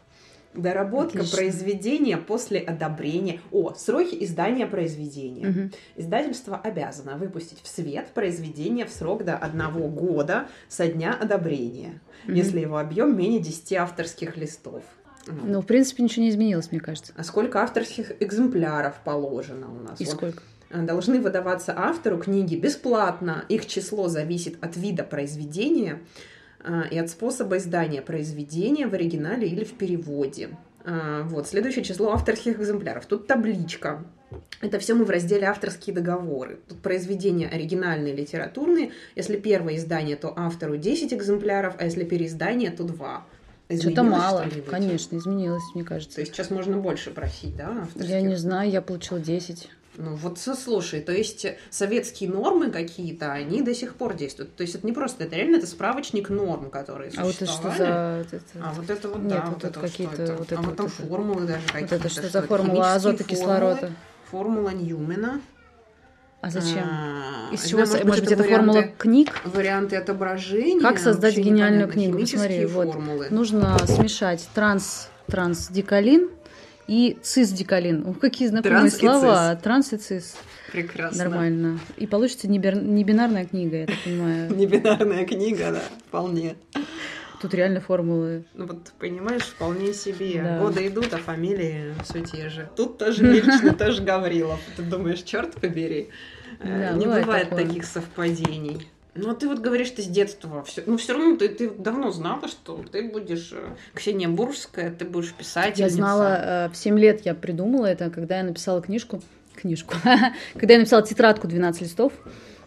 доработка 0.54 1.18
Отлично. 1.18 1.36
произведения 1.36 2.16
после 2.16 2.60
одобрения. 2.60 3.40
О, 3.50 3.74
сроки 3.74 4.16
издания 4.24 4.66
произведения. 4.66 5.48
Угу. 5.48 5.70
Издательство 5.96 6.56
обязано 6.56 7.16
выпустить 7.16 7.60
в 7.62 7.68
свет 7.68 8.08
произведение 8.14 8.86
в 8.86 8.90
срок 8.90 9.24
до 9.24 9.36
одного 9.36 9.88
года 9.88 10.48
со 10.68 10.86
дня 10.86 11.16
одобрения, 11.18 12.00
угу. 12.24 12.32
если 12.32 12.60
его 12.60 12.78
объем 12.78 13.16
менее 13.16 13.40
10 13.40 13.72
авторских 13.74 14.36
листов. 14.36 14.84
Ну, 15.26 15.60
в 15.60 15.66
принципе, 15.66 16.02
ничего 16.02 16.24
не 16.24 16.30
изменилось, 16.30 16.72
мне 16.72 16.80
кажется. 16.80 17.12
А 17.16 17.22
сколько 17.22 17.62
авторских 17.62 18.20
экземпляров 18.20 18.96
положено 19.04 19.68
у 19.70 19.80
нас? 19.80 20.00
И 20.00 20.04
вот 20.04 20.14
сколько? 20.14 20.42
Э, 20.72 20.82
должны 20.82 21.20
выдаваться 21.20 21.74
автору 21.76 22.18
книги 22.18 22.56
бесплатно. 22.56 23.44
Их 23.48 23.66
число 23.66 24.08
зависит 24.08 24.56
от 24.62 24.76
вида 24.76 25.04
произведения 25.04 26.00
э, 26.64 26.82
и 26.90 26.98
от 26.98 27.10
способа 27.10 27.58
издания 27.58 28.02
произведения 28.02 28.86
в 28.86 28.94
оригинале 28.94 29.46
или 29.46 29.64
в 29.64 29.74
переводе. 29.74 30.50
А, 30.84 31.22
вот, 31.24 31.46
следующее 31.46 31.84
число 31.84 32.12
авторских 32.12 32.58
экземпляров. 32.58 33.06
Тут 33.06 33.28
табличка. 33.28 34.04
Это 34.60 34.78
все 34.78 34.94
мы 34.94 35.04
в 35.04 35.10
разделе 35.10 35.46
авторские 35.46 35.94
договоры. 35.94 36.58
Тут 36.68 36.80
произведения 36.80 37.48
оригинальные, 37.48 38.16
литературные. 38.16 38.90
Если 39.14 39.36
первое 39.36 39.76
издание, 39.76 40.16
то 40.16 40.32
автору 40.34 40.76
10 40.76 41.12
экземпляров, 41.12 41.74
а 41.78 41.84
если 41.84 42.04
переиздание, 42.04 42.70
то 42.70 42.82
2. 42.82 43.26
Что-то 43.78 44.02
мало, 44.02 44.50
что 44.50 44.60
конечно, 44.62 45.16
изменилось, 45.16 45.62
мне 45.74 45.84
кажется. 45.84 46.16
То 46.16 46.20
есть 46.22 46.34
сейчас 46.34 46.50
можно 46.50 46.76
больше 46.78 47.10
просить, 47.10 47.56
да? 47.56 47.82
Авторских? 47.82 48.10
Я 48.10 48.20
не 48.20 48.36
знаю, 48.36 48.70
я 48.70 48.82
получила 48.82 49.20
10. 49.20 49.70
Ну 49.96 50.14
вот 50.14 50.38
слушай, 50.38 51.00
то 51.00 51.12
есть 51.12 51.46
советские 51.68 52.30
нормы 52.30 52.70
какие-то, 52.70 53.32
они 53.32 53.60
до 53.60 53.74
сих 53.74 53.94
пор 53.94 54.14
действуют. 54.14 54.56
То 54.56 54.62
есть 54.62 54.74
это 54.74 54.86
не 54.86 54.92
просто, 54.92 55.24
это 55.24 55.36
реально 55.36 55.56
это 55.56 55.66
справочник 55.66 56.30
норм, 56.30 56.70
которые 56.70 57.10
существовали. 57.10 57.42
А 57.42 57.42
вот 57.42 57.42
это 57.42 57.52
что 57.52 57.70
за... 57.70 58.18
Вот 58.18 58.32
это... 58.32 58.44
А 58.62 58.72
вот 58.72 58.90
это 58.90 59.08
вот, 59.08 59.18
Нет, 59.18 59.28
да, 59.28 59.44
вот, 59.46 59.54
вот 59.54 59.64
это 59.64 59.80
какие-то... 59.80 60.16
Вот 60.16 60.20
а 60.20 60.22
это, 60.22 60.36
вот 60.36 60.48
там 60.48 60.64
вот 60.64 60.90
формулы 60.92 61.46
даже 61.46 61.66
какие-то. 61.66 61.96
Вот 61.96 62.06
это 62.06 62.08
что, 62.08 62.28
за 62.28 62.42
формула 62.42 62.94
азота, 62.94 63.24
кислорода? 63.24 63.92
Формула 64.30 64.70
Ньюмена. 64.70 65.42
А 66.40 66.50
зачем? 66.50 66.82
А, 66.82 67.50
Из 67.52 67.64
чего, 67.66 67.80
может, 67.80 68.04
может 68.04 68.24
быть, 68.24 68.32
это 68.32 68.44
формула 68.44 68.82
книг? 68.82 69.42
Варианты 69.44 69.96
отображения. 69.96 70.80
Как 70.80 70.98
создать 70.98 71.36
гениальную 71.36 71.88
книгу? 71.88 72.18
Посмотри, 72.18 72.64
вот. 72.64 73.30
Нужно 73.30 73.78
смешать 73.86 74.48
транс, 74.54 75.08
трансдикалин 75.26 76.30
и 76.86 77.18
цисдикалин. 77.22 78.06
Ух, 78.06 78.18
какие 78.18 78.48
знакомые 78.48 78.90
Транс 78.90 78.96
слова. 78.96 79.56
Транс 79.56 79.92
и 79.92 79.96
цис. 79.96 80.36
Прекрасно. 80.72 81.24
Нормально. 81.24 81.78
И 81.96 82.06
получится 82.06 82.48
небинарная 82.48 83.44
книга, 83.44 83.78
я 83.78 83.86
так 83.86 83.96
понимаю. 84.04 84.50
Небинарная 84.56 85.26
книга, 85.26 85.72
да, 85.72 85.82
вполне. 86.08 86.56
Тут 87.40 87.54
реально 87.54 87.80
формулы. 87.80 88.44
Ну 88.54 88.66
вот, 88.66 88.92
понимаешь, 89.00 89.42
вполне 89.42 89.92
себе. 89.94 90.40
Да. 90.42 90.58
Годы 90.60 90.86
идут, 90.86 91.12
а 91.12 91.18
фамилии 91.18 91.92
все 92.04 92.20
те 92.20 92.48
же. 92.48 92.70
Тут 92.76 92.98
тоже 92.98 93.22
Мельчин, 93.24 93.74
тоже 93.74 94.02
Гаврилов. 94.02 94.60
Ты 94.76 94.82
думаешь, 94.82 95.22
черт 95.22 95.54
побери. 95.54 96.08
Да, 96.62 96.92
Не 96.92 97.06
бывает 97.06 97.50
таких 97.50 97.84
совпадений. 97.84 98.86
Ну, 99.14 99.30
а 99.30 99.34
ты 99.34 99.46
вот 99.46 99.58
говоришь, 99.58 99.90
ты 99.90 100.00
с 100.02 100.06
детства. 100.06 100.62
Все, 100.64 100.82
ну, 100.86 100.96
все 100.96 101.12
равно 101.12 101.36
ты, 101.36 101.48
ты 101.48 101.68
давно 101.70 102.10
знала, 102.12 102.48
что 102.48 102.82
ты 102.90 103.02
будешь 103.10 103.50
э, 103.52 103.74
Ксения 103.94 104.28
Бурская, 104.28 104.90
ты 104.90 105.04
будешь 105.04 105.34
писать. 105.34 105.78
Я 105.78 105.90
знала, 105.90 106.66
э, 106.66 106.68
в 106.70 106.76
7 106.76 106.98
лет 106.98 107.26
я 107.26 107.34
придумала 107.34 107.86
это, 107.86 108.08
когда 108.08 108.38
я 108.38 108.42
написала 108.42 108.80
книжку, 108.80 109.20
книжку, 109.54 109.94
когда 110.54 110.74
я 110.74 110.78
написала 110.80 111.02
тетрадку 111.02 111.46
12 111.46 111.82
листов 111.82 112.12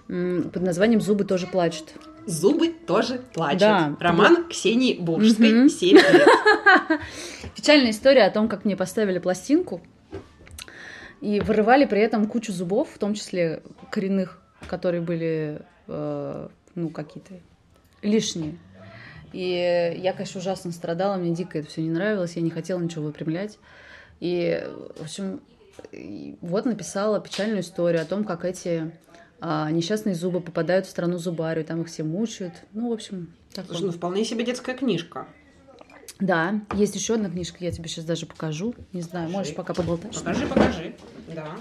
под 0.07 0.61
названием 0.61 1.01
«Зубы 1.01 1.23
тоже 1.23 1.47
плачут». 1.47 1.93
Зубы 2.27 2.69
тоже 2.69 3.21
плачут. 3.33 3.59
Да. 3.59 3.95
Роман 3.99 4.47
Ксении 4.47 4.93
Бурской, 4.99 5.51
Мгм. 5.51 5.69
7 5.69 5.97
лет. 5.97 6.27
Печальная 7.55 7.89
история 7.91 8.23
о 8.23 8.29
том, 8.31 8.47
как 8.47 8.65
мне 8.65 8.75
поставили 8.75 9.17
пластинку 9.17 9.81
и 11.21 11.39
вырывали 11.39 11.85
при 11.85 12.01
этом 12.01 12.27
кучу 12.27 12.51
зубов, 12.51 12.89
в 12.93 12.99
том 12.99 13.13
числе 13.15 13.63
коренных, 13.91 14.39
которые 14.67 15.01
были, 15.01 15.61
ну, 15.87 16.89
какие-то 16.89 17.33
лишние. 18.01 18.57
И 19.33 19.93
я, 19.97 20.13
конечно, 20.13 20.39
ужасно 20.39 20.71
страдала, 20.71 21.17
мне 21.17 21.35
дико 21.35 21.59
это 21.59 21.67
все 21.67 21.81
не 21.81 21.89
нравилось, 21.89 22.35
я 22.35 22.41
не 22.41 22.49
хотела 22.49 22.79
ничего 22.79 23.05
выпрямлять. 23.05 23.57
И, 24.19 24.63
в 24.97 25.01
общем, 25.01 25.41
вот 26.41 26.65
написала 26.65 27.19
печальную 27.19 27.61
историю 27.61 28.01
о 28.01 28.05
том, 28.05 28.23
как 28.23 28.45
эти 28.45 28.91
а, 29.41 29.69
несчастные 29.71 30.15
зубы 30.15 30.39
попадают 30.39 30.85
в 30.85 30.89
страну 30.89 31.17
зубарию, 31.17 31.65
там 31.65 31.81
их 31.81 31.87
все 31.87 32.03
мучают. 32.03 32.53
Ну, 32.71 32.89
в 32.89 32.93
общем, 32.93 33.33
такое. 33.53 33.77
Слушай, 33.77 33.85
ну 33.87 33.91
вполне 33.91 34.23
себе 34.23 34.45
детская 34.45 34.75
книжка. 34.75 35.27
Да, 36.19 36.61
есть 36.73 36.95
еще 36.95 37.15
одна 37.15 37.29
книжка, 37.29 37.57
я 37.59 37.71
тебе 37.71 37.89
сейчас 37.89 38.05
даже 38.05 38.25
покажу. 38.25 38.73
Не 38.93 39.01
знаю, 39.01 39.27
Покажи. 39.27 39.37
можешь 39.37 39.55
пока 39.55 39.73
поболтать. 39.73 40.15
Покажи, 40.15 40.47
покажи. 40.47 40.95
Да. 41.33 41.57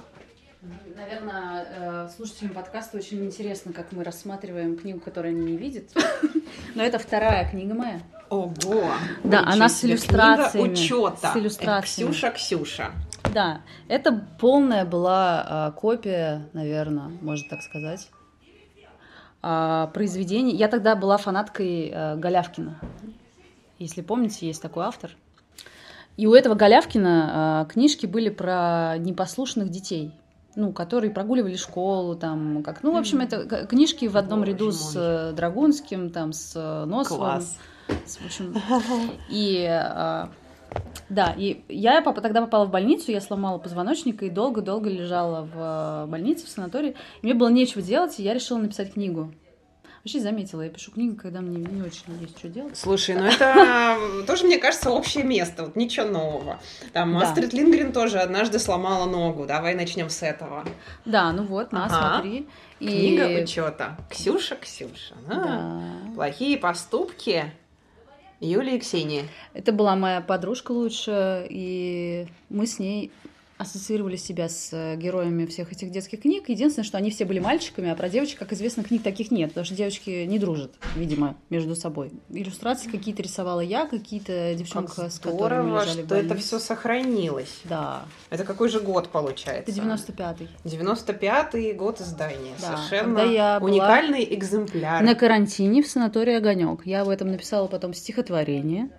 Наверное, 0.97 1.67
э, 1.69 2.09
слушателям 2.15 2.55
подкаста 2.55 2.97
очень 2.97 3.25
интересно, 3.25 3.73
как 3.73 3.93
мы 3.93 4.05
рассматриваем 4.05 4.77
книгу, 4.77 5.01
которую 5.01 5.35
они 5.35 5.53
не 5.53 5.57
видят. 5.57 5.85
Но 6.75 6.83
это 6.83 6.99
вторая 6.99 7.51
книга 7.51 7.75
моя. 7.75 8.01
Ого! 8.31 8.85
Да, 9.25 9.41
она 9.45 9.69
с 9.69 9.85
иллюстрациями. 9.85 10.69
Книга 10.69 10.73
учета. 10.73 11.33
С 11.33 11.37
иллюстрациями. 11.37 12.11
Ксюша, 12.11 12.31
Ксюша. 12.31 12.91
Да, 13.33 13.63
это 13.89 14.27
полная 14.39 14.85
была 14.85 15.73
э, 15.75 15.79
копия, 15.79 16.49
наверное, 16.53 17.09
можно 17.21 17.49
так 17.51 17.63
сказать, 17.63 18.09
а, 19.43 19.89
произведений. 19.89 20.55
Я 20.55 20.69
тогда 20.69 20.95
была 20.95 21.19
фанаткой 21.19 21.91
э, 21.93 22.17
Голявкина. 22.17 22.79
Если 23.79 24.03
помните, 24.03 24.47
есть 24.47 24.63
такой 24.63 24.85
автор. 24.85 25.11
И 26.17 26.27
у 26.27 26.35
этого 26.35 26.55
Голявкина 26.55 27.67
книжки 27.69 28.07
были 28.07 28.29
про 28.29 28.97
непослушных 28.99 29.69
детей. 29.69 30.13
Ну, 30.57 30.73
которые 30.73 31.11
прогуливали 31.11 31.57
школу, 31.57 32.15
там, 32.15 32.63
как, 32.63 32.83
ну, 32.83 32.93
в 32.93 32.97
общем, 32.97 33.21
это 33.21 33.67
книжки 33.67 34.07
в 34.07 34.17
одном 34.17 34.41
Боже 34.41 34.53
ряду 34.53 34.71
с 34.73 34.95
мой. 34.95 35.05
э, 35.05 35.33
Драгунским, 35.33 36.11
там, 36.11 36.33
с 36.33 36.53
э, 36.55 36.85
Носовым. 36.85 37.41
С- 38.07 38.17
В 38.19 38.25
общем, 38.27 38.55
и 39.29 39.67
а, 39.69 40.31
да, 41.11 41.35
и 41.37 41.63
я 41.69 42.01
поп- 42.03 42.21
тогда 42.23 42.41
попала 42.41 42.65
в 42.65 42.71
больницу, 42.71 43.11
я 43.13 43.21
сломала 43.21 43.59
позвоночник 43.59 44.23
и 44.23 44.31
долго-долго 44.31 44.89
лежала 44.89 45.43
в 45.43 46.05
э, 46.05 46.07
больнице, 46.11 46.47
в 46.47 46.49
санатории. 46.49 46.95
И 47.23 47.27
мне 47.27 47.35
было 47.35 47.49
нечего 47.49 47.83
делать, 47.83 48.19
и 48.19 48.23
я 48.23 48.33
решила 48.33 48.59
написать 48.59 48.93
книгу. 48.95 49.33
Вообще 50.05 50.21
заметила, 50.21 50.61
я 50.61 50.69
пишу 50.69 50.91
книгу, 50.91 51.17
когда 51.17 51.41
мне 51.41 51.57
не 51.57 51.81
очень 51.81 52.03
есть 52.21 52.37
что 52.39 52.49
делать. 52.49 52.77
Слушай, 52.77 53.15
ну 53.15 53.25
это 53.25 53.97
тоже, 54.27 54.45
мне 54.45 54.59
кажется, 54.59 54.91
общее 54.91 55.25
место. 55.25 55.65
Вот 55.65 55.77
ничего 55.77 56.07
нового. 56.07 56.61
Там. 56.93 57.17
Астрид 57.17 57.55
Лингрен 57.55 57.91
тоже 57.91 58.19
однажды 58.19 58.59
сломала 58.59 59.09
ногу. 59.09 59.47
Давай 59.47 59.75
начнем 59.75 60.11
с 60.11 60.23
этого. 60.23 60.63
Да, 61.07 61.33
ну 61.33 61.45
вот, 61.45 61.73
на, 61.73 61.89
смотри. 61.89 62.47
Книга 62.79 63.43
учета. 63.43 63.97
Ксюша, 64.11 64.57
Ксюша. 64.57 65.15
А. 65.27 65.81
Плохие 66.15 66.59
поступки 66.59 67.51
Юлии 68.41 68.75
и 68.75 68.81
Ксении. 68.81 69.27
Это 69.55 69.73
была 69.73 69.97
моя 69.97 70.21
подружка 70.21 70.73
лучшая, 70.73 71.47
и 71.49 72.27
мы 72.51 72.67
с 72.67 72.79
ней 72.79 73.11
ассоциировали 73.65 74.17
себя 74.17 74.49
с 74.49 74.71
э, 74.73 74.97
героями 74.97 75.47
всех 75.47 75.73
этих 75.73 75.91
детских 75.91 76.23
книг. 76.23 76.49
Единственное, 76.49 76.85
что 76.85 76.99
они 76.99 77.11
все 77.11 77.25
были 77.25 77.39
мальчиками, 77.41 77.91
а 77.91 77.97
про 77.97 78.09
девочек, 78.09 78.39
как 78.39 78.53
известно, 78.53 78.85
книг 78.85 79.03
таких 79.03 79.31
нет, 79.31 79.51
потому 79.51 79.65
что 79.65 79.75
девочки 79.75 80.25
не 80.25 80.39
дружат, 80.39 80.75
видимо, 80.97 81.37
между 81.51 81.75
собой. 81.75 82.13
Иллюстрации 82.31 82.89
какие-то 82.89 83.23
рисовала 83.23 83.61
я, 83.61 83.87
какие-то 83.87 84.55
девчонка, 84.55 84.95
Как 84.95 85.13
с 85.13 85.19
которыми 85.19 85.63
здорово, 85.69 85.83
лежали 85.83 86.03
в 86.03 86.07
что 86.07 86.15
это 86.15 86.35
все 86.37 86.59
сохранилось. 86.59 87.61
Да, 87.65 88.05
Это 88.31 88.45
какой 88.45 88.69
же 88.69 88.81
год 88.81 89.09
получается? 89.09 89.71
это 89.71 89.81
95-й. 89.81 90.49
95-й 90.65 91.73
год 91.73 92.01
издания. 92.01 92.55
Да, 92.61 92.77
Совершенно 92.77 93.17
когда 93.17 93.33
я 93.33 93.59
уникальный 93.61 94.25
экземпляр. 94.35 95.03
На 95.03 95.15
карантине 95.15 95.83
в 95.83 95.87
санатории 95.89 96.35
«Огонек». 96.35 96.87
Я 96.87 97.03
об 97.03 97.09
этом 97.09 97.29
написала 97.29 97.67
потом 97.67 97.95
стихотворение, 97.95 98.91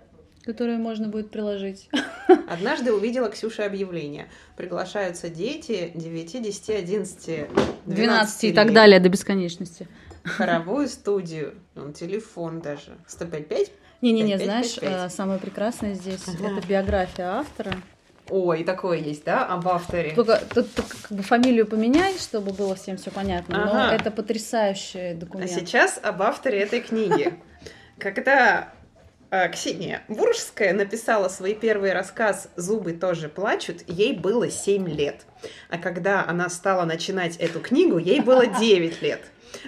которое 0.46 0.78
можно 0.78 1.08
будет 1.08 1.30
приложить. 1.30 1.90
Однажды 2.48 2.92
увидела 2.92 3.28
Ксюша 3.28 3.66
объявление. 3.66 4.28
Приглашаются 4.56 5.28
дети 5.28 5.90
9, 5.94 6.40
10, 6.42 6.70
11, 6.70 7.48
12 7.86 8.44
и 8.44 8.46
лет 8.46 8.54
так 8.56 8.72
далее 8.72 9.00
до 9.00 9.08
бесконечности. 9.08 9.88
хоровую 10.24 10.88
студию. 10.88 11.54
Вон, 11.74 11.92
телефон 11.92 12.60
даже. 12.60 12.96
105.5? 13.08 13.70
Не-не-не, 14.02 14.38
знаешь, 14.38 14.74
пять, 14.76 14.80
пять. 14.80 15.06
э, 15.06 15.10
самое 15.10 15.38
прекрасное 15.40 15.94
здесь 15.94 16.22
Ага. 16.28 16.58
это 16.58 16.66
биография 16.66 17.26
автора. 17.26 17.72
Ой, 18.28 18.64
такое 18.64 18.98
есть, 18.98 19.24
да, 19.24 19.46
об 19.46 19.66
авторе? 19.68 20.12
Только 20.14 20.40
тут 20.52 20.72
только 20.74 20.96
как 21.02 21.12
бы 21.16 21.22
фамилию 21.22 21.66
поменяй, 21.66 22.18
чтобы 22.18 22.52
было 22.52 22.74
всем 22.74 22.96
все 22.96 23.10
понятно. 23.10 23.64
Но 23.64 23.70
Ага. 23.84 23.94
это 23.94 24.10
потрясающий 24.10 25.10
А 25.12 25.14
документ. 25.14 25.50
сейчас 25.50 25.98
об 26.02 26.22
авторе 26.22 26.58
этой 26.60 26.80
книги. 26.80 27.34
Когда 27.98 28.72
Ксения 29.52 30.02
Буржская 30.08 30.72
написала 30.72 31.28
свой 31.28 31.54
первый 31.54 31.92
рассказ 31.92 32.48
«Зубы 32.56 32.92
тоже 32.92 33.28
плачут», 33.28 33.78
ей 33.86 34.14
было 34.14 34.50
7 34.50 34.88
лет. 34.88 35.22
А 35.68 35.78
когда 35.78 36.24
она 36.26 36.48
стала 36.48 36.84
начинать 36.84 37.36
эту 37.36 37.60
книгу, 37.60 37.98
ей 37.98 38.20
было 38.20 38.46
9 38.60 39.02
лет. 39.02 39.20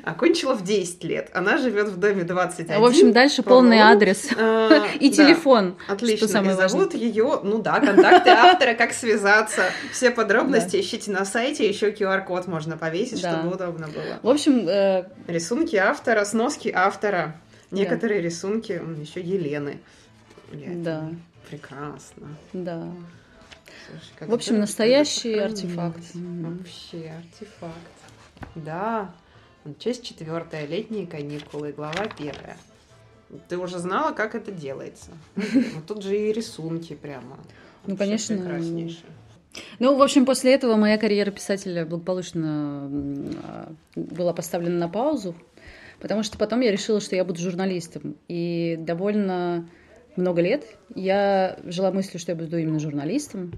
Окончила 0.05 0.55
в 0.55 0.65
10 0.65 1.03
лет. 1.05 1.31
Она 1.33 1.57
живет 1.57 1.89
в 1.89 1.99
доме 1.99 2.23
21. 2.25 2.79
В 2.81 2.85
общем, 2.85 3.13
дальше 3.13 3.43
по 3.43 3.51
полный 3.51 3.79
адрес 3.79 4.29
А, 4.37 4.87
и 5.01 5.09
да. 5.09 5.17
телефон. 5.17 5.77
Отлично. 5.89 6.27
Что 6.27 6.29
самое 6.29 6.53
и 6.53 6.57
зовут 6.69 6.95
ее, 6.95 7.41
ну 7.43 7.59
да, 7.63 7.81
контакты 7.81 8.31
автора, 8.31 8.75
как 8.75 8.93
связаться. 8.93 9.63
Все 9.93 10.11
подробности 10.11 10.79
ищите 10.81 11.11
на 11.11 11.25
сайте, 11.25 11.67
еще 11.67 11.91
QR-код 11.91 12.49
можно 12.49 12.77
повесить, 12.77 13.23
Да. 13.23 13.33
чтобы 13.41 13.55
удобно 13.55 13.87
было. 13.89 14.19
В 14.23 14.29
общем, 14.29 14.69
э, 14.69 15.05
Рисунки 15.27 15.77
автора, 15.77 16.25
сноски 16.25 16.71
автора. 16.75 17.37
Некоторые 17.71 18.21
рисунки 18.21 18.73
еще 19.01 19.21
Елены. 19.21 19.79
Блядь, 20.51 20.83
Да. 20.83 21.03
ну, 21.03 21.17
Прекрасно. 21.51 22.29
да. 22.53 22.89
Слушай, 23.87 24.31
В 24.31 24.35
общем, 24.35 24.59
настоящий 24.59 25.31
это 25.31 25.47
артефакт. 25.47 26.01
Вообще 26.15 27.13
артефакт. 27.19 28.55
Да. 28.55 29.15
Часть 29.79 30.05
четвертая. 30.05 30.67
Летние 30.67 31.07
каникулы. 31.07 31.73
Глава 31.73 32.07
первая. 32.17 32.57
Ты 33.49 33.59
уже 33.59 33.79
знала, 33.79 34.13
как 34.13 34.35
это 34.35 34.51
делается. 34.53 35.11
Вот 35.75 35.87
тут 35.87 36.03
же 36.03 36.17
и 36.19 36.33
рисунки 36.33 36.95
прямо. 36.95 37.39
Ну, 37.87 37.97
конечно. 37.97 38.37
Прекраснейшее. 38.37 39.05
Ну, 39.79 39.97
в 39.97 40.03
общем, 40.03 40.25
после 40.25 40.55
этого 40.55 40.77
моя 40.77 40.99
карьера 40.99 41.31
писателя 41.31 41.85
благополучно 41.85 42.89
а, 43.43 43.73
была 43.97 44.33
поставлена 44.33 44.79
на 44.79 44.89
паузу, 44.89 45.35
потому 46.01 46.23
что 46.23 46.39
потом 46.39 46.61
я 46.61 46.71
решила, 46.71 47.01
что 47.01 47.17
я 47.17 47.25
буду 47.25 47.41
журналистом. 47.41 48.17
И 48.29 48.77
довольно 48.79 49.69
много 50.17 50.43
лет 50.43 50.65
я 50.95 51.59
жила 51.65 51.91
мыслью, 51.93 52.21
что 52.21 52.33
я 52.33 52.37
буду 52.37 52.59
именно 52.59 52.81
журналистом. 52.81 53.53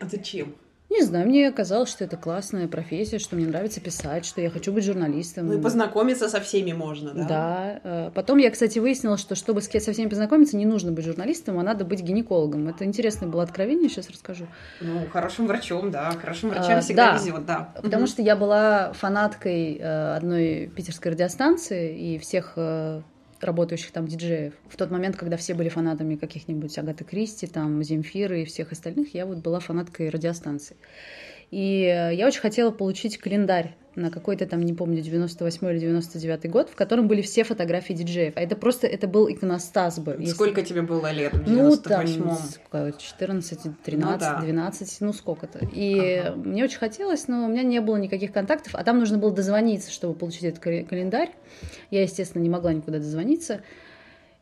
А 0.00 0.06
зачем? 0.06 0.54
Не 0.88 1.02
знаю, 1.02 1.26
мне 1.26 1.50
казалось, 1.50 1.90
что 1.90 2.04
это 2.04 2.16
классная 2.16 2.68
профессия, 2.68 3.18
что 3.18 3.34
мне 3.34 3.46
нравится 3.46 3.80
писать, 3.80 4.24
что 4.24 4.40
я 4.40 4.50
хочу 4.50 4.72
быть 4.72 4.84
журналистом. 4.84 5.46
Ну 5.46 5.58
и 5.58 5.60
познакомиться 5.60 6.28
со 6.28 6.40
всеми 6.40 6.72
можно, 6.72 7.12
да? 7.12 7.24
Да. 7.26 7.80
Э, 7.82 8.10
потом 8.14 8.38
я, 8.38 8.50
кстати, 8.50 8.78
выяснила, 8.78 9.18
что 9.18 9.34
чтобы 9.34 9.62
со 9.62 9.92
всеми 9.92 10.08
познакомиться, 10.08 10.56
не 10.56 10.64
нужно 10.64 10.92
быть 10.92 11.04
журналистом, 11.04 11.58
а 11.58 11.62
надо 11.62 11.84
быть 11.84 12.02
гинекологом. 12.02 12.68
Это 12.68 12.84
интересное 12.84 13.28
было 13.28 13.42
откровение, 13.42 13.88
сейчас 13.88 14.08
расскажу. 14.10 14.46
Ну, 14.80 15.06
хорошим 15.12 15.46
врачом, 15.48 15.90
да. 15.90 16.12
Хорошим 16.12 16.50
врачам 16.50 16.78
а, 16.78 16.80
всегда 16.80 17.12
да, 17.12 17.18
везет, 17.18 17.44
да. 17.44 17.72
Потому 17.82 18.04
угу. 18.04 18.10
что 18.10 18.22
я 18.22 18.36
была 18.36 18.92
фанаткой 18.92 19.78
э, 19.78 20.16
одной 20.16 20.70
питерской 20.74 21.12
радиостанции 21.12 22.14
и 22.14 22.18
всех 22.18 22.52
э, 22.56 23.02
работающих 23.40 23.90
там 23.92 24.06
диджеев. 24.06 24.54
В 24.68 24.76
тот 24.76 24.90
момент, 24.90 25.16
когда 25.16 25.36
все 25.36 25.54
были 25.54 25.68
фанатами 25.68 26.16
каких-нибудь 26.16 26.76
Агаты 26.78 27.04
Кристи, 27.04 27.46
там, 27.46 27.82
Земфиры 27.82 28.42
и 28.42 28.44
всех 28.44 28.72
остальных, 28.72 29.14
я 29.14 29.26
вот 29.26 29.38
была 29.38 29.60
фанаткой 29.60 30.08
радиостанции. 30.08 30.76
И 31.50 32.12
я 32.12 32.26
очень 32.26 32.40
хотела 32.40 32.70
получить 32.70 33.18
календарь 33.18 33.76
на 33.96 34.10
какой-то 34.10 34.46
там, 34.46 34.60
не 34.60 34.74
помню, 34.74 35.00
98 35.00 35.70
или 35.70 35.78
99 35.78 36.50
год, 36.50 36.68
в 36.68 36.76
котором 36.76 37.08
были 37.08 37.22
все 37.22 37.44
фотографии 37.44 37.94
диджеев. 37.94 38.34
А 38.36 38.42
это 38.42 38.54
просто, 38.54 38.86
это 38.86 39.08
был 39.08 39.28
иконостас 39.28 39.98
бы. 39.98 40.22
Сколько 40.26 40.60
если... 40.60 40.74
тебе 40.74 40.82
было 40.82 41.10
лет 41.10 41.32
в 41.32 41.44
98 41.44 42.22
Ну, 42.22 42.36
там, 42.70 42.92
14, 42.98 43.82
13, 43.82 44.04
ну, 44.04 44.18
да. 44.18 44.40
12, 44.42 45.00
ну, 45.00 45.12
сколько-то. 45.14 45.60
И 45.72 46.18
ага. 46.18 46.36
мне 46.36 46.64
очень 46.64 46.78
хотелось, 46.78 47.26
но 47.26 47.46
у 47.46 47.48
меня 47.48 47.62
не 47.62 47.80
было 47.80 47.96
никаких 47.96 48.32
контактов, 48.32 48.74
а 48.74 48.84
там 48.84 48.98
нужно 48.98 49.16
было 49.16 49.32
дозвониться, 49.32 49.90
чтобы 49.90 50.14
получить 50.14 50.44
этот 50.44 50.60
календарь. 50.60 51.30
Я, 51.90 52.02
естественно, 52.02 52.42
не 52.42 52.50
могла 52.50 52.74
никуда 52.74 52.98
дозвониться. 52.98 53.62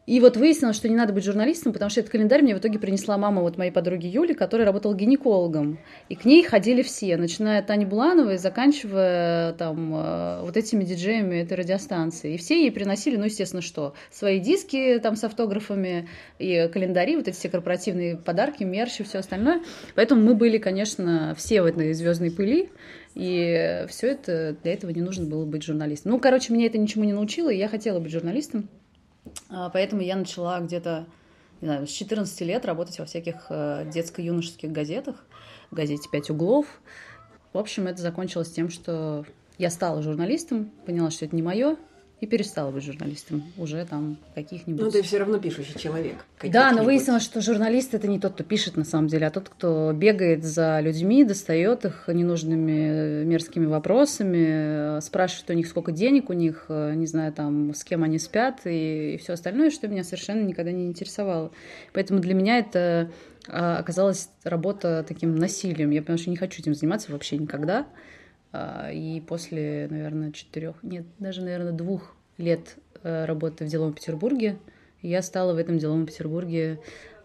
И 0.06 0.20
вот 0.20 0.36
выяснилось, 0.36 0.76
что 0.76 0.88
не 0.88 0.96
надо 0.96 1.12
быть 1.12 1.24
журналистом, 1.24 1.72
потому 1.72 1.90
что 1.90 2.00
этот 2.00 2.12
календарь 2.12 2.42
мне 2.42 2.54
в 2.54 2.58
итоге 2.58 2.78
принесла 2.78 3.16
мама 3.16 3.40
вот 3.40 3.56
моей 3.56 3.70
подруги 3.70 4.06
Юли, 4.06 4.34
которая 4.34 4.66
работала 4.66 4.94
гинекологом. 4.94 5.78
И 6.10 6.14
к 6.14 6.26
ней 6.26 6.42
ходили 6.42 6.82
все, 6.82 7.16
начиная 7.16 7.60
от 7.60 7.66
Тани 7.66 7.86
Булановой, 7.86 8.36
заканчивая 8.36 9.54
там 9.54 9.94
э, 9.94 10.42
вот 10.42 10.56
этими 10.58 10.84
диджеями 10.84 11.36
этой 11.36 11.54
радиостанции. 11.54 12.34
И 12.34 12.36
все 12.36 12.60
ей 12.60 12.70
приносили, 12.70 13.16
ну, 13.16 13.24
естественно, 13.24 13.62
что? 13.62 13.94
Свои 14.10 14.40
диски 14.40 14.98
там 15.02 15.16
с 15.16 15.24
автографами 15.24 16.08
и 16.38 16.68
календари, 16.72 17.16
вот 17.16 17.28
эти 17.28 17.36
все 17.36 17.48
корпоративные 17.48 18.16
подарки, 18.16 18.62
мерч 18.62 19.00
и 19.00 19.04
все 19.04 19.18
остальное. 19.18 19.62
Поэтому 19.94 20.22
мы 20.22 20.34
были, 20.34 20.58
конечно, 20.58 21.34
все 21.38 21.62
в 21.62 21.66
этой 21.66 21.94
звездной 21.94 22.30
пыли. 22.30 22.68
И 23.14 23.86
все 23.88 24.08
это, 24.08 24.56
для 24.62 24.74
этого 24.74 24.90
не 24.90 25.00
нужно 25.00 25.24
было 25.24 25.46
быть 25.46 25.62
журналистом. 25.62 26.12
Ну, 26.12 26.18
короче, 26.18 26.52
меня 26.52 26.66
это 26.66 26.78
ничему 26.78 27.04
не 27.04 27.12
научило, 27.12 27.48
и 27.48 27.56
я 27.56 27.68
хотела 27.68 28.00
быть 28.00 28.12
журналистом. 28.12 28.68
А, 29.48 29.70
поэтому 29.70 30.02
я 30.02 30.16
начала 30.16 30.60
где-то 30.60 31.06
не 31.60 31.68
знаю, 31.68 31.86
с 31.86 31.90
14 31.90 32.40
лет 32.42 32.66
работать 32.66 32.98
во 32.98 33.06
всяких 33.06 33.46
э, 33.48 33.90
детско-юношеских 33.90 34.70
газетах, 34.70 35.24
в 35.70 35.74
газете 35.74 36.08
«Пять 36.10 36.28
углов». 36.28 36.66
В 37.54 37.58
общем, 37.58 37.86
это 37.86 38.02
закончилось 38.02 38.50
тем, 38.50 38.68
что 38.68 39.24
я 39.56 39.70
стала 39.70 40.02
журналистом, 40.02 40.70
поняла, 40.84 41.10
что 41.10 41.24
это 41.24 41.34
не 41.34 41.42
мое, 41.42 41.76
и 42.24 42.26
перестала 42.26 42.70
быть 42.70 42.82
журналистом 42.82 43.44
уже 43.58 43.84
там 43.84 44.16
каких-нибудь... 44.34 44.82
Ну, 44.82 44.90
ты 44.90 45.02
все 45.02 45.18
равно 45.18 45.38
пишущий 45.38 45.78
человек. 45.78 46.16
Да, 46.42 46.72
но 46.72 46.82
выяснилось, 46.82 47.22
что 47.22 47.42
журналист 47.42 47.92
это 47.92 48.08
не 48.08 48.18
тот, 48.18 48.32
кто 48.32 48.44
пишет 48.44 48.76
на 48.76 48.84
самом 48.84 49.08
деле, 49.08 49.26
а 49.26 49.30
тот, 49.30 49.50
кто 49.50 49.92
бегает 49.92 50.42
за 50.42 50.80
людьми, 50.80 51.22
достает 51.22 51.84
их 51.84 52.04
ненужными 52.08 53.22
э, 53.22 53.24
мерзкими 53.24 53.66
вопросами, 53.66 54.96
э, 54.96 55.00
спрашивает 55.02 55.50
у 55.50 55.52
них, 55.52 55.66
сколько 55.66 55.92
денег 55.92 56.30
у 56.30 56.32
них, 56.32 56.64
э, 56.68 56.94
не 56.94 57.06
знаю, 57.06 57.30
там, 57.32 57.74
с 57.74 57.84
кем 57.84 58.02
они 58.02 58.18
спят 58.18 58.60
и, 58.64 59.14
и 59.14 59.18
все 59.18 59.34
остальное, 59.34 59.70
что 59.70 59.86
меня 59.86 60.02
совершенно 60.02 60.42
никогда 60.42 60.72
не 60.72 60.86
интересовало. 60.86 61.52
Поэтому 61.92 62.20
для 62.20 62.34
меня 62.34 62.58
это 62.58 63.10
оказалась 63.46 64.30
работа 64.42 65.04
таким 65.06 65.36
насилием. 65.36 65.90
Я 65.90 66.00
потому 66.00 66.16
что 66.16 66.30
не 66.30 66.36
хочу 66.36 66.62
этим 66.62 66.74
заниматься 66.74 67.12
вообще 67.12 67.36
никогда. 67.36 67.86
А, 68.56 68.88
и 68.92 69.20
после, 69.20 69.88
наверное, 69.90 70.30
четырех, 70.30 70.76
нет, 70.84 71.04
даже, 71.18 71.42
наверное, 71.42 71.72
двух 71.72 72.14
лет 72.38 72.76
э, 73.02 73.24
работы 73.24 73.64
в 73.64 73.68
деловом 73.68 73.94
Петербурге, 73.94 74.58
я 75.02 75.22
стала 75.22 75.54
в 75.54 75.58
этом 75.58 75.76
деловом 75.76 76.06
Петербурге 76.06 76.78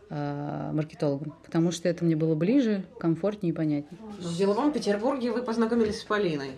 а, 0.09 0.71
маркетологом, 0.73 1.35
потому 1.45 1.71
что 1.71 1.87
это 1.87 2.03
мне 2.03 2.15
было 2.15 2.33
ближе, 2.33 2.83
комфортнее 2.99 3.53
и 3.53 3.55
понятнее. 3.55 3.99
В 4.17 4.35
деловом 4.35 4.71
Петербурге 4.71 5.31
вы 5.31 5.43
познакомились 5.43 5.99
с 5.99 6.03
Полиной? 6.03 6.49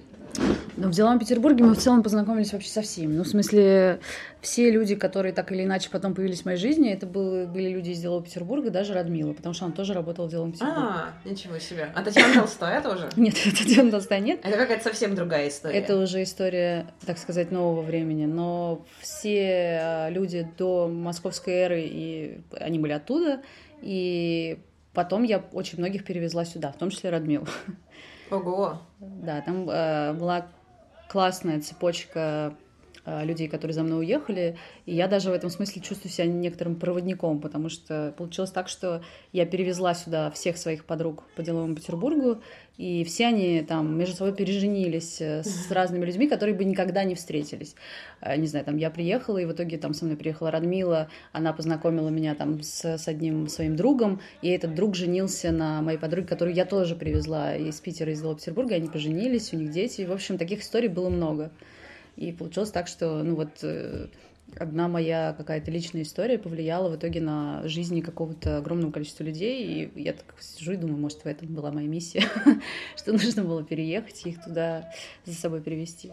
Но 0.77 0.87
в 0.87 0.91
деловом 0.91 1.19
Петербурге 1.19 1.63
мы 1.63 1.75
в 1.75 1.77
целом 1.77 2.01
познакомились 2.01 2.53
вообще 2.53 2.69
со 2.69 2.81
всеми. 2.81 3.13
Ну, 3.13 3.23
в 3.23 3.27
смысле, 3.27 3.99
все 4.41 4.71
люди, 4.71 4.95
которые 4.95 5.33
так 5.33 5.51
или 5.51 5.63
иначе 5.63 5.89
потом 5.91 6.15
появились 6.15 6.41
в 6.41 6.45
моей 6.45 6.57
жизни, 6.57 6.91
это 6.91 7.05
были, 7.05 7.45
были 7.45 7.69
люди 7.69 7.91
из 7.91 7.99
делового 7.99 8.23
Петербурга, 8.23 8.71
даже 8.71 8.93
Радмила, 8.93 9.33
потому 9.33 9.53
что 9.53 9.65
она 9.65 9.75
тоже 9.75 9.93
работала 9.93 10.27
в 10.27 10.31
деловом 10.31 10.53
Петербурге. 10.53 10.81
А, 10.81 11.13
ничего 11.23 11.59
себе. 11.59 11.89
А 11.93 12.01
Татьяна 12.01 12.33
Толстая 12.33 12.81
тоже? 12.81 13.09
Нет, 13.15 13.35
Татьяна 13.43 13.91
Толстая 13.91 14.19
нет. 14.19 14.39
Это 14.43 14.57
какая-то 14.57 14.83
совсем 14.83 15.13
другая 15.13 15.49
история. 15.49 15.77
Это 15.77 15.97
уже 15.97 16.23
история, 16.23 16.87
так 17.05 17.17
сказать, 17.17 17.51
нового 17.51 17.81
времени. 17.81 18.25
Но 18.25 18.85
все 19.01 19.79
а, 19.83 20.09
люди 20.09 20.47
до 20.57 20.87
московской 20.87 21.53
эры, 21.53 21.83
и 21.83 22.41
они 22.59 22.79
были 22.79 22.93
оттуда, 22.93 23.41
и 23.81 24.59
потом 24.93 25.23
я 25.23 25.43
очень 25.51 25.77
многих 25.77 26.05
перевезла 26.05 26.45
сюда, 26.45 26.71
в 26.71 26.77
том 26.77 26.89
числе 26.89 27.09
Радмилу. 27.09 27.47
Ого! 28.31 28.77
Да, 28.99 29.41
там 29.41 29.69
э, 29.69 30.13
была 30.13 30.47
классная 31.09 31.59
цепочка 31.61 32.53
людей, 33.05 33.47
которые 33.47 33.73
за 33.73 33.83
мной 33.83 33.99
уехали, 33.99 34.57
и 34.85 34.95
я 34.95 35.07
даже 35.07 35.31
в 35.31 35.33
этом 35.33 35.49
смысле 35.49 35.81
чувствую 35.81 36.11
себя 36.11 36.27
некоторым 36.27 36.75
проводником, 36.75 37.39
потому 37.39 37.69
что 37.69 38.13
получилось 38.17 38.51
так, 38.51 38.67
что 38.67 39.01
я 39.31 39.45
перевезла 39.45 39.93
сюда 39.93 40.29
всех 40.31 40.57
своих 40.57 40.85
подруг 40.85 41.23
по 41.35 41.43
деловому 41.43 41.75
Петербургу, 41.75 42.41
и 42.77 43.03
все 43.03 43.27
они 43.27 43.61
там 43.61 43.95
между 43.95 44.15
собой 44.15 44.33
переженились 44.33 45.21
э, 45.21 45.43
с 45.43 45.69
разными 45.69 46.03
людьми, 46.03 46.27
которые 46.27 46.55
бы 46.55 46.63
никогда 46.63 47.03
не 47.03 47.13
встретились. 47.13 47.75
Э, 48.21 48.35
не 48.37 48.47
знаю, 48.47 48.65
там 48.65 48.77
я 48.77 48.89
приехала, 48.89 49.37
и 49.37 49.45
в 49.45 49.51
итоге 49.51 49.77
там 49.77 49.93
со 49.93 50.05
мной 50.05 50.17
приехала 50.17 50.49
Радмила, 50.49 51.07
она 51.31 51.53
познакомила 51.53 52.09
меня 52.09 52.33
там 52.33 52.63
с, 52.63 52.83
с 52.83 53.07
одним 53.07 53.47
своим 53.49 53.75
другом, 53.75 54.19
и 54.41 54.49
этот 54.49 54.73
друг 54.73 54.95
женился 54.95 55.51
на 55.51 55.81
моей 55.81 55.99
подруге, 55.99 56.27
которую 56.27 56.55
я 56.55 56.65
тоже 56.65 56.95
привезла 56.95 57.55
из 57.55 57.79
Питера, 57.79 58.11
из 58.11 58.21
Петербурга, 58.21 58.75
они 58.75 58.87
поженились, 58.87 59.53
у 59.53 59.57
них 59.57 59.69
дети, 59.71 60.01
в 60.01 60.11
общем, 60.11 60.37
таких 60.39 60.61
историй 60.61 60.89
было 60.89 61.09
много. 61.09 61.51
И 62.15 62.31
получилось 62.31 62.71
так, 62.71 62.87
что, 62.87 63.23
ну 63.23 63.35
вот, 63.35 63.63
э, 63.63 64.07
одна 64.57 64.87
моя 64.87 65.33
какая-то 65.37 65.71
личная 65.71 66.03
история 66.03 66.37
повлияла 66.37 66.89
в 66.89 66.95
итоге 66.95 67.21
на 67.21 67.67
жизни 67.67 68.01
какого-то 68.01 68.57
огромного 68.57 68.91
количества 68.91 69.23
людей. 69.23 69.89
И 69.95 70.01
я 70.01 70.13
так 70.13 70.25
сижу 70.39 70.73
и 70.73 70.77
думаю, 70.77 70.97
может, 70.97 71.23
в 71.23 71.25
этом 71.25 71.53
была 71.53 71.71
моя 71.71 71.87
миссия, 71.87 72.23
что 72.97 73.13
нужно 73.13 73.43
было 73.43 73.63
переехать 73.63 74.25
и 74.25 74.29
их 74.29 74.43
туда 74.43 74.91
за 75.25 75.33
собой 75.33 75.61
привести. 75.61 76.11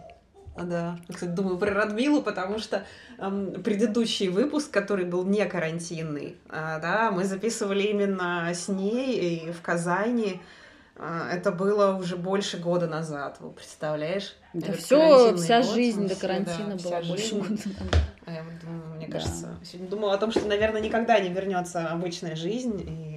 А, 0.59 0.65
да. 0.65 0.99
Кстати, 1.09 1.31
думаю 1.31 1.57
про 1.57 1.73
Радмилу, 1.73 2.21
потому 2.21 2.59
что 2.59 2.85
эм, 3.19 3.63
предыдущий 3.63 4.29
выпуск, 4.29 4.71
который 4.73 5.05
был 5.05 5.25
не 5.25 5.45
карантинный, 5.47 6.37
э, 6.49 6.79
да, 6.83 7.13
мы 7.13 7.25
записывали 7.25 7.83
именно 7.83 8.51
с 8.53 8.69
ней 8.69 9.47
и 9.47 9.53
в 9.53 9.63
Казани. 9.63 10.41
Э, 10.99 11.31
это 11.33 11.53
было 11.53 11.97
уже 11.97 12.17
больше 12.17 12.59
года 12.59 12.87
назад, 12.87 13.37
вы 13.41 13.51
представляешь? 13.51 14.37
Да 14.53 14.73
все, 14.73 15.37
вся 15.37 15.63
год, 15.63 15.75
жизнь 15.75 16.09
до 16.09 16.17
карантина 16.17 16.77
да, 16.77 16.83
была 16.83 17.03
больше 17.03 17.25
жизнь. 17.25 17.39
года 17.39 17.51
назад. 17.51 18.03
А 18.27 18.33
я 18.33 18.43
вот 18.43 18.59
думаю, 18.61 18.97
мне 18.97 19.07
да. 19.07 19.13
кажется, 19.13 19.57
сегодня 19.65 19.89
думала 19.89 20.15
о 20.15 20.19
том, 20.19 20.31
что, 20.33 20.47
наверное, 20.47 20.81
никогда 20.81 21.19
не 21.21 21.29
вернется 21.29 21.89
обычная 21.89 22.37
жизнь, 22.37 22.81
и 22.81 23.08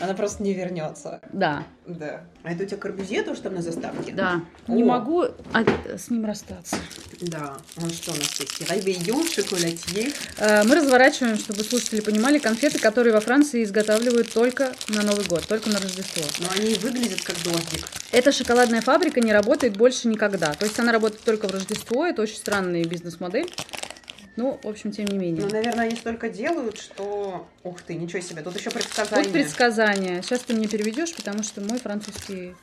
она 0.00 0.14
просто 0.14 0.42
не 0.42 0.54
вернется. 0.54 1.20
Да. 1.32 1.64
Да. 1.86 2.22
А 2.42 2.52
это 2.52 2.64
у 2.64 2.66
тебя 2.66 2.76
Корбюзье 2.78 3.22
тоже 3.22 3.42
там 3.42 3.54
на 3.54 3.62
заставке? 3.62 4.12
Да. 4.12 4.40
О. 4.66 4.72
Не 4.72 4.84
могу 4.84 5.24
с 5.24 6.10
ним 6.10 6.24
расстаться. 6.24 6.76
Да. 7.20 7.56
Ну 7.76 7.88
что 7.90 8.12
у 8.12 8.16
нас 8.16 8.40
есть? 8.40 8.68
Райвейон, 8.68 9.26
шоколадье. 9.28 10.12
Э, 10.38 10.62
мы 10.64 10.76
разворачиваем, 10.76 11.36
чтобы 11.36 11.62
слушатели 11.64 12.00
понимали, 12.00 12.38
конфеты, 12.38 12.78
которые 12.78 13.12
во 13.12 13.20
Франции 13.20 13.62
изготавливают 13.62 14.32
только 14.32 14.72
на 14.88 15.02
Новый 15.02 15.26
год, 15.26 15.46
только 15.46 15.68
на 15.68 15.78
Рождество. 15.78 16.22
Но 16.38 16.46
они 16.56 16.74
выглядят 16.74 17.22
как 17.22 17.36
дождик. 17.42 17.86
Эта 18.12 18.32
шоколадная 18.32 18.80
фабрика 18.80 19.20
не 19.20 19.32
работает 19.32 19.76
больше 19.76 20.08
никогда. 20.08 20.54
То 20.54 20.64
есть 20.64 20.78
она 20.78 20.92
работает 20.92 21.22
только 21.22 21.46
в 21.46 21.52
Рождество. 21.52 22.06
Это 22.06 22.22
очень 22.22 22.36
странная 22.36 22.84
бизнес-модель. 22.84 23.52
Ну, 24.36 24.58
в 24.62 24.68
общем, 24.68 24.92
тем 24.92 25.06
не 25.06 25.18
менее. 25.18 25.42
Ну, 25.44 25.50
наверное, 25.50 25.86
они 25.86 25.96
столько 25.96 26.28
делают, 26.28 26.78
что... 26.78 27.48
Ух 27.62 27.82
ты, 27.82 27.94
ничего 27.94 28.20
себе, 28.20 28.42
тут 28.42 28.56
еще 28.56 28.70
предсказания. 28.70 29.24
Тут 29.24 29.32
предсказания. 29.32 30.22
Сейчас 30.22 30.40
ты 30.40 30.54
мне 30.54 30.68
переведешь, 30.68 31.14
потому 31.14 31.42
что 31.42 31.60
мой 31.60 31.78
французский, 31.78 32.54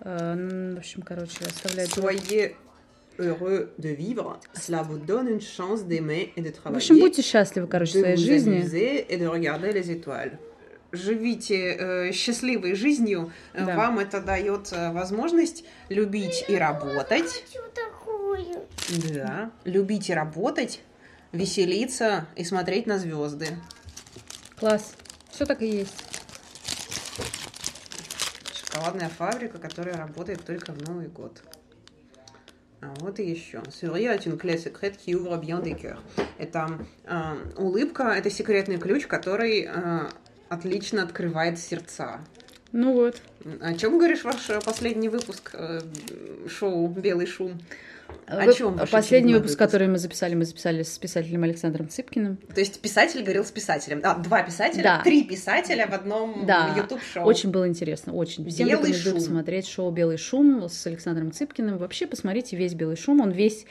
э, 0.00 0.74
в 0.74 0.78
общем, 0.78 1.02
короче, 1.02 1.44
оставляет... 1.44 1.90
Soyez 1.90 2.54
heureux 3.18 3.70
de 3.78 3.90
vivre, 3.90 4.40
cela 4.54 4.82
vous 4.82 4.98
donne 4.98 5.28
une 5.28 5.40
chance 5.40 5.84
d'aimer 5.84 6.32
et 6.36 6.42
de 6.42 6.50
travailler. 6.50 6.74
В 6.74 6.90
общем, 6.90 6.98
будьте 6.98 7.22
счастливы, 7.22 7.68
короче, 7.68 7.98
в 7.98 8.00
своей 8.00 8.16
жизни. 8.16 8.58
et 9.08 9.16
de 9.16 9.26
regarder 9.26 9.72
les 9.72 9.90
étoiles. 9.90 10.32
живите 10.94 11.76
э, 11.78 12.12
счастливой 12.12 12.74
жизнью. 12.74 13.32
Э, 13.52 13.64
Да. 13.64 13.76
Вам 13.76 13.98
это 13.98 14.20
дает 14.20 14.72
э, 14.72 14.92
возможность 14.92 15.64
любить 15.88 16.44
и 16.48 16.56
работать. 16.56 17.44
Что 17.50 17.62
такое? 17.74 18.62
Да. 19.12 19.50
Любить 19.64 20.08
и 20.10 20.14
работать, 20.14 20.80
веселиться 21.34 22.26
и 22.36 22.44
смотреть 22.44 22.86
на 22.86 22.98
звезды. 22.98 23.48
Класс. 24.56 24.94
Все 25.30 25.44
так 25.44 25.60
и 25.62 25.66
есть. 25.66 25.94
Шоколадная 28.54 29.08
фабрика, 29.08 29.58
которая 29.58 29.96
работает 29.96 30.44
только 30.44 30.72
в 30.72 30.80
Новый 30.88 31.08
год. 31.08 31.42
А 32.80 32.94
вот 33.00 33.18
и 33.18 33.28
еще. 33.28 33.62
Это 36.38 36.78
э, 37.04 37.36
улыбка, 37.56 38.14
это 38.16 38.30
секретный 38.30 38.78
ключ, 38.78 39.06
который 39.06 39.66
э, 39.68 40.08
отлично 40.48 41.02
открывает 41.02 41.58
сердца. 41.58 42.20
Ну 42.72 42.92
вот. 42.92 43.22
О 43.60 43.74
чем 43.74 43.98
говоришь 43.98 44.22
ваш 44.22 44.50
э, 44.50 44.60
последний 44.60 45.08
выпуск 45.08 45.50
э, 45.54 45.80
шоу 46.48 46.86
«Белый 46.88 47.26
шум»? 47.26 47.60
О 48.26 48.52
чем 48.52 48.78
Последний 48.90 49.34
выпуск, 49.34 49.50
выпуск? 49.52 49.58
который 49.58 49.86
мы 49.88 49.98
записали, 49.98 50.34
мы 50.34 50.44
записали 50.44 50.82
с 50.82 50.98
писателем 50.98 51.42
Александром 51.42 51.88
Цыпкиным. 51.88 52.38
То 52.54 52.60
есть 52.60 52.80
писатель 52.80 53.22
говорил 53.22 53.44
с 53.44 53.50
писателем. 53.50 54.00
А, 54.02 54.14
два 54.16 54.42
писателя, 54.42 54.82
Да. 54.82 55.02
три 55.02 55.24
писателя 55.24 55.86
в 55.86 55.92
одном 55.92 56.46
Да, 56.46 56.74
YouTube-шоу. 56.76 57.24
Очень 57.24 57.50
было 57.50 57.68
интересно, 57.68 58.14
очень. 58.14 58.48
Всем 58.48 58.66
«Белый 58.68 58.88
рекомендую 58.88 59.02
шум». 59.02 59.14
посмотреть 59.14 59.68
шоу 59.68 59.90
«Белый 59.90 60.16
шум» 60.16 60.68
с 60.68 60.86
Александром 60.86 61.32
Цыпкиным. 61.32 61.76
Вообще 61.76 62.06
посмотрите 62.06 62.56
весь 62.56 62.72
«Белый 62.74 62.96
шум», 62.96 63.20
он 63.20 63.30
весь 63.30 63.66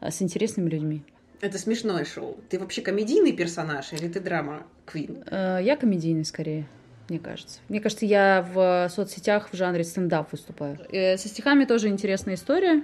э, 0.00 0.10
с 0.10 0.22
интересными 0.22 0.70
людьми. 0.70 1.02
Это 1.40 1.58
смешное 1.58 2.04
шоу. 2.06 2.38
Ты 2.48 2.58
вообще 2.58 2.80
комедийный 2.82 3.32
персонаж 3.32 3.92
или 3.92 4.08
ты 4.08 4.20
драма 4.20 4.62
квин? 4.86 5.22
Э, 5.30 5.58
Я 5.62 5.76
комедийный 5.76 6.24
скорее, 6.24 6.66
мне 7.10 7.18
кажется. 7.18 7.60
Мне 7.68 7.80
кажется, 7.80 8.06
я 8.06 8.44
в 8.54 8.88
соцсетях 8.92 9.50
в 9.52 9.56
жанре 9.56 9.84
стендап 9.84 10.32
выступаю. 10.32 10.78
Э, 10.90 11.16
Со 11.18 11.28
стихами 11.28 11.64
тоже 11.66 11.88
интересная 11.88 12.34
история. 12.36 12.82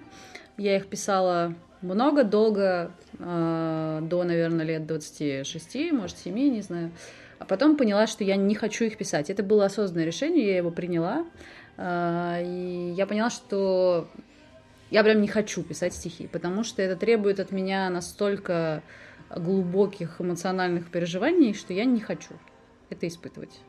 Я 0.57 0.77
их 0.77 0.87
писала 0.89 1.55
много, 1.83 2.25
долго, 2.25 2.93
э, 3.19 4.01
до, 4.03 4.25
наверное, 4.25 4.65
лет 4.65 4.87
26, 4.87 5.93
может, 5.93 6.19
7, 6.19 6.35
не 6.35 6.63
знаю. 6.63 6.91
А 7.39 7.45
потом 7.45 7.77
поняла, 7.77 8.07
что 8.07 8.25
я 8.25 8.37
не 8.37 8.55
хочу 8.55 8.85
их 8.85 8.97
писать. 8.97 9.31
Это 9.31 9.43
было 9.43 9.67
осознанное 9.67 10.07
решение, 10.07 10.47
я 10.47 10.57
его 10.57 10.71
приняла. 10.71 11.27
Э, 11.77 12.43
И 12.45 12.95
я 12.97 13.07
поняла, 13.07 13.31
что 13.31 14.09
я 14.91 15.03
прям 15.03 15.21
не 15.21 15.29
хочу 15.29 15.63
писать 15.63 15.95
стихи, 15.95 16.29
потому 16.29 16.65
что 16.65 16.83
это 16.83 16.97
требует 16.97 17.41
от 17.41 17.51
меня 17.51 17.91
настолько 17.91 18.83
глубоких 19.35 20.21
эмоциональных 20.21 20.91
переживаний, 20.91 21.55
что 21.55 21.73
я 21.73 21.85
не 21.85 22.01
хочу 22.01 22.35
это 22.91 23.09
испытывать. 23.09 23.61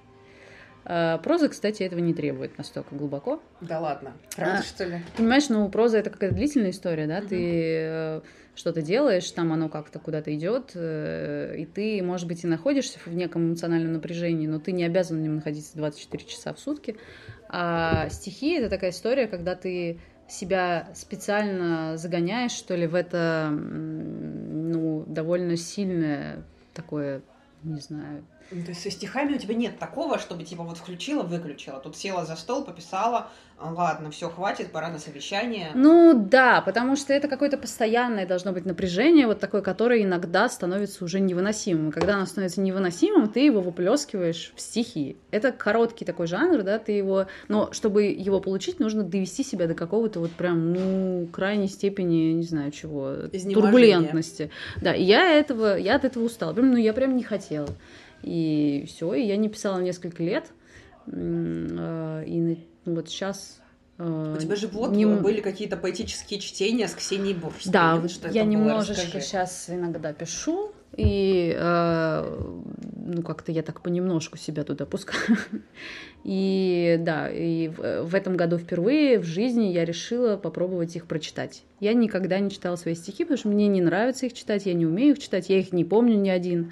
А, 0.85 1.17
Проза, 1.17 1.49
кстати, 1.49 1.81
этого 1.83 1.99
не 1.99 2.13
требует 2.13 2.57
настолько 2.57 2.93
глубоко. 2.95 3.41
Да 3.61 3.79
ладно. 3.79 4.13
Правда, 4.35 4.59
А. 4.59 4.63
что 4.63 4.85
ли? 4.85 4.99
Понимаешь, 5.17 5.49
ну, 5.49 5.67
проза 5.69 5.97
это 5.97 6.11
какая-то 6.11 6.35
длительная 6.35 6.69
история, 6.69 7.07
да? 7.07 7.19
Мгм. 7.19 7.27
Ты 7.27 7.37
э, 7.41 8.21
что-то 8.53 8.81
делаешь, 8.83 9.29
там 9.31 9.51
оно 9.51 9.67
как-то 9.69 9.97
куда-то 9.97 10.33
идет, 10.35 10.71
э, 10.75 11.55
и 11.57 11.65
ты, 11.65 12.03
может 12.03 12.27
быть, 12.27 12.43
и 12.43 12.47
находишься 12.47 12.99
в 13.03 13.13
неком 13.15 13.47
эмоциональном 13.49 13.93
напряжении, 13.93 14.45
но 14.45 14.59
ты 14.59 14.71
не 14.73 14.83
обязан 14.83 15.17
в 15.17 15.21
нем 15.21 15.35
находиться 15.35 15.75
24 15.75 16.23
часа 16.25 16.53
в 16.53 16.59
сутки. 16.59 16.97
А 17.49 18.07
стихи 18.09 18.53
это 18.53 18.69
такая 18.69 18.91
история, 18.91 19.27
когда 19.27 19.55
ты 19.55 19.99
себя 20.27 20.89
специально 20.95 21.97
загоняешь, 21.97 22.51
что 22.51 22.75
ли, 22.75 22.87
в 22.87 22.95
это, 22.95 23.49
ну, 23.51 25.03
довольно 25.07 25.55
сильное 25.57 26.43
такое, 26.73 27.21
не 27.63 27.79
знаю, 27.79 28.23
Ну, 28.51 28.63
То 28.63 28.69
есть 28.69 28.81
со 28.81 28.91
стихами 28.91 29.35
у 29.35 29.37
тебя 29.37 29.55
нет 29.55 29.79
такого, 29.79 30.19
чтобы 30.19 30.43
типа 30.43 30.63
вот 30.63 30.77
включила, 30.77 31.23
выключила. 31.23 31.79
Тут 31.79 31.97
села 31.97 32.25
за 32.25 32.35
стол, 32.35 32.63
пописала, 32.63 33.29
а, 33.57 33.71
ладно, 33.71 34.11
все, 34.11 34.29
хватит, 34.29 34.71
пора 34.71 34.89
на 34.89 34.99
совещание. 34.99 35.71
Ну 35.73 36.13
да, 36.13 36.61
потому 36.61 36.97
что 36.97 37.13
это 37.13 37.29
какое-то 37.29 37.57
постоянное 37.57 38.27
должно 38.27 38.51
быть 38.51 38.65
напряжение, 38.65 39.27
вот 39.27 39.39
такое, 39.39 39.61
которое 39.61 40.03
иногда 40.03 40.49
становится 40.49 41.05
уже 41.05 41.21
невыносимым. 41.21 41.89
И 41.89 41.91
когда 41.91 42.15
оно 42.15 42.25
становится 42.25 42.59
невыносимым, 42.59 43.29
ты 43.29 43.45
его 43.45 43.61
выплескиваешь 43.61 44.51
в 44.55 44.61
стихи. 44.61 45.17
Это 45.31 45.53
короткий 45.53 46.03
такой 46.03 46.27
жанр, 46.27 46.63
да, 46.63 46.79
ты 46.79 46.91
его... 46.91 47.27
Но 47.47 47.71
чтобы 47.71 48.03
его 48.03 48.41
получить, 48.41 48.79
нужно 48.79 49.03
довести 49.03 49.43
себя 49.43 49.67
до 49.67 49.73
какого-то 49.73 50.19
вот 50.19 50.31
прям, 50.31 50.73
ну, 50.73 51.27
крайней 51.31 51.69
степени, 51.69 52.33
не 52.33 52.43
знаю 52.43 52.71
чего, 52.71 53.15
турбулентности. 53.53 54.51
Да, 54.81 54.93
и 54.93 55.03
я 55.03 55.31
этого, 55.31 55.77
я 55.77 55.95
от 55.95 56.03
этого 56.03 56.25
устала. 56.25 56.53
Прям, 56.53 56.71
ну, 56.71 56.77
я 56.77 56.91
прям 56.91 57.15
не 57.15 57.23
хотела. 57.23 57.69
И 58.25 58.85
все, 58.87 59.13
и 59.13 59.21
я 59.21 59.37
не 59.37 59.49
писала 59.49 59.79
несколько 59.79 60.23
лет. 60.23 60.51
Э, 61.07 62.23
И 62.25 62.39
ну, 62.85 62.95
вот 62.95 63.09
сейчас... 63.09 63.61
У 63.97 64.35
тебя 64.37 64.55
же 64.57 64.67
вот 64.67 64.91
не- 64.91 65.05
были 65.05 65.39
какие-то 65.39 65.77
поэтические 65.77 66.39
чтения 66.41 66.87
с 66.87 66.95
Ксенией 66.95 67.33
Буржской. 67.35 67.71
Да, 67.71 67.95
Вот 67.95 68.11
что 68.11 68.27
я 68.29 68.43
было, 68.43 68.51
немножечко 68.51 69.03
расскажи. 69.03 69.23
сейчас 69.25 69.65
иногда 69.69 70.11
пишу, 70.11 70.73
и 70.97 71.55
э, 71.57 72.47
ну 73.05 73.21
как-то 73.21 73.53
я 73.53 73.61
так 73.63 73.81
понемножку 73.81 74.37
себя 74.37 74.63
туда 74.63 74.85
пускаю. 74.85 75.37
И 76.25 76.97
да, 77.01 77.29
и 77.29 77.67
в, 77.67 78.01
в 78.05 78.15
этом 78.15 78.35
году 78.35 78.57
впервые 78.57 79.19
в 79.19 79.23
жизни 79.25 79.65
я 79.65 79.85
решила 79.85 80.37
попробовать 80.37 80.95
их 80.95 81.05
прочитать. 81.05 81.61
Я 81.79 81.93
никогда 81.93 82.39
не 82.39 82.49
читала 82.49 82.77
свои 82.77 82.95
стихи, 82.95 83.25
потому 83.25 83.37
что 83.37 83.49
мне 83.49 83.67
не 83.67 83.79
нравится 83.79 84.25
их 84.25 84.33
читать, 84.33 84.65
я 84.65 84.73
не 84.73 84.87
умею 84.87 85.11
их 85.13 85.19
читать, 85.19 85.49
я 85.49 85.59
их 85.59 85.71
не 85.71 85.85
помню 85.85 86.15
ни 86.17 86.29
один. 86.29 86.71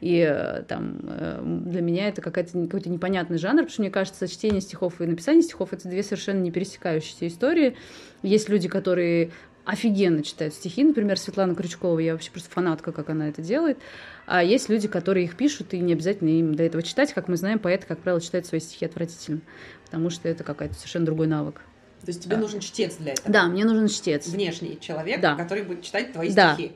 И 0.00 0.18
э, 0.18 0.62
там 0.62 0.98
э, 1.02 1.40
для 1.66 1.82
меня 1.82 2.08
это 2.08 2.22
какой-то 2.22 2.56
непонятный 2.56 3.38
жанр, 3.38 3.58
потому 3.58 3.70
что 3.70 3.82
мне 3.82 3.90
кажется, 3.90 4.26
чтение 4.28 4.60
стихов 4.60 5.00
и 5.00 5.06
написание 5.06 5.42
стихов 5.42 5.72
это 5.72 5.88
две 5.88 6.02
совершенно 6.02 6.40
не 6.40 6.50
пересекающиеся 6.50 7.26
истории. 7.28 7.76
Есть 8.22 8.48
люди, 8.48 8.68
которые 8.68 9.30
офигенно 9.64 10.22
читают 10.22 10.54
стихи, 10.54 10.82
например, 10.84 11.18
Светлана 11.18 11.54
Крючкова, 11.54 11.98
я 11.98 12.12
вообще 12.12 12.30
просто 12.30 12.50
фанатка, 12.50 12.92
как 12.92 13.10
она 13.10 13.28
это 13.28 13.42
делает. 13.42 13.78
А 14.26 14.42
есть 14.42 14.68
люди, 14.68 14.88
которые 14.88 15.24
их 15.26 15.36
пишут, 15.36 15.74
и 15.74 15.78
не 15.78 15.92
обязательно 15.92 16.30
им 16.30 16.54
для 16.54 16.66
этого 16.66 16.82
читать. 16.82 17.12
Как 17.12 17.28
мы 17.28 17.36
знаем, 17.36 17.58
поэты, 17.58 17.86
как 17.86 17.98
правило, 17.98 18.20
читают 18.20 18.46
свои 18.46 18.60
стихи 18.60 18.86
отвратительно, 18.86 19.40
потому 19.84 20.10
что 20.10 20.28
это 20.28 20.44
какой-то 20.44 20.74
совершенно 20.74 21.06
другой 21.06 21.26
навык. 21.26 21.60
То 22.00 22.08
есть 22.08 22.22
тебе 22.24 22.36
Да. 22.36 22.42
нужен 22.42 22.60
чтец 22.60 22.96
для 22.96 23.12
этого. 23.12 23.30
Да, 23.30 23.44
мне 23.44 23.64
нужен 23.64 23.86
чтец. 23.88 24.26
Внешний 24.28 24.78
человек, 24.80 25.20
Да. 25.20 25.34
который 25.34 25.62
будет 25.64 25.82
читать 25.82 26.12
твои 26.12 26.30
Да. 26.30 26.54
стихи. 26.54 26.72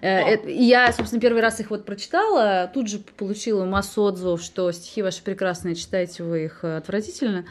Э, 0.00 0.22
О. 0.22 0.28
это- 0.28 0.48
и 0.48 0.62
я, 0.62 0.92
собственно, 0.92 1.20
первый 1.20 1.42
раз 1.42 1.58
их 1.58 1.70
вот 1.70 1.84
прочитала, 1.84 2.70
тут 2.72 2.88
же 2.88 2.98
получила 2.98 3.64
массу 3.64 4.02
отзывов, 4.02 4.40
что 4.40 4.70
стихи 4.70 5.02
ваши 5.02 5.22
прекрасные, 5.22 5.74
читаете 5.74 6.22
вы 6.22 6.44
их 6.44 6.60
э, 6.62 6.76
отвратительно. 6.76 7.44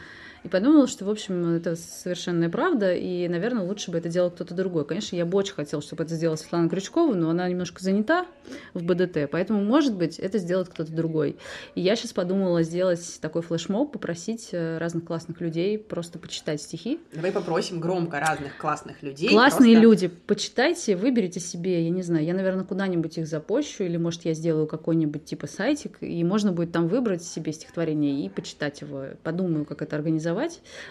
И 0.44 0.48
подумала, 0.48 0.86
что, 0.86 1.04
в 1.04 1.10
общем, 1.10 1.56
это 1.56 1.74
совершенная 1.76 2.48
правда, 2.48 2.94
и, 2.94 3.26
наверное, 3.28 3.64
лучше 3.64 3.90
бы 3.90 3.98
это 3.98 4.08
делал 4.08 4.30
кто-то 4.30 4.54
другой. 4.54 4.84
Конечно, 4.86 5.16
я 5.16 5.26
бы 5.26 5.36
очень 5.36 5.54
хотела, 5.54 5.82
чтобы 5.82 6.04
это 6.04 6.14
сделала 6.14 6.36
Светлана 6.36 6.68
Крючкова, 6.68 7.14
но 7.14 7.30
она 7.30 7.48
немножко 7.48 7.82
занята 7.82 8.24
в 8.72 8.84
БДТ, 8.84 9.28
поэтому, 9.30 9.62
может 9.64 9.94
быть, 9.96 10.18
это 10.18 10.38
сделает 10.38 10.68
кто-то 10.68 10.92
другой. 10.92 11.36
И 11.74 11.80
я 11.80 11.96
сейчас 11.96 12.12
подумала 12.12 12.62
сделать 12.62 13.18
такой 13.20 13.42
флешмоб, 13.42 13.92
попросить 13.92 14.50
э, 14.52 14.78
разных 14.78 15.04
классных 15.04 15.40
людей 15.40 15.78
просто 15.78 16.18
почитать 16.18 16.62
стихи, 16.62 17.00
Давай 17.12 17.32
попросим 17.32 17.80
громко 17.80 18.20
разных 18.20 18.56
классных 18.58 19.02
людей. 19.02 19.30
Классные 19.30 19.72
просто- 19.72 19.82
люди, 19.82 20.08
почитайте, 20.08 20.96
выберите 20.96 21.40
себе, 21.40 21.84
я 21.84 21.90
не 21.90 22.02
знаю, 22.02 22.24
я, 22.24 22.34
наверное, 22.34 22.64
куда-нибудь 22.64 23.18
их 23.18 23.26
запощу, 23.26 23.82
или, 23.84 23.96
может, 23.96 24.24
я 24.24 24.34
сделаю 24.34 24.66
какой-нибудь 24.66 25.24
типа 25.24 25.46
сайтик, 25.46 25.98
и 26.00 26.22
можно 26.22 26.52
будет 26.52 26.72
там 26.72 26.86
выбрать 26.88 27.24
себе 27.24 27.52
стихотворение 27.52 28.24
и 28.24 28.28
почитать 28.28 28.80
его. 28.80 29.04
Подумаю, 29.24 29.64
как 29.64 29.82
это 29.82 29.96
организовать. 29.96 30.27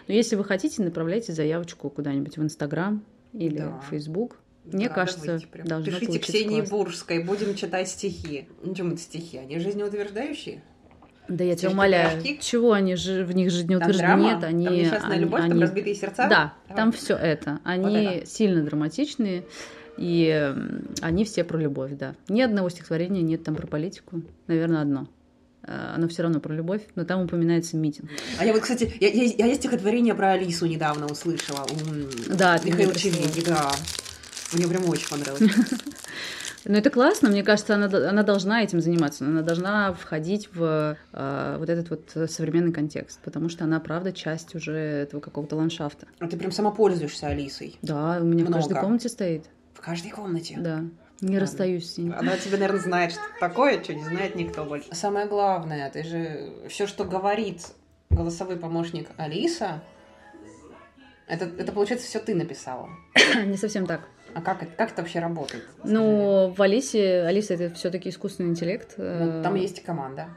Но 0.08 0.14
если 0.14 0.36
вы 0.36 0.44
хотите, 0.44 0.82
направляйте 0.84 1.34
заявочку 1.34 1.90
куда-нибудь 1.90 2.38
в 2.38 2.44
Инстаграм 2.44 3.04
или 3.34 3.58
Да. 3.60 3.80
в 3.80 3.90
Фейсбук. 3.90 4.38
Мне 4.66 4.90
Да, 4.90 4.96
кажется, 4.96 5.40
прям. 5.52 5.84
Пишите 5.84 6.20
Ксении 6.20 6.58
классно. 6.60 6.78
Буржской, 6.78 7.24
будем 7.24 7.56
читать 7.56 7.88
стихи. 7.88 8.48
Ну, 8.64 8.76
чем 8.76 8.90
это 8.90 8.98
стихи? 9.00 9.38
Они 9.38 9.60
жизнеутверждающие? 9.60 10.62
Да 11.30 11.44
я 11.44 11.56
тебя 11.56 11.72
умоляю, 11.72 12.22
пирожки? 12.22 12.40
чего 12.42 12.72
они 12.74 12.96
же 12.96 13.24
в 13.26 13.34
них 13.36 13.50
Там 13.50 13.58
жизнеутверждены? 13.58 14.08
драма? 14.08 14.24
Нет, 14.34 14.44
они... 14.44 14.66
Там 14.66 14.74
несчастная 14.76 15.12
они- 15.12 15.22
любовь, 15.24 15.42
там 15.42 15.52
они- 15.52 15.62
разбитые 15.62 15.96
сердца? 15.96 16.28
Да, 16.30 16.54
Давай. 16.68 16.76
там 16.84 16.92
все 16.94 17.16
это. 17.16 17.60
Они 17.66 18.04
это. 18.06 18.26
сильно 18.26 18.64
драматичные, 18.64 19.44
и 19.98 20.54
они 21.02 21.26
все 21.26 21.44
про 21.44 21.58
любовь, 21.58 21.92
да. 21.98 22.16
Ни 22.30 22.42
одного 22.42 22.70
стихотворения 22.70 23.22
нет 23.22 23.44
там 23.44 23.56
про 23.56 23.68
политику. 23.68 24.22
Наверное, 24.48 24.82
одно. 24.82 25.08
Э, 25.68 25.94
Оно 25.96 26.08
все 26.08 26.24
равно 26.24 26.40
про 26.40 26.54
любовь, 26.54 26.82
но 26.96 27.04
там 27.06 27.22
упоминается 27.22 27.78
митинг. 27.78 28.10
А 28.40 28.46
я 28.46 28.54
вот, 28.54 28.62
кстати, 28.62 28.92
я, 29.00 29.10
я, 29.10 29.48
я 29.48 29.56
стихотворение 29.56 30.16
про 30.16 30.32
Алису 30.32 30.66
недавно 30.66 31.06
услышала. 31.08 31.66
у 31.66 32.34
Да, 32.36 32.58
Михаила. 32.64 32.96
Чевини, 32.96 33.44
да. 33.46 33.70
Мне 34.54 34.68
прям 34.68 34.88
очень 34.90 35.10
понравилось. 35.10 35.52
Но 36.66 36.78
это 36.78 36.90
классно, 36.90 37.30
мне 37.30 37.44
кажется, 37.44 37.76
она, 37.76 37.86
она 37.86 38.24
должна 38.24 38.62
этим 38.62 38.82
заниматься, 38.82 39.24
она 39.24 39.42
должна 39.42 39.94
входить 39.94 40.50
в 40.54 40.98
э, 41.14 41.56
вот 41.60 41.70
этот 41.70 41.90
вот 41.90 42.30
современный 42.30 42.74
контекст, 42.74 43.20
потому 43.24 43.48
что 43.48 43.64
она, 43.64 43.80
правда, 43.80 44.12
часть 44.12 44.54
уже 44.54 44.74
этого 44.74 45.22
какого-то 45.22 45.56
ландшафта. 45.56 46.08
А 46.20 46.28
ты 46.28 46.36
прям 46.36 46.52
сама 46.52 46.72
пользуешься 46.72 47.28
Алисой. 47.28 47.78
Да, 47.84 48.18
у 48.20 48.26
меня 48.26 48.44
в 48.44 48.52
каждой 48.52 48.72
Много. 48.72 48.82
комнате 48.86 49.08
стоит, 49.08 49.46
В 49.76 49.82
каждой 49.82 50.12
комнате. 50.12 50.58
да. 50.60 50.84
Не 51.22 51.40
расстаюсь 51.40 51.94
с 51.94 51.98
ним. 51.98 52.14
Она 52.18 52.38
тебе, 52.38 52.58
наверное, 52.58 52.80
знает, 52.82 53.12
что 53.12 53.22
это 53.22 53.40
такое, 53.40 53.84
что 53.84 53.94
не 53.96 54.04
знает 54.04 54.36
никто 54.36 54.64
больше. 54.66 54.88
Самое 54.94 55.26
главное, 55.28 55.90
ты 55.90 56.04
же 56.04 56.54
все, 56.70 56.86
что 56.88 57.06
говорит 57.06 57.66
голосовой 58.10 58.58
помощник 58.58 59.08
Алиса, 59.18 59.82
это, 61.28 61.46
это 61.46 61.72
получается, 61.72 62.08
все 62.08 62.20
ты 62.20 62.36
написала. 62.36 62.90
Не 63.46 63.58
совсем 63.58 63.86
так. 63.86 64.02
А 64.34 64.42
как, 64.42 64.64
это- 64.64 64.72
как 64.76 64.92
это 64.92 65.02
вообще 65.02 65.20
работает? 65.20 65.64
Ну, 65.84 66.54
в 66.56 66.62
Алисе, 66.62 67.22
Алиса 67.24 67.56
это 67.56 67.74
все-таки 67.74 68.10
искусственный 68.10 68.50
интеллект. 68.52 68.94
Ну, 68.98 69.42
там 69.44 69.56
Э, 69.56 69.60
есть 69.60 69.84
команда 69.84 70.28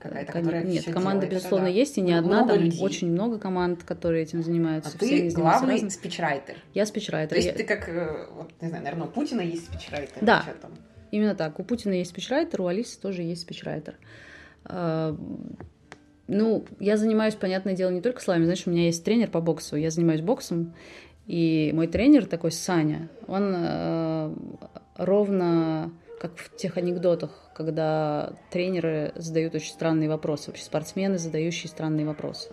кон- 0.00 0.12
которая 0.26 0.64
Нет, 0.64 0.84
команда, 0.84 1.02
делает, 1.10 1.24
это 1.24 1.34
безусловно, 1.36 1.66
да. 1.66 1.72
есть, 1.72 1.98
и 1.98 2.00
не 2.00 2.12
одна, 2.12 2.46
там 2.46 2.58
людей. 2.58 2.80
очень 2.82 3.10
много 3.10 3.38
команд, 3.38 3.82
которые 3.84 4.22
этим 4.24 4.40
А 4.40 4.42
занимаются. 4.42 4.96
все 4.98 5.28
ты 5.28 5.30
главный 5.30 5.74
разным. 5.74 5.90
спичрайтер. 5.90 6.56
Я 6.74 6.86
спичрайтер. 6.86 7.30
То 7.30 7.36
есть 7.36 7.48
Я- 7.48 7.54
ты 7.54 7.64
как, 7.64 7.88
э, 7.88 8.26
вот, 8.34 8.50
не 8.60 8.68
знаю, 8.68 8.82
наверное, 8.84 9.06
у 9.06 9.10
Путина 9.10 9.40
есть 9.42 9.66
спичрайтер. 9.66 10.18
Да. 10.22 10.44
там. 10.62 10.72
Именно 11.10 11.34
так. 11.34 11.58
У 11.58 11.64
Путина 11.64 11.92
есть 11.94 12.10
спичрайтер, 12.10 12.60
у 12.62 12.66
Алисы 12.66 13.00
тоже 13.00 13.22
есть 13.22 13.42
спичрайтер. 13.42 13.96
А, 14.64 15.16
Ну, 16.32 16.64
я 16.78 16.96
занимаюсь, 16.96 17.34
понятное 17.34 17.74
дело, 17.74 17.90
не 17.90 18.00
только 18.00 18.20
словами. 18.20 18.44
Знаешь, 18.44 18.62
у 18.64 18.70
меня 18.70 18.84
есть 18.84 19.02
тренер 19.04 19.30
по 19.30 19.40
боксу. 19.40 19.74
Я 19.74 19.90
занимаюсь 19.90 20.20
боксом. 20.20 20.74
И 21.26 21.72
мой 21.74 21.88
тренер 21.88 22.26
такой, 22.26 22.52
Саня, 22.52 23.08
он 23.26 23.52
э, 23.56 24.32
ровно 24.96 25.90
как 26.20 26.36
в 26.36 26.54
тех 26.54 26.76
анекдотах, 26.76 27.30
когда 27.54 28.34
тренеры 28.50 29.12
задают 29.14 29.54
очень 29.54 29.72
странные 29.72 30.08
вопросы, 30.08 30.50
вообще 30.50 30.64
спортсмены, 30.64 31.16
задающие 31.16 31.70
странные 31.70 32.04
вопросы. 32.06 32.50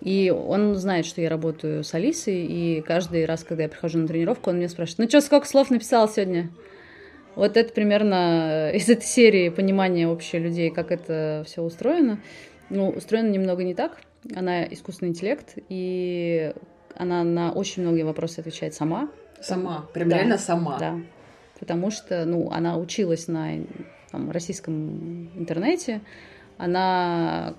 И 0.00 0.30
он 0.30 0.74
знает, 0.74 1.04
что 1.04 1.20
я 1.20 1.28
работаю 1.28 1.84
с 1.84 1.92
Алисой, 1.92 2.46
и 2.46 2.80
каждый 2.80 3.26
раз, 3.26 3.44
когда 3.44 3.64
я 3.64 3.68
прихожу 3.68 3.98
на 3.98 4.08
тренировку, 4.08 4.48
он 4.48 4.56
меня 4.56 4.70
спрашивает, 4.70 4.98
ну 4.98 5.08
что, 5.08 5.20
сколько 5.20 5.46
слов 5.46 5.70
написал 5.70 6.08
сегодня? 6.08 6.50
Вот 7.34 7.58
это 7.58 7.74
примерно 7.74 8.70
из 8.72 8.88
этой 8.88 9.04
серии 9.04 9.50
понимания 9.50 10.08
вообще 10.08 10.38
людей, 10.38 10.70
как 10.70 10.90
это 10.90 11.42
все 11.44 11.60
устроено. 11.60 12.20
Ну, 12.70 12.88
устроено 12.88 13.28
немного 13.28 13.64
не 13.64 13.74
так. 13.74 14.00
Она 14.34 14.64
искусственный 14.64 15.10
интеллект, 15.10 15.58
и 15.68 16.54
она 16.96 17.22
на 17.22 17.52
очень 17.52 17.82
многие 17.82 18.02
вопросы 18.02 18.40
отвечает 18.40 18.72
сама. 18.72 19.10
Сама, 19.42 19.86
прям 19.92 20.08
Да. 20.08 20.16
реально 20.16 20.38
сама. 20.38 20.78
Да. 20.78 20.98
Потому 21.58 21.90
что, 21.90 22.24
ну, 22.24 22.50
она 22.50 22.76
училась 22.78 23.28
на 23.28 23.64
там, 24.10 24.30
российском 24.30 25.30
интернете, 25.38 26.00
она 26.58 27.54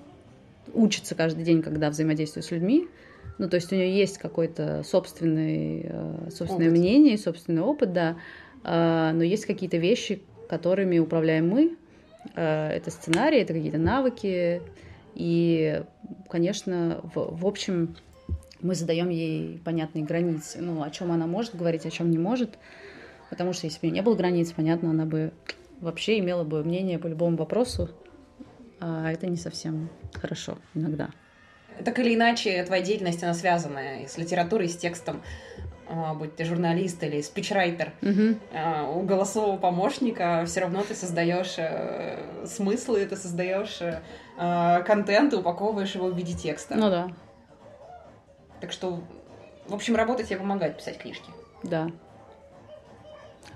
учится 0.74 1.14
каждый 1.14 1.44
день, 1.44 1.62
когда 1.62 1.90
взаимодействует 1.90 2.44
с 2.44 2.50
людьми. 2.50 2.86
Ну, 3.38 3.48
то 3.48 3.56
есть 3.56 3.72
у 3.72 3.76
нее 3.76 3.96
есть 3.96 4.18
какой-то 4.18 4.82
собственный, 4.84 5.82
э, 5.84 6.30
собственное 6.30 6.68
Опыт. 6.68 6.78
мнение, 6.78 7.18
собственный 7.18 7.62
опыт, 7.62 7.92
да. 7.92 8.16
А, 8.64 9.12
но 9.12 9.22
есть 9.22 9.46
какие-то 9.46 9.76
вещи, 9.76 10.22
которыми 10.48 10.98
управляем 10.98 11.48
мы. 11.48 11.76
А, 12.34 12.70
это 12.70 12.90
сценарии, 12.90 13.40
это 13.40 13.54
какие-то 13.54 13.78
навыки. 13.78 14.60
И, 15.14 15.82
конечно, 16.28 17.00
в, 17.14 17.40
в 17.40 17.46
общем, 17.46 17.96
мы 18.60 18.74
задаем 18.74 19.08
ей 19.08 19.60
понятные 19.64 20.04
границы. 20.04 20.58
Ну, 20.60 20.82
о 20.82 20.90
чем 20.90 21.12
она 21.12 21.26
может 21.26 21.54
говорить, 21.54 21.86
о 21.86 21.90
чем 21.90 22.10
не 22.10 22.18
может. 22.18 22.58
Потому 23.30 23.52
что 23.52 23.66
если 23.66 23.78
бы 23.80 23.88
у 23.88 23.90
нее 23.90 23.94
не 24.00 24.02
было 24.02 24.14
границ, 24.14 24.52
понятно, 24.52 24.90
она 24.90 25.04
бы 25.04 25.32
вообще 25.80 26.18
имела 26.18 26.44
бы 26.44 26.64
мнение 26.64 26.98
по 26.98 27.06
любому 27.06 27.36
вопросу. 27.36 27.90
А 28.80 29.10
это 29.10 29.26
не 29.26 29.36
совсем 29.36 29.90
хорошо 30.14 30.58
иногда. 30.74 31.10
Так 31.84 31.98
или 31.98 32.14
иначе, 32.14 32.62
твоя 32.64 32.82
деятельность, 32.82 33.22
она 33.22 33.34
связана 33.34 34.02
и 34.02 34.06
с 34.06 34.16
литературой, 34.18 34.66
и 34.66 34.68
с 34.68 34.76
текстом. 34.76 35.20
А, 35.90 36.14
Будь 36.14 36.36
ты 36.36 36.44
журналист 36.44 37.02
или 37.02 37.20
спичрайтер, 37.22 37.92
а, 38.52 38.88
у 38.90 39.02
голосового 39.02 39.56
помощника 39.56 40.44
все 40.46 40.60
равно 40.60 40.82
ты 40.82 40.94
создаешь 40.94 41.54
э, 41.56 42.44
смыслы, 42.46 43.06
ты 43.06 43.16
создаешь 43.16 43.78
э, 43.80 44.00
э, 44.38 44.82
контент 44.84 45.32
и 45.32 45.36
упаковываешь 45.36 45.94
его 45.94 46.08
в 46.08 46.16
виде 46.16 46.34
текста. 46.34 46.74
Ну 46.76 46.90
да, 46.90 47.08
Так 48.60 48.70
что, 48.72 49.02
в 49.66 49.74
общем, 49.74 49.96
работа 49.96 50.24
тебе 50.24 50.36
помогает 50.38 50.76
писать 50.76 50.98
книжки. 50.98 51.30
да. 51.62 51.90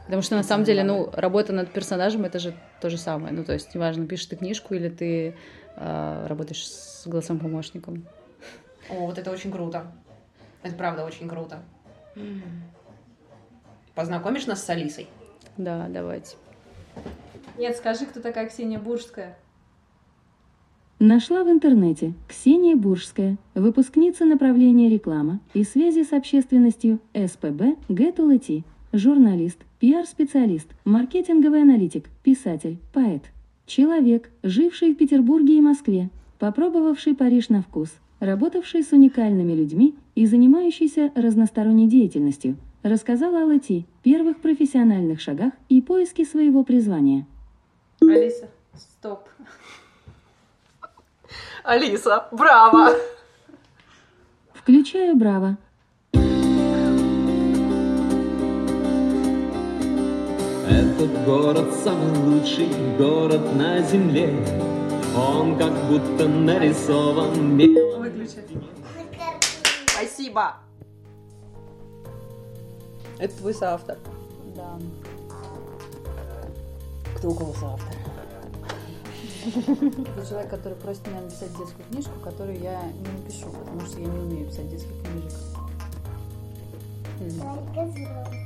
Потому 0.04 0.22
что 0.22 0.36
на 0.36 0.42
самом 0.42 0.64
деле, 0.64 0.82
ну, 0.82 1.10
работа 1.12 1.52
над 1.52 1.72
персонажем 1.72 2.24
это 2.24 2.38
же 2.38 2.54
то 2.80 2.90
же 2.90 2.98
самое. 2.98 3.32
Ну, 3.32 3.44
то 3.44 3.52
есть, 3.52 3.74
неважно, 3.74 4.06
пишешь 4.06 4.26
ты 4.26 4.36
книжку 4.36 4.74
или 4.74 4.88
ты 4.88 5.36
а, 5.76 6.26
работаешь 6.26 6.66
с 6.66 7.06
голосовым 7.06 7.40
помощником. 7.40 8.04
О, 8.90 9.06
вот 9.06 9.18
это 9.18 9.30
очень 9.30 9.52
круто. 9.52 9.92
Это 10.62 10.74
правда 10.74 11.04
очень 11.04 11.28
круто. 11.28 11.62
Познакомишь 13.94 14.46
нас 14.46 14.64
с 14.64 14.70
Алисой? 14.70 15.08
Да, 15.56 15.86
давайте. 15.88 16.36
Нет, 17.58 17.76
скажи, 17.76 18.06
кто 18.06 18.20
такая 18.20 18.48
Ксения 18.48 18.78
Буржская? 18.78 19.36
Нашла 20.98 21.42
в 21.42 21.50
интернете 21.50 22.14
Ксения 22.28 22.76
Буржская, 22.76 23.36
выпускница 23.54 24.24
направления 24.24 24.88
реклама 24.88 25.40
и 25.52 25.64
связи 25.64 26.04
с 26.04 26.12
общественностью 26.12 27.00
СПБ 27.12 27.76
ГЭТУЛТ, 27.88 28.64
журналист, 28.92 29.58
пиар-специалист, 29.80 30.68
маркетинговый 30.84 31.62
аналитик, 31.62 32.08
писатель, 32.22 32.78
поэт. 32.92 33.22
Человек, 33.66 34.30
живший 34.42 34.92
в 34.92 34.96
Петербурге 34.96 35.58
и 35.58 35.60
Москве, 35.60 36.10
попробовавший 36.38 37.14
Париж 37.14 37.48
на 37.48 37.62
вкус, 37.62 37.90
работавший 38.20 38.82
с 38.82 38.92
уникальными 38.92 39.52
людьми 39.52 39.94
и 40.14 40.26
занимающийся 40.26 41.10
разносторонней 41.14 41.88
деятельностью, 41.88 42.56
рассказала 42.82 43.42
о 43.42 43.46
ЛТ, 43.46 43.84
первых 44.02 44.38
профессиональных 44.38 45.20
шагах 45.20 45.52
и 45.68 45.80
поиске 45.80 46.24
своего 46.24 46.64
призвания. 46.64 47.26
Алиса, 48.00 48.48
стоп. 48.74 49.28
Алиса, 51.64 52.26
браво! 52.32 52.90
Включаю 54.62 55.16
«Браво», 55.16 55.58
Этот 60.68 61.24
город 61.24 61.74
самый 61.82 62.16
лучший 62.18 62.68
город 62.96 63.54
на 63.56 63.80
земле. 63.82 64.32
Он 65.16 65.58
как 65.58 65.72
будто 65.88 66.28
нарисован 66.28 67.56
мелом. 67.56 68.06
Спасибо! 69.86 70.56
Это 73.18 73.36
твой 73.36 73.54
соавтор. 73.54 73.98
Да. 74.56 74.78
Кто 77.16 77.30
у 77.30 77.34
кого 77.34 77.52
соавтор? 77.54 77.94
Это 80.16 80.28
человек, 80.28 80.50
который 80.50 80.74
просит 80.74 81.06
меня 81.08 81.22
написать 81.22 81.50
детскую 81.58 81.84
книжку, 81.90 82.12
которую 82.22 82.60
я 82.60 82.80
не 82.84 83.08
напишу, 83.18 83.48
потому 83.50 83.80
что 83.80 84.00
я 84.00 84.06
не 84.06 84.18
умею 84.18 84.46
писать 84.46 84.70
детских 84.70 84.92
книжек. 85.02 85.32
М. 87.20 88.41